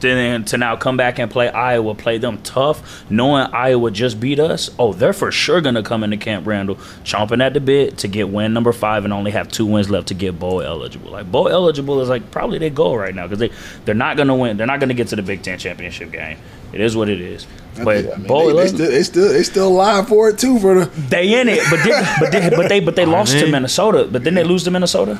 then 0.00 0.44
to 0.46 0.56
now 0.58 0.74
come 0.74 0.96
back 0.96 1.20
and 1.20 1.30
play 1.30 1.48
Iowa, 1.48 1.94
play 1.94 2.18
them 2.18 2.38
tough, 2.42 3.04
knowing 3.08 3.46
Iowa 3.52 3.88
just 3.92 4.18
beat 4.18 4.40
us. 4.40 4.68
Oh, 4.76 4.92
they're 4.92 5.12
for 5.12 5.30
sure 5.30 5.60
gonna 5.60 5.84
come 5.84 6.02
into 6.02 6.16
Camp 6.16 6.44
Randall, 6.44 6.74
chomping 7.04 7.40
at 7.40 7.54
the 7.54 7.60
bit 7.60 7.98
to 7.98 8.08
get 8.08 8.28
win 8.28 8.52
number 8.52 8.72
five 8.72 9.04
and 9.04 9.12
only 9.12 9.30
have 9.30 9.46
two 9.46 9.64
wins 9.66 9.90
left 9.90 10.08
to 10.08 10.14
get 10.14 10.40
bowl 10.40 10.60
eligible. 10.60 11.12
Like 11.12 11.30
bowl 11.30 11.48
eligible 11.48 12.00
is 12.00 12.08
like 12.08 12.32
probably 12.32 12.58
their 12.58 12.70
goal 12.70 12.98
right 12.98 13.14
now 13.14 13.28
because 13.28 13.38
they 13.38 13.50
they're 13.84 13.94
not 13.94 14.16
gonna 14.16 14.34
win. 14.34 14.56
They're 14.56 14.66
not 14.66 14.80
gonna 14.80 14.94
get 14.94 15.06
to 15.08 15.16
the 15.16 15.22
Big 15.22 15.42
Ten 15.42 15.56
championship 15.58 16.10
game. 16.10 16.38
It 16.72 16.80
is 16.80 16.96
what 16.96 17.08
it 17.08 17.20
is. 17.20 17.46
But 17.82 18.12
I 18.12 18.16
mean, 18.16 18.26
bowl 18.26 18.48
they, 18.48 18.52
they, 18.54 18.68
still, 18.68 18.90
they 18.90 19.02
still 19.02 19.28
they 19.32 19.42
still 19.42 19.70
live 19.72 20.08
for 20.08 20.28
it 20.28 20.38
too 20.38 20.58
for 20.58 20.84
the 20.84 21.00
They 21.08 21.40
in 21.40 21.48
it, 21.48 21.60
but 21.70 21.82
did, 21.82 22.06
but 22.20 22.30
they, 22.32 22.50
but 22.50 22.68
they 22.68 22.80
but 22.80 22.96
they 22.96 23.06
lost 23.16 23.32
to? 23.38 23.50
Minnesota. 23.50 24.06
But 24.10 24.22
didn't 24.24 24.34
they 24.36 24.44
lose 24.44 24.64
to 24.64 24.70
Minnesota? 24.70 25.18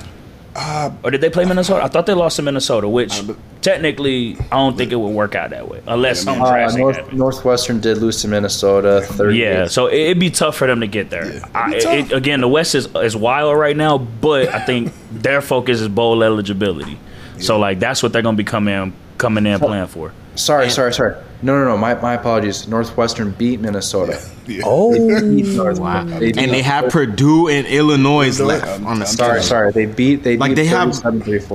or 1.03 1.11
did 1.11 1.23
they 1.23 1.31
play 1.31 1.47
Minnesota? 1.47 1.83
I 1.83 1.89
thought 1.89 2.05
they 2.05 2.13
lost 2.13 2.37
to 2.37 2.43
Minnesota, 2.43 2.87
which 2.87 3.23
technically 3.63 4.37
I 4.51 4.57
don't 4.57 4.77
think 4.77 4.93
it 4.93 4.97
would 4.97 5.09
work 5.15 5.35
out 5.35 5.51
that 5.51 5.67
way 5.69 5.81
unless 5.87 6.21
something 6.23 6.45
Uh, 6.45 6.51
drastic 6.51 6.81
North. 6.81 7.13
Northwestern 7.13 7.81
did 7.81 7.99
lose 7.99 8.21
to 8.23 8.29
Minnesota. 8.29 9.01
Third 9.03 9.35
Yeah, 9.35 9.67
so 9.67 9.87
it- 9.87 9.99
it'd 10.01 10.19
be 10.19 10.31
tough 10.31 10.57
for 10.57 10.67
them 10.67 10.81
to 10.81 10.87
get 10.87 11.09
there. 11.11 11.41
I, 11.55 11.75
it'd 11.75 12.09
be 12.09 12.15
it, 12.15 12.17
again, 12.17 12.41
the 12.43 12.49
West 12.49 12.75
is 12.75 12.87
is 12.97 13.17
wild 13.17 13.57
right 13.57 13.77
now, 13.77 13.97
but 13.99 14.49
I 14.49 14.61
think 14.61 14.93
their 15.13 15.41
focus 15.41 15.81
is 15.81 15.89
bowl 15.89 16.23
eligibility. 16.23 16.99
So 17.39 17.59
like 17.59 17.79
that's 17.81 18.03
what 18.03 18.13
they're 18.13 18.23
gonna 18.23 18.37
be 18.37 18.45
coming 18.45 18.75
in, 18.75 18.93
coming 19.19 19.47
in 19.47 19.59
playing 19.59 19.87
for. 19.87 20.13
Sorry, 20.35 20.69
sorry, 20.71 20.93
sorry. 20.93 21.17
No, 21.45 21.59
no, 21.59 21.65
no. 21.65 21.77
My, 21.77 21.95
my 21.97 22.15
apologies. 22.15 22.69
Northwestern 22.69 23.33
beat 23.33 23.61
Minnesota. 23.61 24.21
Oh, 24.65 24.93
Beat 24.93 25.47
North- 25.55 25.79
Wow. 25.79 26.05
beat 26.19 26.37
And 26.37 26.51
they 26.51 26.63
have 26.63 26.91
Purdue 26.91 27.47
and 27.49 27.65
Illinois 27.67 28.27
Illinois, 28.41 28.45
left 28.45 28.67
I'm- 28.67 28.87
on 28.87 28.99
the 28.99 29.05
I'm 29.07 29.13
Sorry, 29.13 29.41
schedule. 29.41 29.43
sorry. 29.49 29.73
They 29.73 29.87
beat. 29.87 30.25
They 30.25 30.37
Like, 30.37 30.51
beat 30.51 30.55
they 30.57 30.65
have 30.67 30.93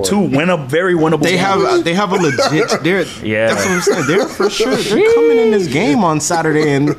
two 0.04 0.18
win 0.20 0.48
up, 0.48 0.70
very 0.70 0.94
winnable. 0.94 1.22
They 1.22 1.32
games. 1.36 1.40
have 1.42 1.84
they 1.84 1.92
have 1.94 2.12
a 2.12 2.16
legit. 2.16 2.70
They're 2.82 3.04
Yeah. 3.22 3.48
That's 3.48 3.64
what 3.66 3.72
I'm 3.72 3.80
saying. 3.82 4.06
They're 4.06 4.26
for 4.26 4.48
sure. 4.58 4.74
They're 4.74 5.14
coming 5.14 5.36
in 5.38 5.50
this 5.50 5.66
game 5.68 6.02
on 6.02 6.18
Saturday, 6.20 6.70
and 6.72 6.96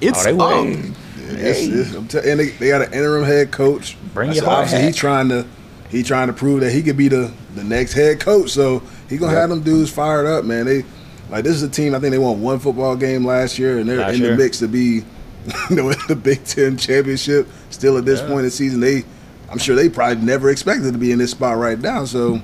it's 0.00 0.24
Oh, 0.24 0.32
they 0.32 0.40
up. 0.40 0.64
win. 0.64 0.94
It's, 1.28 1.58
it's, 1.88 1.94
I'm 1.96 2.06
tell- 2.06 2.24
and 2.24 2.38
they, 2.38 2.50
they 2.50 2.68
got 2.68 2.82
an 2.82 2.92
interim 2.94 3.24
head 3.24 3.50
coach. 3.50 3.96
Bring 4.14 4.30
So 4.30 4.36
your 4.36 4.44
hard 4.44 4.64
obviously 4.66 4.86
he's 4.86 4.96
trying 4.96 5.28
to 5.30 5.44
he 5.90 6.04
trying 6.04 6.28
to 6.28 6.32
prove 6.32 6.60
that 6.60 6.70
he 6.70 6.82
could 6.84 6.96
be 6.96 7.08
the 7.08 7.32
the 7.56 7.64
next 7.64 7.94
head 7.94 8.20
coach. 8.20 8.50
So 8.50 8.80
he 9.10 9.16
gonna 9.16 9.36
have 9.36 9.50
them 9.50 9.62
dudes 9.62 9.90
fired 9.90 10.26
up, 10.26 10.44
man. 10.44 10.66
They 10.66 10.84
like 11.30 11.44
this 11.44 11.54
is 11.56 11.62
a 11.62 11.68
team. 11.68 11.94
I 11.94 11.98
think 11.98 12.12
they 12.12 12.18
won 12.18 12.40
one 12.42 12.58
football 12.58 12.96
game 12.96 13.24
last 13.24 13.58
year, 13.58 13.78
and 13.78 13.88
they're 13.88 13.98
Last 13.98 14.14
in 14.16 14.20
year. 14.22 14.30
the 14.32 14.36
mix 14.36 14.58
to 14.60 14.68
be, 14.68 15.02
you 15.70 15.76
know, 15.76 15.90
in 15.90 15.96
the 16.08 16.16
Big 16.16 16.44
Ten 16.44 16.76
championship. 16.76 17.48
Still 17.70 17.98
at 17.98 18.04
this 18.04 18.20
Yeah. 18.20 18.26
point 18.28 18.38
in 18.40 18.44
the 18.46 18.50
season, 18.50 18.80
they 18.80 19.04
I'm 19.50 19.58
sure 19.58 19.76
they 19.76 19.88
probably 19.88 20.24
never 20.24 20.50
expected 20.50 20.92
to 20.92 20.98
be 20.98 21.12
in 21.12 21.18
this 21.18 21.30
spot 21.30 21.56
right 21.56 21.78
now. 21.78 22.04
So 22.04 22.40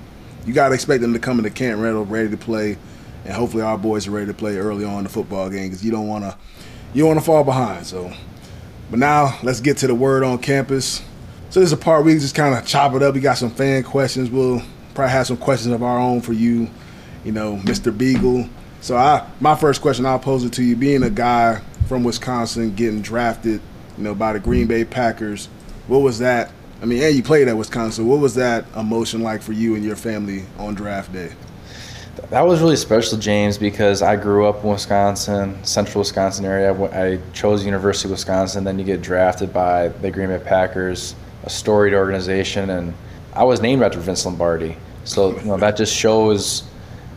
you 0.47 0.53
got 0.53 0.69
to 0.69 0.75
expect 0.75 1.03
them 1.03 1.13
to 1.13 1.19
come 1.19 1.39
into 1.39 1.51
Camp 1.51 1.81
ready 2.11 2.29
to 2.31 2.37
play, 2.37 2.77
and 3.25 3.35
hopefully 3.35 3.63
our 3.63 3.77
boys 3.79 4.07
are 4.07 4.13
ready 4.13 4.27
to 4.27 4.35
play 4.35 4.57
early 4.57 4.85
on 4.85 4.99
in 4.99 5.05
the 5.05 5.11
football 5.11 5.49
game 5.51 5.65
because 5.69 5.85
you 5.85 5.91
don't 5.91 6.07
want 6.09 6.25
to 6.25 6.37
you 6.95 7.03
don't 7.03 7.09
want 7.09 7.21
to 7.21 7.25
fall 7.27 7.43
behind. 7.45 7.87
So, 7.87 8.13
but 8.91 8.99
now 8.99 9.39
let's 9.43 9.61
get 9.61 9.79
to 9.79 9.87
the 9.87 9.95
word 9.95 10.23
on 10.25 10.39
campus. 10.39 11.03
So 11.51 11.61
this 11.61 11.67
is 11.69 11.73
a 11.73 11.77
part 11.77 12.05
we 12.05 12.15
just 12.15 12.35
kind 12.35 12.55
of 12.55 12.67
chop 12.67 12.95
it 12.95 13.03
up. 13.03 13.15
We 13.15 13.21
got 13.21 13.37
some 13.39 13.51
fan 13.51 13.83
questions. 13.83 14.31
We'll 14.31 14.63
probably 14.95 15.13
have 15.13 15.27
some 15.27 15.37
questions 15.37 15.75
of 15.75 15.83
our 15.83 15.99
own 15.99 16.21
for 16.23 16.33
you, 16.33 16.69
you 17.25 17.33
know, 17.33 17.57
Mr. 17.65 17.93
Biegel. 17.93 18.49
So 18.83 18.97
I 18.97 19.27
my 19.41 19.55
first 19.55 19.81
question 19.81 20.05
I'll 20.05 20.19
pose 20.19 20.45
it 20.45 20.53
to 20.55 20.63
you, 20.63 20.75
being 20.75 21.05
a 21.05 21.11
guy 21.11 21.63
from 21.87 22.03
Wisconsin 22.03 22.75
getting 22.75 23.01
drafted, 23.01 23.61
you 23.97 24.05
know, 24.05 24.15
by 24.15 24.33
the 24.33 24.41
Green 24.41 24.67
Bay 24.67 24.85
Packers. 24.85 25.47
What 25.87 26.01
was 26.01 26.19
that? 26.19 26.51
I 26.83 26.85
mean, 26.85 27.01
and 27.01 27.15
you 27.15 27.23
played 27.23 27.47
at 27.47 27.57
Wisconsin. 27.57 28.09
What 28.09 28.19
was 28.19 28.35
that 28.35 28.65
emotion 28.77 29.23
like 29.23 29.41
for 29.41 29.53
you 29.53 29.77
and 29.77 29.85
your 29.85 29.95
family 29.95 30.45
on 30.59 30.75
draft 30.75 31.13
day? 31.13 31.33
That 32.31 32.41
was 32.41 32.61
really 32.61 32.77
special, 32.77 33.19
James, 33.19 33.57
because 33.57 34.03
I 34.03 34.17
grew 34.17 34.47
up 34.47 34.65
in 34.65 34.71
Wisconsin, 34.71 35.63
central 35.65 36.01
Wisconsin 36.01 36.45
area. 36.45 36.75
I 36.93 37.21
chose 37.33 37.65
University 37.65 38.09
of 38.09 38.11
Wisconsin. 38.11 38.65
Then 38.65 38.81
you 38.81 38.85
get 38.85 39.01
drafted 39.01 39.53
by 39.53 39.89
the 39.89 40.11
Green 40.11 40.29
Bay 40.29 40.41
Packers, 40.45 41.15
a 41.45 41.51
storied 41.51 41.95
organization, 41.95 42.71
and 42.71 42.95
I 43.33 43.45
was 43.45 43.61
named 43.61 43.83
after 43.83 44.01
Vince 44.01 44.27
Lombardi. 44.27 44.77
So 45.05 45.39
you 45.39 45.45
know 45.45 45.57
that 45.57 45.77
just 45.77 45.95
shows, 45.95 46.65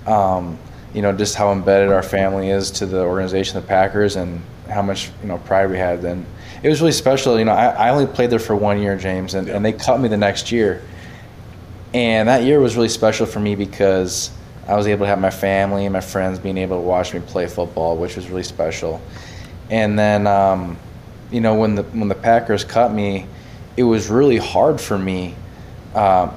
um, 0.06 0.60
you 0.95 1.01
know, 1.01 1.12
just 1.12 1.36
how 1.36 1.51
embedded 1.51 1.89
our 1.89 2.01
family 2.01 2.49
is 2.49 2.71
to 2.71 2.86
the 2.86 3.01
organization, 3.01 3.60
the 3.60 3.67
Packers, 3.67 4.15
and 4.15 4.41
how 4.69 4.81
much 4.81 5.12
you 5.21 5.27
know 5.27 5.38
pride 5.39 5.69
we 5.69 5.77
had. 5.77 6.01
Then 6.01 6.25
it 6.63 6.69
was 6.69 6.79
really 6.79 6.93
special. 6.93 7.38
You 7.38 7.43
know, 7.43 7.51
I, 7.51 7.65
I 7.65 7.89
only 7.89 8.08
played 8.08 8.29
there 8.29 8.39
for 8.39 8.55
one 8.55 8.81
year, 8.81 8.97
James, 8.97 9.34
and, 9.34 9.49
and 9.49 9.63
they 9.63 9.73
cut 9.73 9.99
me 9.99 10.08
the 10.08 10.17
next 10.17 10.53
year. 10.53 10.81
And 11.93 12.29
that 12.29 12.43
year 12.43 12.62
was 12.62 12.77
really 12.77 12.89
special 12.89 13.25
for 13.25 13.41
me 13.41 13.55
because 13.55 14.31
I 14.67 14.75
was 14.75 14.88
able 14.88 15.05
to 15.05 15.08
have 15.08 15.19
my 15.19 15.29
family 15.29 15.86
and 15.86 15.91
my 15.91 16.01
friends 16.01 16.39
being 16.39 16.58
able 16.58 16.77
to 16.77 16.81
watch 16.81 17.13
me 17.13 17.19
play 17.19 17.45
football, 17.47 17.97
which 17.97 18.15
was 18.15 18.29
really 18.29 18.43
special. 18.43 19.01
And 19.69 19.99
then, 19.99 20.27
um, 20.27 20.77
you 21.29 21.41
know, 21.41 21.55
when 21.55 21.75
the 21.75 21.84
when 21.84 22.08
the 22.08 22.15
Packers 22.15 22.63
cut 22.63 22.93
me, 22.93 23.27
it 23.75 23.84
was 23.84 24.10
really 24.10 24.38
hard 24.38 24.79
for 24.79 24.97
me. 24.97 25.36
Um, 25.93 26.31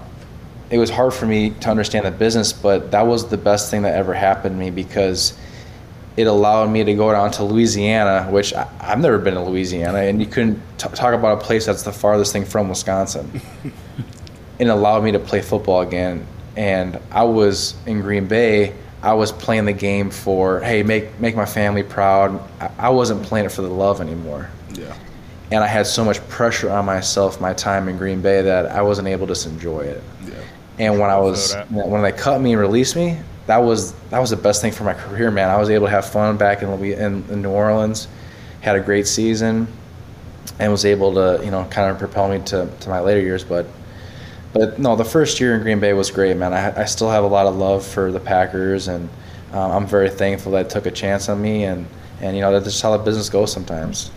it 0.71 0.79
was 0.79 0.91
hard 0.91 1.15
for 1.15 1.27
me 1.27 1.51
to 1.51 1.71
understand 1.71 2.05
the 2.05 2.11
business, 2.11 2.53
but 2.53 2.91
that 2.91 3.07
was 3.07 3.29
the 3.29 3.39
best 3.39 3.71
thing 3.71 3.83
that 3.83 3.95
ever 3.95 4.13
happened 4.13 4.55
to 4.55 4.59
me 4.59 4.71
because 4.71 5.37
it 6.17 6.27
allowed 6.27 6.69
me 6.69 6.83
to 6.83 6.95
go 6.95 7.13
down 7.13 7.31
to 7.31 7.45
Louisiana, 7.45 8.29
which 8.31 8.53
I, 8.53 8.69
I've 8.81 8.99
never 8.99 9.19
been 9.19 9.35
to 9.35 9.41
Louisiana, 9.41 9.99
and 10.01 10.21
you 10.21 10.27
couldn't 10.27 10.61
t- 10.77 10.89
talk 10.89 11.15
about 11.15 11.41
a 11.41 11.45
place 11.45 11.65
that's 11.67 11.85
the 11.85 11.93
farthest 11.93 12.33
thing 12.33 12.45
from 12.45 12.69
Wisconsin. 12.69 13.41
it 14.59 14.67
allowed 14.67 15.05
me 15.05 15.13
to 15.13 15.19
play 15.21 15.41
football 15.41 15.81
again. 15.81 16.27
And 16.57 16.99
I 17.13 17.23
was 17.23 17.77
in 17.87 18.01
Green 18.01 18.27
Bay. 18.27 18.75
I 19.01 19.15
was 19.15 19.31
playing 19.31 19.67
the 19.67 19.73
game 19.73 20.11
for 20.11 20.59
hey, 20.59 20.83
make 20.83 21.21
make 21.21 21.37
my 21.37 21.47
family 21.47 21.85
proud. 21.85 22.43
I, 22.61 22.71
I 22.79 22.89
wasn't 22.89 23.23
playing 23.23 23.47
it 23.47 23.53
for 23.53 23.63
the 23.63 23.69
love 23.69 24.01
anymore. 24.01 24.51
Yeah. 24.73 24.97
And 25.53 25.63
I 25.63 25.69
had 25.69 25.87
so 25.87 26.05
much 26.05 26.27
pressure 26.29 26.69
on 26.69 26.85
myself, 26.85 27.41
my 27.41 27.55
time 27.55 27.89
in 27.89 27.97
Green 27.97 28.21
Bay, 28.21 28.43
that 28.43 28.67
I 28.67 28.83
wasn't 28.83 29.07
able 29.07 29.29
to 29.29 29.49
enjoy 29.49 29.83
it. 29.83 30.03
Yeah. 30.79 30.91
And 30.91 31.01
when 31.01 31.11
I 31.11 31.19
was 31.19 31.55
that. 31.55 31.71
when 31.71 32.03
they 32.03 32.13
cut 32.13 32.41
me 32.41 32.53
and 32.53 32.61
released 32.61 32.97
me, 32.97 33.19
that 33.47 33.59
was 33.59 33.93
that 34.11 34.19
was 34.19 34.31
the 34.31 34.37
best 34.37 34.63
thing 34.63 34.73
for 34.73 34.85
my 34.85 34.95
career, 34.95 35.31
man. 35.31 35.49
I 35.49 35.57
was 35.57 35.71
able 35.71 35.87
to 35.87 35.91
have 35.91 36.07
fun 36.07 36.37
back 36.37 36.63
in 36.63 36.69
in, 36.85 37.25
in 37.31 37.43
New 37.43 37.51
Orleans, 37.51 38.09
had 38.61 38.77
a 38.77 38.81
great 38.81 39.07
season, 39.07 39.67
and 40.59 40.71
was 40.71 40.85
able 40.85 41.15
to 41.15 41.45
you 41.45 41.51
know 41.51 41.65
kind 41.65 41.91
of 41.91 41.99
propel 41.99 42.29
me 42.29 42.41
to, 42.47 42.69
to 42.81 42.89
my 42.89 43.01
later 43.01 43.21
years. 43.21 43.45
But 43.45 43.67
but 44.53 44.79
no, 44.79 44.97
the 44.97 45.05
first 45.05 45.41
year 45.41 45.55
in 45.55 45.63
Green 45.63 45.81
Bay 45.81 45.93
was 45.93 46.11
great, 46.11 46.37
man. 46.37 46.53
I, 46.53 46.83
I 46.83 46.85
still 46.85 47.11
have 47.11 47.25
a 47.25 47.27
lot 47.27 47.47
of 47.47 47.57
love 47.57 47.85
for 47.87 48.13
the 48.13 48.21
Packers, 48.21 48.89
and 48.89 49.09
um, 49.53 49.71
I'm 49.73 49.87
very 49.87 50.11
thankful 50.11 50.53
that 50.53 50.67
it 50.67 50.71
took 50.71 50.87
a 50.87 50.91
chance 50.91 51.29
on 51.29 51.41
me, 51.41 51.65
and 51.65 51.87
and 52.21 52.37
you 52.37 52.43
know 52.43 52.53
that's 52.53 52.65
just 52.65 52.83
how 52.83 52.97
the 52.97 53.03
business 53.03 53.29
goes 53.29 53.53
sometimes. 53.53 54.11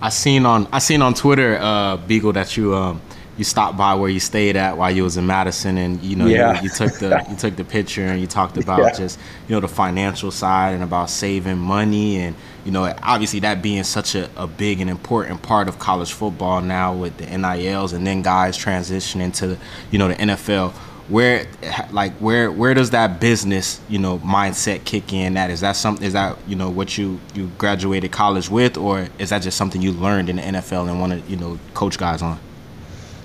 I 0.00 0.10
seen 0.10 0.46
on 0.46 0.68
I 0.72 0.78
seen 0.78 1.02
on 1.02 1.14
Twitter, 1.14 1.58
uh, 1.60 1.96
Biegel, 1.96 2.34
that 2.34 2.56
you 2.56 2.74
um, 2.74 3.00
you 3.36 3.44
stopped 3.44 3.76
by 3.76 3.94
where 3.94 4.08
you 4.10 4.20
stayed 4.20 4.56
at 4.56 4.76
while 4.76 4.90
you 4.90 5.02
was 5.02 5.16
in 5.16 5.26
Madison, 5.26 5.76
and 5.78 6.00
you 6.02 6.16
know 6.16 6.26
Yeah. 6.26 6.56
you, 6.56 6.64
you 6.64 6.68
took 6.68 6.92
the 6.98 7.24
you 7.28 7.36
took 7.36 7.56
the 7.56 7.64
picture 7.64 8.04
and 8.06 8.20
you 8.20 8.26
talked 8.26 8.56
about 8.64 8.80
Yeah. 8.80 8.90
just 8.92 9.18
you 9.48 9.54
know 9.54 9.60
the 9.60 9.68
financial 9.68 10.30
side 10.30 10.74
and 10.74 10.82
about 10.84 11.10
saving 11.10 11.58
money 11.58 12.18
and 12.20 12.36
you 12.64 12.70
know 12.72 12.92
obviously 13.02 13.40
that 13.40 13.60
being 13.62 13.82
such 13.84 14.14
a, 14.14 14.30
a 14.36 14.46
big 14.46 14.80
and 14.80 14.88
important 14.88 15.42
part 15.42 15.68
of 15.68 15.78
college 15.78 16.12
football 16.12 16.60
now 16.60 16.94
with 16.94 17.16
the 17.18 17.26
NILs 17.26 17.92
and 17.92 18.06
then 18.06 18.22
guys 18.22 18.56
transitioning 18.56 19.34
to 19.36 19.58
you 19.90 19.98
know 19.98 20.08
the 20.08 20.14
NFL. 20.14 20.72
Where 21.08 21.46
like 21.90 22.14
where 22.14 22.50
where 22.50 22.72
does 22.72 22.88
that 22.90 23.20
business 23.20 23.78
you 23.90 23.98
know 23.98 24.20
mindset 24.20 24.84
kick 24.84 25.12
in? 25.12 25.34
That 25.34 25.50
is 25.50 25.60
that 25.60 25.76
something 25.76 26.06
is 26.06 26.14
that 26.14 26.38
you 26.46 26.56
know 26.56 26.70
what 26.70 26.96
you 26.96 27.20
you 27.34 27.50
graduated 27.58 28.10
college 28.10 28.48
with, 28.48 28.78
or 28.78 29.08
is 29.18 29.28
that 29.28 29.42
just 29.42 29.58
something 29.58 29.82
you 29.82 29.92
learned 29.92 30.30
in 30.30 30.36
the 30.36 30.42
NFL 30.42 30.88
and 30.88 30.98
want 30.98 31.12
to 31.12 31.30
you 31.30 31.36
know 31.36 31.58
coach 31.74 31.98
guys 31.98 32.22
on? 32.22 32.38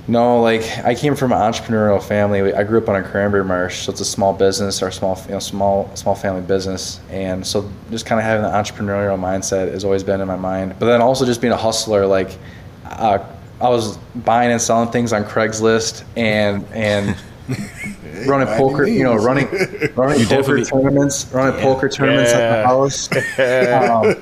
No, 0.10 0.42
like 0.42 0.64
I 0.84 0.96
came 0.96 1.16
from 1.16 1.32
an 1.32 1.38
entrepreneurial 1.38 2.02
family. 2.02 2.52
I 2.52 2.64
grew 2.64 2.80
up 2.80 2.90
on 2.90 2.96
a 2.96 3.04
cranberry 3.04 3.44
marsh, 3.46 3.86
so 3.86 3.92
it's 3.92 4.02
a 4.02 4.06
small 4.06 4.34
business 4.34 4.82
or 4.82 4.90
small, 4.90 5.22
you 5.28 5.34
know, 5.34 5.40
small, 5.40 5.96
small 5.96 6.16
family 6.16 6.42
business, 6.42 7.00
and 7.12 7.46
so 7.46 7.70
just 7.92 8.08
kind 8.08 8.20
of 8.20 8.26
having 8.26 8.42
the 8.44 8.50
entrepreneurial 8.50 9.20
mindset 9.20 9.72
has 9.72 9.86
always 9.86 10.04
been 10.04 10.20
in 10.20 10.28
my 10.28 10.36
mind. 10.36 10.74
But 10.80 10.88
then 10.88 11.00
also 11.00 11.26
just 11.28 11.42
being 11.42 11.54
a 11.54 11.58
hustler, 11.58 12.08
like 12.08 12.40
uh, 12.86 13.20
I 13.62 13.70
was 13.70 13.98
buying 14.16 14.52
and 14.52 14.60
selling 14.60 14.90
things 14.90 15.14
on 15.14 15.24
Craigslist 15.26 16.04
and 16.18 16.66
and 16.74 17.16
running 18.28 18.48
poker, 18.58 18.88
you 18.88 19.04
know, 19.04 19.14
means. 19.14 19.26
running 19.26 19.48
running 19.96 20.26
poker 20.26 20.64
tournaments, 20.64 21.32
running 21.32 21.62
poker 21.62 21.88
tournaments 21.88 22.32
Yeah. 22.32 22.40
at 22.40 22.62
the 22.62 22.68
house, 22.68 23.10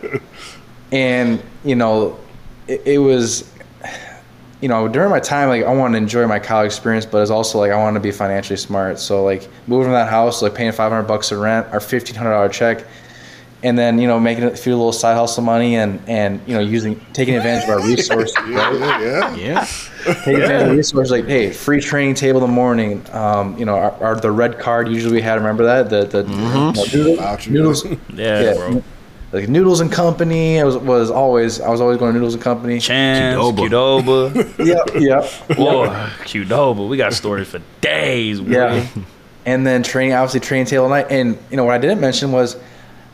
um, 0.13 0.21
and 0.91 1.41
you 1.63 1.75
know, 1.77 2.19
it, 2.67 2.81
it 2.85 2.97
was 2.97 3.49
you 4.61 4.67
know, 4.67 4.87
during 4.87 5.09
my 5.11 5.19
time, 5.19 5.49
like 5.49 5.63
I 5.63 5.73
wanted 5.73 5.97
to 5.99 6.03
enjoy 6.03 6.25
my 6.27 6.39
college 6.39 6.67
experience, 6.67 7.05
but 7.05 7.21
it's 7.21 7.29
also 7.31 7.59
like 7.59 7.71
I 7.71 7.77
wanted 7.77 7.99
to 7.99 8.03
be 8.03 8.11
financially 8.11 8.57
smart. 8.57 8.97
So 8.99 9.23
like 9.23 9.47
moving 9.67 9.85
from 9.85 9.93
that 9.93 10.09
house, 10.09 10.41
like 10.41 10.55
paying 10.55 10.71
five 10.71 10.91
hundred 10.91 11.07
bucks 11.07 11.31
of 11.31 11.39
rent, 11.39 11.67
our 11.71 11.79
fifteen 11.79 12.15
hundred 12.15 12.31
dollar 12.31 12.49
check, 12.49 12.83
and 13.63 13.77
then 13.77 13.99
you 13.99 14.07
know 14.07 14.19
making 14.19 14.45
a 14.45 14.55
few 14.55 14.75
little 14.75 14.91
side 14.91 15.15
hustle 15.15 15.43
money 15.43 15.75
and 15.75 16.01
and 16.07 16.41
you 16.47 16.55
know 16.55 16.59
using 16.59 16.99
taking 17.13 17.35
advantage 17.35 17.65
of 17.65 17.69
our 17.69 17.85
resources, 17.87 18.35
Yeah, 18.49 18.69
right? 18.69 19.01
yeah, 19.01 19.35
yeah. 19.35 19.67
Yeah, 20.07 20.13
taking 20.23 20.41
advantage 20.41 20.71
of 20.71 20.77
resources 20.77 21.11
like 21.11 21.25
hey, 21.25 21.51
free 21.51 21.79
training 21.79 22.15
table 22.15 22.43
in 22.43 22.49
the 22.49 22.53
morning. 22.55 23.05
Um, 23.13 23.55
you 23.59 23.65
know, 23.65 23.75
our, 23.75 23.91
our 24.03 24.15
the 24.15 24.31
red 24.31 24.57
card 24.57 24.87
usually 24.87 25.13
we 25.13 25.21
had. 25.21 25.35
Remember 25.35 25.65
that 25.65 25.89
the 25.91 26.05
the 26.23 26.27
you 26.29 26.35
know, 26.35 26.71
noodle- 26.93 27.15
Voucher. 27.17 27.51
noodles. 27.51 27.85
Yeah, 27.85 28.41
Yeah. 28.41 28.81
Bro. 29.31 29.39
Like 29.39 29.49
Noodles 29.49 29.79
and 29.79 29.91
Company, 29.91 30.59
I 30.59 30.63
was 30.63 30.77
was 30.77 31.11
always 31.11 31.59
I 31.61 31.69
was 31.69 31.81
always 31.81 31.97
going 31.97 32.13
to 32.13 32.19
Noodles 32.19 32.33
and 32.35 32.43
Company. 32.43 32.79
Chance, 32.79 33.37
Qdoba. 33.37 33.69
Qdoba. 33.69 34.57
Yep, 34.65 34.89
yep. 35.01 35.57
Boy, 35.57 35.87
Qdoba. 36.23 36.87
We 36.87 36.97
got 36.97 37.13
stories 37.13 37.47
for 37.47 37.61
days, 37.81 38.41
bro. 38.41 38.53
Yeah. 38.75 38.87
and 39.45 39.65
then 39.65 39.83
training, 39.83 40.13
obviously 40.13 40.39
training 40.41 40.67
table 40.67 40.89
night. 40.89 41.07
And 41.09 41.37
you 41.49 41.57
know 41.57 41.63
what 41.65 41.73
I 41.75 41.77
didn't 41.77 42.01
mention 42.01 42.31
was 42.31 42.57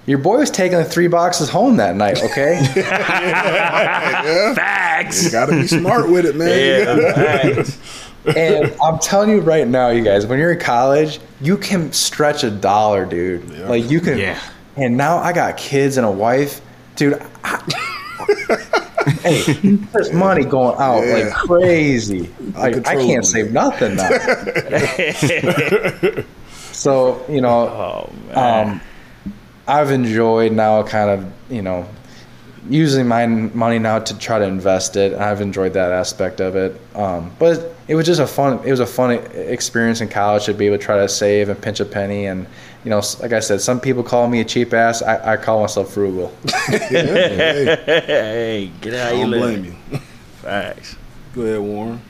your 0.05 0.18
boy 0.18 0.38
was 0.39 0.51
taking 0.51 0.78
the 0.78 0.84
three 0.84 1.07
boxes 1.07 1.49
home 1.49 1.78
that 1.78 1.95
night. 1.95 2.22
Okay. 2.24 2.59
yeah. 2.76 4.53
Facts. 4.53 5.24
You 5.24 5.32
gotta 5.32 5.53
be 5.53 5.68
smart 5.68 6.09
with 6.09 6.26
it, 6.26 6.36
man. 6.36 6.97
Yeah, 6.97 7.14
facts. 7.14 7.80
and 8.36 8.74
I'm 8.82 8.99
telling 8.99 9.30
you 9.30 9.39
right 9.41 9.68
now, 9.68 9.89
you 9.89 10.03
guys, 10.03 10.26
when 10.26 10.39
you're 10.39 10.51
in 10.53 10.59
college, 10.59 11.20
you 11.41 11.57
can 11.57 11.91
stretch 11.93 12.43
a 12.43 12.51
dollar, 12.51 13.05
dude. 13.05 13.49
Yeah. 13.49 13.70
Like 13.70 13.89
you 13.89 14.01
can. 14.01 14.18
Yeah. 14.18 14.39
And 14.76 14.97
now 14.97 15.17
I 15.17 15.34
got 15.34 15.57
kids 15.57 15.97
and 15.97 16.05
a 16.05 16.11
wife, 16.11 16.61
dude. 16.95 17.21
I, 17.43 17.61
hey, 19.21 19.41
there's 19.93 20.11
money 20.13 20.45
going 20.45 20.76
out 20.80 21.05
Yeah. 21.05 21.13
like 21.26 21.34
crazy. 21.34 22.30
Like, 22.55 22.88
I 22.88 22.95
can't 22.95 23.26
save 23.26 23.51
nothing 23.51 23.95
now. 23.95 24.09
so 26.71 27.24
you 27.30 27.41
know, 27.41 27.67
Oh 27.69 28.13
man. 28.28 28.69
um, 28.69 28.82
I've 29.67 29.91
enjoyed 29.91 30.51
now 30.51 30.84
kind 30.84 31.09
of 31.09 31.32
you 31.49 31.61
know 31.61 31.88
using 32.69 33.07
my 33.07 33.26
money 33.28 33.78
now 33.80 33.99
to 33.99 34.17
try 34.17 34.39
to 34.39 34.45
invest 34.45 34.95
it. 34.95 35.13
I've 35.13 35.41
enjoyed 35.41 35.74
that 35.74 35.91
aspect 35.91 36.39
of 36.39 36.55
it. 36.55 36.80
Um, 36.95 37.32
but 37.38 37.76
it 37.89 37.95
was 37.95 38.05
just 38.05 38.21
a 38.21 38.28
fun. 38.28 38.59
It 38.65 38.71
was 38.71 38.80
a 38.80 38.86
fun 38.86 39.11
experience 39.36 39.99
in 40.01 40.07
college 40.09 40.45
to 40.45 40.53
be 40.53 40.67
able 40.67 40.78
to 40.78 40.84
try 40.84 40.97
to 40.97 41.09
save 41.09 41.49
and 41.49 41.61
pinch 41.61 41.80
a 41.82 41.86
penny 41.86 42.26
and 42.26 42.47
you 42.84 42.89
know, 42.89 43.01
like 43.21 43.31
I 43.34 43.39
said, 43.39 43.61
some 43.61 43.79
people 43.79 44.03
call 44.03 44.27
me 44.27 44.41
a 44.41 44.45
cheap 44.45 44.73
ass. 44.73 45.01
I, 45.01 45.34
I 45.34 45.38
call 45.38 45.61
myself 45.61 45.93
frugal. 45.93 46.34
hey, 46.47 47.77
Hey, 48.07 48.71
get 48.81 48.93
out 48.95 49.13
you 49.15 49.21
don't 49.21 49.31
live. 49.31 49.41
blame 49.61 49.65
you. 49.91 49.99
Facts. 50.41 50.95
Go 51.34 51.41
ahead, 51.43 51.59
Warren. 51.61 52.01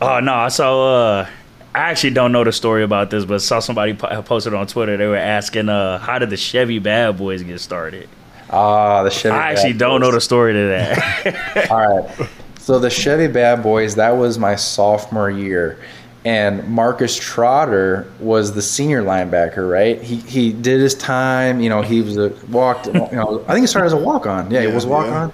Oh 0.00 0.20
no, 0.20 0.34
I 0.34 0.48
saw. 0.48 1.18
Uh, 1.20 1.26
I 1.74 1.78
actually 1.90 2.10
don't 2.10 2.32
know 2.32 2.44
the 2.44 2.52
story 2.52 2.82
about 2.82 3.10
this, 3.10 3.24
but 3.24 3.40
saw 3.40 3.60
somebody 3.60 3.94
po- 3.94 4.20
posted 4.22 4.52
on 4.52 4.66
Twitter. 4.66 4.96
They 4.96 5.06
were 5.06 5.16
asking, 5.16 5.68
uh, 5.68 5.98
"How 5.98 6.18
did 6.18 6.30
the 6.30 6.36
Chevy 6.36 6.78
Bad 6.78 7.16
Boys 7.16 7.42
get 7.42 7.60
started?" 7.60 8.08
Ah, 8.50 9.02
the 9.04 9.10
Chevy. 9.10 9.34
I 9.34 9.52
actually 9.52 9.72
Bad 9.72 9.78
don't 9.78 10.00
Boys. 10.00 10.08
know 10.08 10.12
the 10.12 10.20
story 10.20 10.52
to 10.52 10.58
that. 10.68 11.70
All 11.70 12.02
right. 12.04 12.28
So 12.58 12.78
the 12.78 12.90
Chevy 12.90 13.26
Bad 13.28 13.62
Boys, 13.62 13.94
that 13.94 14.10
was 14.10 14.38
my 14.38 14.54
sophomore 14.56 15.30
year. 15.30 15.78
And 16.24 16.68
Marcus 16.68 17.16
Trotter 17.16 18.10
was 18.20 18.52
the 18.52 18.62
senior 18.62 19.02
linebacker, 19.02 19.68
right? 19.68 20.00
He 20.00 20.16
he 20.16 20.52
did 20.52 20.80
his 20.80 20.94
time, 20.94 21.60
you 21.60 21.68
know, 21.68 21.82
he 21.82 22.00
was 22.00 22.16
a 22.16 22.32
walked, 22.48 22.86
you 22.86 22.92
know, 22.92 23.44
I 23.48 23.52
think 23.52 23.62
he 23.62 23.66
started 23.66 23.86
as 23.86 23.92
a 23.92 23.96
walk 23.96 24.26
on. 24.26 24.50
Yeah, 24.50 24.60
he 24.60 24.68
was 24.68 24.86
walk 24.86 25.06
on. 25.06 25.32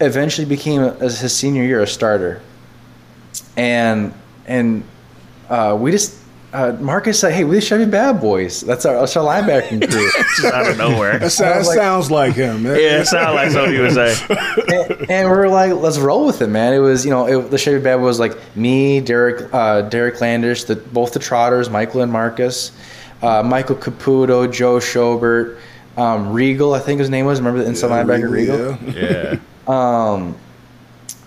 Eventually 0.00 0.46
became 0.46 0.80
as 0.80 1.20
his 1.20 1.34
senior 1.34 1.64
year 1.64 1.82
a 1.82 1.86
starter. 1.86 2.40
And 3.56 4.14
and 4.46 4.84
uh, 5.50 5.76
we 5.78 5.90
just 5.90 6.17
uh, 6.52 6.72
Marcus 6.80 7.20
said, 7.20 7.32
"Hey, 7.32 7.44
we 7.44 7.56
the 7.56 7.60
Chevy 7.60 7.84
Bad 7.84 8.20
Boys. 8.20 8.62
That's 8.62 8.86
our, 8.86 8.94
that's 9.00 9.16
our 9.16 9.24
linebacking 9.24 9.90
crew." 9.90 10.10
Just 10.36 10.44
out 10.44 10.66
of 10.68 10.78
nowhere. 10.78 11.18
That, 11.18 11.30
sounds, 11.30 11.66
like- 11.66 11.76
sounds 11.76 12.10
like 12.10 12.34
him. 12.34 12.62
man. 12.62 12.76
Yeah, 12.76 13.00
it 13.00 13.06
sounded 13.06 13.34
like 13.34 13.50
something 13.50 13.74
you 13.74 13.82
would 13.82 13.92
say. 13.92 14.14
and, 14.98 15.10
and 15.10 15.28
we're 15.30 15.48
like, 15.48 15.72
let's 15.74 15.98
roll 15.98 16.24
with 16.26 16.40
it, 16.40 16.46
man. 16.48 16.72
It 16.72 16.78
was, 16.78 17.04
you 17.04 17.10
know, 17.10 17.26
it, 17.26 17.50
the 17.50 17.58
Chevy 17.58 17.82
Bad 17.82 17.96
was 17.96 18.18
like 18.18 18.36
me, 18.56 19.00
Derek, 19.00 19.52
uh, 19.52 19.82
Derek 19.82 20.16
Landisch, 20.16 20.66
the, 20.66 20.76
both 20.76 21.12
the 21.12 21.18
Trotters, 21.18 21.68
Michael 21.68 22.00
and 22.00 22.10
Marcus, 22.10 22.72
uh, 23.22 23.42
Michael 23.42 23.76
Caputo, 23.76 24.50
Joe 24.50 24.76
Schobert, 24.78 25.58
um, 25.98 26.32
Regal, 26.32 26.72
I 26.74 26.78
think 26.78 27.00
his 27.00 27.10
name 27.10 27.26
was. 27.26 27.40
Remember 27.40 27.60
the 27.62 27.66
inside 27.68 27.88
Yeah, 27.88 28.04
linebacker 28.04 28.30
Regal? 28.30 28.76
yeah. 28.94 29.34
Yeah. 29.34 29.38
Um, 30.12 30.34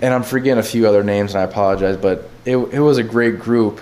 and 0.02 0.14
I'm 0.16 0.24
forgetting 0.24 0.58
a 0.60 0.64
few 0.64 0.88
other 0.88 1.04
names, 1.04 1.36
and 1.36 1.42
I 1.42 1.44
apologize, 1.44 1.96
but 1.98 2.28
it, 2.46 2.58
it 2.58 2.80
was 2.80 2.98
a 2.98 3.04
great 3.04 3.38
group 3.40 3.80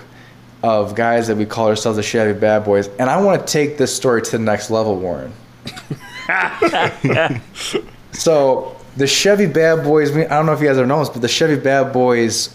of 0.62 0.94
guys 0.94 1.28
that 1.28 1.36
we 1.36 1.46
call 1.46 1.68
ourselves 1.68 1.96
the 1.96 2.02
Chevy 2.02 2.38
Bad 2.38 2.64
Boys. 2.64 2.88
And 2.98 3.08
I 3.08 3.20
want 3.20 3.46
to 3.46 3.52
take 3.52 3.78
this 3.78 3.94
story 3.94 4.22
to 4.22 4.30
the 4.30 4.38
next 4.38 4.70
level, 4.70 4.96
Warren. 4.98 5.32
so 8.12 8.76
the 8.96 9.06
Chevy 9.06 9.46
Bad 9.46 9.84
Boys. 9.84 10.16
I 10.16 10.24
don't 10.24 10.46
know 10.46 10.52
if 10.52 10.60
you 10.60 10.66
guys 10.66 10.78
ever 10.78 10.86
know 10.86 10.98
this, 11.00 11.08
but 11.08 11.22
the 11.22 11.28
Chevy 11.28 11.56
Bad 11.56 11.92
Boys, 11.92 12.54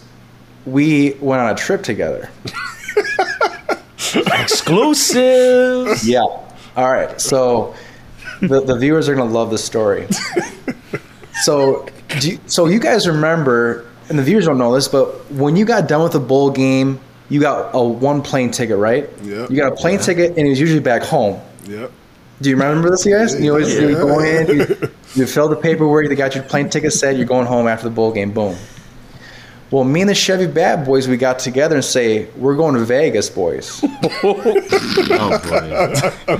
we 0.64 1.12
went 1.20 1.42
on 1.42 1.50
a 1.52 1.56
trip 1.56 1.82
together. 1.82 2.30
Exclusive. 4.14 6.04
Yeah. 6.04 6.20
All 6.20 6.92
right. 6.92 7.20
So 7.20 7.74
the, 8.40 8.60
the 8.60 8.76
viewers 8.76 9.08
are 9.08 9.14
going 9.14 9.28
to 9.28 9.34
love 9.34 9.50
this 9.50 9.64
story. 9.64 10.06
So, 11.42 11.86
do 12.20 12.30
you, 12.30 12.40
so 12.46 12.66
you 12.66 12.80
guys 12.80 13.06
remember, 13.06 13.86
and 14.08 14.18
the 14.18 14.22
viewers 14.22 14.46
don't 14.46 14.58
know 14.58 14.74
this, 14.74 14.88
but 14.88 15.30
when 15.30 15.56
you 15.56 15.64
got 15.64 15.86
done 15.86 16.02
with 16.02 16.12
the 16.12 16.20
bowl 16.20 16.50
game, 16.50 16.98
you 17.28 17.40
got 17.40 17.74
a 17.74 17.82
one 17.82 18.22
plane 18.22 18.50
ticket, 18.50 18.76
right? 18.76 19.08
Yep. 19.22 19.50
You 19.50 19.56
got 19.56 19.72
a 19.72 19.76
plane 19.76 19.98
ticket, 19.98 20.30
and 20.30 20.46
it 20.46 20.50
was 20.50 20.60
usually 20.60 20.80
back 20.80 21.02
home. 21.02 21.40
Yep. 21.64 21.90
Do 22.40 22.50
you 22.50 22.56
remember 22.56 22.90
this, 22.90 23.06
you 23.06 23.16
guys? 23.16 23.40
You 23.40 23.52
always 23.52 23.74
you 23.74 23.94
go 23.94 24.20
in, 24.20 24.46
you, 24.48 24.90
you 25.14 25.26
fill 25.26 25.48
the 25.48 25.56
paperwork, 25.56 26.08
they 26.08 26.14
got 26.14 26.34
your 26.34 26.44
plane 26.44 26.68
ticket 26.68 26.92
set, 26.92 27.16
you're 27.16 27.26
going 27.26 27.46
home 27.46 27.66
after 27.66 27.88
the 27.88 27.94
bowl 27.94 28.12
game. 28.12 28.32
Boom. 28.32 28.56
Well, 29.70 29.82
me 29.82 30.02
and 30.02 30.10
the 30.10 30.14
Chevy 30.14 30.46
Bad 30.46 30.86
Boys, 30.86 31.08
we 31.08 31.16
got 31.16 31.40
together 31.40 31.74
and 31.74 31.84
say 31.84 32.26
we're 32.36 32.54
going 32.54 32.74
to 32.74 32.84
Vegas, 32.84 33.28
boys. 33.30 33.82
Oh 35.18 35.38
boy. 35.38 35.94
Oh, 36.28 36.36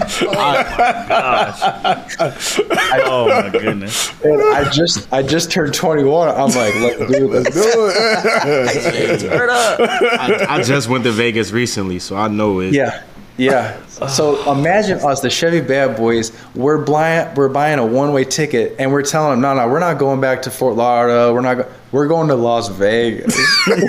oh 3.04 3.28
my 3.28 3.50
goodness. 3.50 4.10
And 4.22 4.40
I 4.42 4.68
just 4.70 5.12
I 5.12 5.22
just 5.22 5.50
turned 5.50 5.74
21. 5.74 6.28
I'm 6.28 6.46
like, 6.50 6.74
let's 6.76 7.12
do 7.12 7.28
this. 7.28 7.54
Do 7.54 7.90
it. 7.94 9.20
Turn 9.20 9.50
up. 9.50 9.80
I, 9.80 10.46
I 10.56 10.62
just 10.62 10.88
went 10.88 11.04
to 11.04 11.12
Vegas 11.12 11.52
recently, 11.52 11.98
so 11.98 12.16
I 12.16 12.28
know 12.28 12.60
it. 12.60 12.72
Yeah, 12.74 13.02
yeah. 13.36 13.84
So 13.86 14.50
imagine 14.52 14.98
us, 15.00 15.20
the 15.20 15.30
Chevy 15.30 15.60
Bad 15.60 15.96
Boys. 15.96 16.32
We're 16.54 16.84
buying 16.84 17.34
we're 17.34 17.48
buying 17.48 17.78
a 17.78 17.86
one 17.86 18.12
way 18.12 18.24
ticket, 18.24 18.76
and 18.78 18.92
we're 18.92 19.02
telling 19.02 19.32
them, 19.32 19.40
no, 19.40 19.54
no, 19.54 19.68
we're 19.70 19.80
not 19.80 19.98
going 19.98 20.20
back 20.20 20.42
to 20.42 20.50
Fort 20.50 20.76
Lauderdale. 20.76 21.34
We're 21.34 21.40
not. 21.40 21.54
Go- 21.56 21.72
we're 21.96 22.06
going 22.06 22.28
to 22.28 22.34
Las 22.34 22.68
Vegas. 22.68 23.34
they 23.66 23.82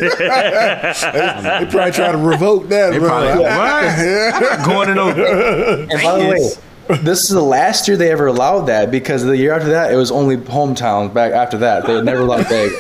probably 1.70 1.92
try 1.92 2.10
to 2.14 2.18
revoke 2.18 2.70
that. 2.70 2.92
They 2.92 3.00
bro. 3.00 3.10
probably 3.10 3.44
what? 3.44 3.52
I'm 3.52 4.42
not 4.42 4.66
going 4.66 4.88
to 4.88 4.96
no. 4.96 5.10
and 5.92 6.02
by 6.02 6.18
the 6.18 6.30
way, 6.30 6.98
this 7.02 7.24
is 7.24 7.30
the 7.30 7.42
last 7.42 7.86
year 7.86 7.98
they 7.98 8.10
ever 8.10 8.28
allowed 8.28 8.62
that 8.68 8.92
because 8.92 9.26
the 9.26 9.36
year 9.36 9.54
after 9.54 9.68
that, 9.72 9.92
it 9.94 9.98
was 9.98 10.10
only 10.10 10.38
hometowns. 10.38 11.14
Back 11.14 11.34
after 11.34 11.58
that, 11.58 11.86
they 11.86 11.96
had 11.96 12.06
never 12.06 12.22
allowed 12.22 12.48
Vegas. 12.50 12.80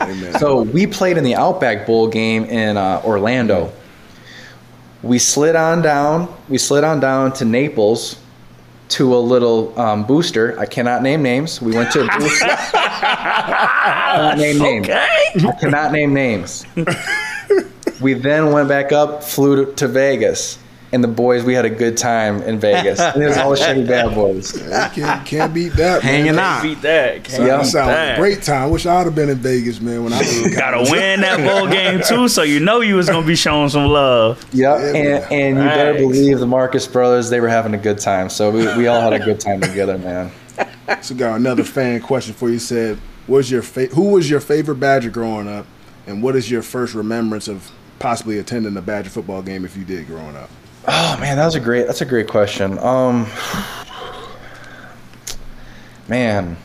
Amen. 0.00 0.38
So 0.38 0.62
we 0.62 0.86
played 0.86 1.18
in 1.18 1.24
the 1.24 1.34
Outback 1.34 1.84
Bowl 1.84 2.06
game 2.06 2.44
in 2.44 2.76
uh, 2.76 3.02
Orlando. 3.04 3.72
We 5.02 5.18
slid 5.18 5.56
on 5.56 5.82
down. 5.82 6.32
We 6.48 6.58
slid 6.58 6.84
on 6.84 7.00
down 7.00 7.32
to 7.34 7.44
Naples 7.44 8.21
to 8.92 9.14
a 9.14 9.18
little 9.18 9.78
um, 9.78 10.04
booster. 10.04 10.58
I 10.58 10.66
cannot 10.66 11.02
name 11.02 11.22
names. 11.22 11.60
We 11.60 11.72
went 11.72 11.90
to 11.92 12.02
a 12.02 12.18
booster. 12.18 12.46
I 12.74 14.34
name 14.38 14.58
names. 14.58 14.88
Okay. 14.88 15.32
I 15.48 15.52
cannot 15.60 15.92
name 15.92 16.12
names. 16.12 16.66
we 18.00 18.14
then 18.14 18.52
went 18.52 18.68
back 18.68 18.92
up, 18.92 19.22
flew 19.22 19.64
to, 19.64 19.72
to 19.74 19.88
Vegas, 19.88 20.58
and 20.92 21.02
the 21.02 21.08
boys. 21.08 21.42
We 21.44 21.54
had 21.54 21.64
a 21.64 21.70
good 21.70 21.96
time 21.96 22.42
in 22.42 22.58
Vegas. 22.60 23.00
And 23.14 23.22
it 23.22 23.26
was 23.28 23.36
all 23.38 23.50
the 23.50 23.56
Chevy 23.56 23.84
Bad 23.86 24.14
Boys. 24.14 24.54
You 24.56 24.68
can't, 24.70 25.26
can't 25.26 25.54
beat 25.54 25.70
that. 25.74 26.02
man. 26.02 26.14
Hanging 26.14 26.34
That 26.36 26.58
out. 26.58 26.62
Beat 26.62 26.82
that. 26.82 27.24
Can't 27.24 27.42
Yeah. 27.46 27.56
beat 27.58 27.66
sounds 27.66 27.72
that. 27.72 28.18
a 28.18 28.20
great 28.20 28.42
time. 28.42 28.70
Wish 28.70 28.86
I'd 28.86 29.04
have 29.06 29.14
been 29.14 29.28
in 29.30 29.38
Vegas, 29.38 29.80
man. 29.80 30.04
When 30.04 30.12
I 30.12 30.18
was 30.18 30.46
in 30.46 30.54
Gotta 30.54 30.90
win 30.90 31.20
that 31.22 31.38
bowl 31.46 31.66
game 31.68 32.00
too, 32.02 32.28
so 32.28 32.42
you 32.42 32.60
know 32.60 32.80
you 32.80 32.96
was 32.96 33.08
gonna 33.08 33.26
be 33.26 33.34
showing 33.36 33.68
some 33.70 33.86
love. 33.90 34.44
Yep, 34.52 34.78
Yeah, 34.80 34.86
and, 34.86 34.92
man. 34.94 35.26
and 35.32 35.56
you 35.58 35.64
better 35.64 35.94
believe 35.94 36.38
the 36.40 36.46
Marcus 36.46 36.86
brothers, 36.86 37.30
they 37.30 37.40
were 37.40 37.48
having 37.48 37.74
a 37.74 37.78
good 37.78 37.98
time. 37.98 38.28
So 38.28 38.50
we, 38.50 38.66
we 38.76 38.86
all 38.86 39.00
had 39.00 39.12
a 39.14 39.18
good 39.24 39.40
time 39.40 39.60
together, 39.60 39.98
man. 39.98 40.30
So 41.00 41.14
got 41.14 41.36
another 41.36 41.64
fan 41.64 42.00
question 42.00 42.34
for 42.34 42.50
you. 42.50 42.58
Said, 42.58 42.98
"Was 43.28 43.50
your 43.50 43.62
fa- 43.62 43.86
who 43.86 44.10
was 44.10 44.28
your 44.28 44.40
favorite 44.40 44.76
Badger 44.76 45.10
growing 45.10 45.48
up, 45.48 45.64
and 46.06 46.22
what 46.22 46.36
is 46.36 46.50
your 46.50 46.60
first 46.62 46.94
remembrance 46.94 47.48
of 47.48 47.70
possibly 47.98 48.38
attending 48.38 48.76
a 48.76 48.82
Badger 48.82 49.08
football 49.10 49.40
game 49.42 49.64
if 49.64 49.76
you 49.76 49.84
did 49.84 50.06
growing 50.06 50.36
up?" 50.36 50.50
Oh 50.88 51.16
man, 51.20 51.36
that 51.36 51.44
was 51.44 51.54
a 51.54 51.60
great 51.60 51.86
that's 51.86 52.00
a 52.00 52.06
great 52.06 52.28
question. 52.28 52.78
Um 52.78 53.26
man. 56.08 56.56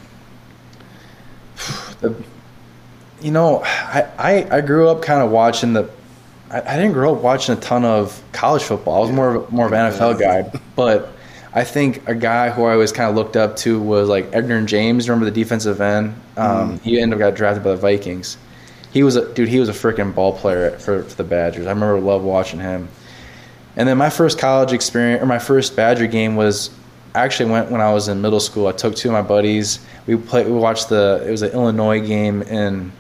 The, 2.02 2.16
you 3.22 3.32
know, 3.32 3.64
I, 3.64 4.08
I, 4.18 4.58
I 4.58 4.62
grew 4.62 4.88
up 4.90 5.02
kind 5.02 5.22
of 5.22 5.32
watching 5.32 5.74
the 5.74 5.90
I, 6.52 6.62
I 6.62 6.78
didn't 6.78 6.94
grow 6.94 7.16
up 7.16 7.22
watching 7.22 7.58
a 7.58 7.60
ton 7.60 7.84
of 7.86 8.22
college 8.32 8.64
football. 8.64 8.98
I 8.98 9.00
was 9.02 9.12
more 9.12 9.36
of, 9.36 9.52
more 9.52 9.66
of 9.68 9.74
an 9.74 9.92
NFL 9.92 10.20
guy, 10.20 10.60
but 10.76 11.10
I 11.54 11.64
think 11.64 12.08
a 12.08 12.16
guy 12.16 12.50
who 12.50 12.66
I 12.66 12.74
always 12.74 12.92
kind 12.92 13.10
of 13.10 13.16
looked 13.16 13.36
up 13.36 13.56
to 13.58 13.80
was 13.82 14.10
like 14.10 14.30
Edgar 14.34 14.62
James. 14.66 15.10
Remember 15.10 15.26
the 15.26 15.32
defensive 15.32 15.82
end? 15.82 16.20
Um, 16.38 16.80
He 16.80 17.00
ended 17.00 17.20
up 17.20 17.20
got 17.20 17.36
drafted 17.36 17.64
by 17.64 17.72
the 17.72 17.78
Vikings. 17.78 18.38
He 18.92 19.04
was 19.04 19.16
a 19.16 19.34
dude. 19.34 19.50
He 19.50 19.60
was 19.60 19.70
a 19.70 19.74
freaking 19.74 20.14
ball 20.14 20.38
player 20.38 20.72
for, 20.78 21.04
for 21.04 21.16
the 21.16 21.24
Badgers. 21.24 21.66
I 21.66 21.70
remember 21.72 22.00
love 22.00 22.24
watching 22.24 22.60
him. 22.60 22.88
And 23.78 23.88
then 23.88 23.98
my 23.98 24.10
first 24.10 24.40
college 24.40 24.74
experience, 24.74 25.24
or 25.24 25.28
my 25.28 25.40
first 25.40 25.76
Badger 25.76 26.08
game, 26.08 26.36
was 26.36 26.72
actually 27.16 27.52
went 27.52 27.72
when 27.72 27.80
I 27.80 27.94
was 27.94 28.08
in 28.08 28.22
middle 28.22 28.40
school. 28.40 28.68
I 28.68 28.74
took 28.74 28.96
two 28.96 29.10
of 29.10 29.14
my 29.14 29.22
buddies. 29.22 29.80
We 30.08 30.18
played. 30.18 30.48
We 30.48 30.54
watched 30.54 30.90
the. 30.90 31.24
It 31.26 31.32
was 31.32 31.44
an 31.44 31.52
Illinois 31.52 32.06
game 32.06 32.42
in 32.42 32.92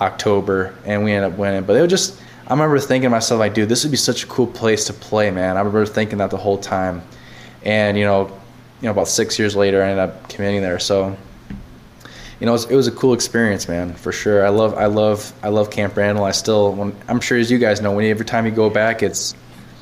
October, 0.00 0.74
and 0.84 1.04
we 1.04 1.12
ended 1.12 1.32
up 1.32 1.38
winning. 1.38 1.62
But 1.62 1.76
it 1.76 1.80
was 1.80 1.90
just. 1.90 2.20
I 2.46 2.50
remember 2.50 2.78
thinking 2.78 3.06
to 3.06 3.10
myself, 3.10 3.38
like, 3.38 3.54
dude, 3.54 3.70
this 3.70 3.84
would 3.84 3.90
be 3.90 3.96
such 3.96 4.24
a 4.24 4.26
cool 4.26 4.46
place 4.46 4.84
to 4.88 4.92
play, 4.92 5.30
man. 5.30 5.56
I 5.56 5.60
remember 5.60 5.86
thinking 5.86 6.18
that 6.18 6.30
the 6.30 6.36
whole 6.36 6.58
time. 6.58 7.00
And 7.62 7.96
you 7.96 8.04
know, 8.04 8.26
you 8.80 8.88
know, 8.88 8.90
about 8.90 9.08
six 9.08 9.38
years 9.38 9.56
later, 9.56 9.82
I 9.82 9.90
ended 9.90 10.10
up 10.10 10.28
committing 10.28 10.60
there. 10.60 10.78
So, 10.78 11.16
you 12.38 12.46
know, 12.46 12.50
it 12.50 12.52
was, 12.52 12.70
it 12.70 12.76
was 12.76 12.86
a 12.86 12.92
cool 12.92 13.14
experience, 13.14 13.66
man, 13.66 13.94
for 13.94 14.12
sure. 14.12 14.44
I 14.44 14.50
love, 14.50 14.74
I 14.74 14.86
love, 14.86 15.32
I 15.42 15.48
love 15.48 15.70
Camp 15.70 15.96
Randall. 15.96 16.24
I 16.24 16.32
still, 16.32 16.74
when, 16.74 16.94
I'm 17.08 17.20
sure 17.20 17.38
as 17.38 17.50
you 17.50 17.56
guys 17.58 17.80
know, 17.80 17.92
when 17.92 18.04
every 18.04 18.26
time 18.26 18.44
you 18.44 18.52
go 18.52 18.68
back, 18.68 19.02
it's, 19.02 19.34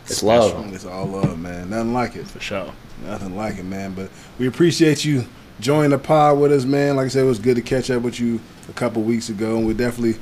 it's 0.06 0.22
love. 0.22 0.72
It's 0.74 0.84
all 0.84 1.06
love, 1.06 1.38
man. 1.38 1.70
Nothing 1.70 1.94
like 1.94 2.16
it. 2.16 2.26
For 2.26 2.40
sure. 2.40 2.72
Nothing 3.04 3.36
like 3.36 3.58
it, 3.58 3.64
man. 3.64 3.94
But 3.94 4.10
we 4.38 4.46
appreciate 4.46 5.04
you 5.04 5.24
joining 5.60 5.90
the 5.90 5.98
pod 5.98 6.38
with 6.38 6.52
us, 6.52 6.64
man. 6.64 6.96
Like 6.96 7.06
I 7.06 7.08
said, 7.08 7.24
it 7.24 7.28
was 7.28 7.38
good 7.38 7.56
to 7.56 7.62
catch 7.62 7.90
up 7.90 8.02
with 8.02 8.18
you 8.20 8.40
a 8.68 8.72
couple 8.72 9.02
weeks 9.02 9.28
ago, 9.28 9.56
and 9.56 9.66
we 9.66 9.74
definitely 9.74 10.20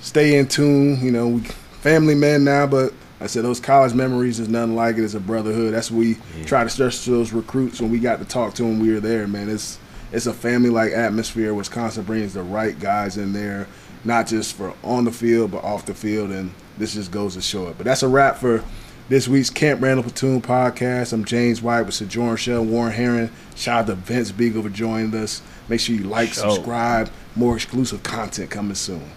stay 0.00 0.38
in 0.38 0.46
tune. 0.48 1.04
You 1.04 1.10
know, 1.10 1.28
we 1.28 1.40
family 1.40 2.14
man 2.14 2.44
now, 2.44 2.66
but 2.66 2.92
I 3.20 3.26
said 3.26 3.44
those 3.44 3.60
college 3.60 3.94
memories 3.94 4.38
is 4.38 4.48
nothing 4.48 4.76
like 4.76 4.96
it. 4.96 5.04
It's 5.04 5.14
a 5.14 5.20
brotherhood. 5.20 5.74
That's 5.74 5.90
what 5.90 5.98
we 5.98 6.16
try 6.46 6.64
to 6.64 6.70
stress 6.70 7.04
to 7.04 7.10
those 7.10 7.32
recruits 7.32 7.80
when 7.80 7.90
we 7.90 7.98
got 7.98 8.20
to 8.20 8.24
talk 8.24 8.54
to 8.54 8.62
them. 8.62 8.78
We 8.78 8.92
were 8.92 9.00
there, 9.00 9.26
man. 9.26 9.48
It's 9.48 9.78
it's 10.12 10.26
a 10.26 10.32
family 10.32 10.70
like 10.70 10.92
atmosphere. 10.92 11.52
Wisconsin 11.52 12.04
brings 12.04 12.34
the 12.34 12.42
right 12.42 12.78
guys 12.78 13.16
in 13.16 13.32
there, 13.32 13.66
not 14.04 14.26
just 14.26 14.56
for 14.56 14.74
on 14.82 15.04
the 15.04 15.12
field 15.12 15.50
but 15.50 15.64
off 15.64 15.86
the 15.86 15.94
field, 15.94 16.30
and 16.30 16.52
this 16.78 16.94
just 16.94 17.10
goes 17.10 17.34
to 17.34 17.42
show 17.42 17.68
it. 17.68 17.76
But 17.76 17.84
that's 17.84 18.02
a 18.02 18.08
wrap 18.08 18.36
for 18.36 18.62
this 19.08 19.26
week's 19.28 19.50
Camp 19.50 19.80
Randall 19.80 20.02
Platoon 20.04 20.42
podcast. 20.42 21.12
I'm 21.12 21.24
James 21.24 21.62
White 21.62 21.82
with 21.82 21.94
Sojourn 21.94 22.36
Shell, 22.36 22.64
Warren 22.64 22.92
Herring. 22.92 23.30
Shout 23.56 23.80
out 23.82 23.86
to 23.86 23.94
Vince 23.94 24.32
Biegel 24.32 24.62
for 24.62 24.68
joining 24.68 25.14
us. 25.14 25.42
Make 25.68 25.80
sure 25.80 25.94
you 25.94 26.04
like, 26.04 26.32
Sure. 26.32 26.50
subscribe. 26.50 27.10
More 27.34 27.54
exclusive 27.56 28.02
content 28.02 28.50
coming 28.50 28.74
soon. 28.74 29.10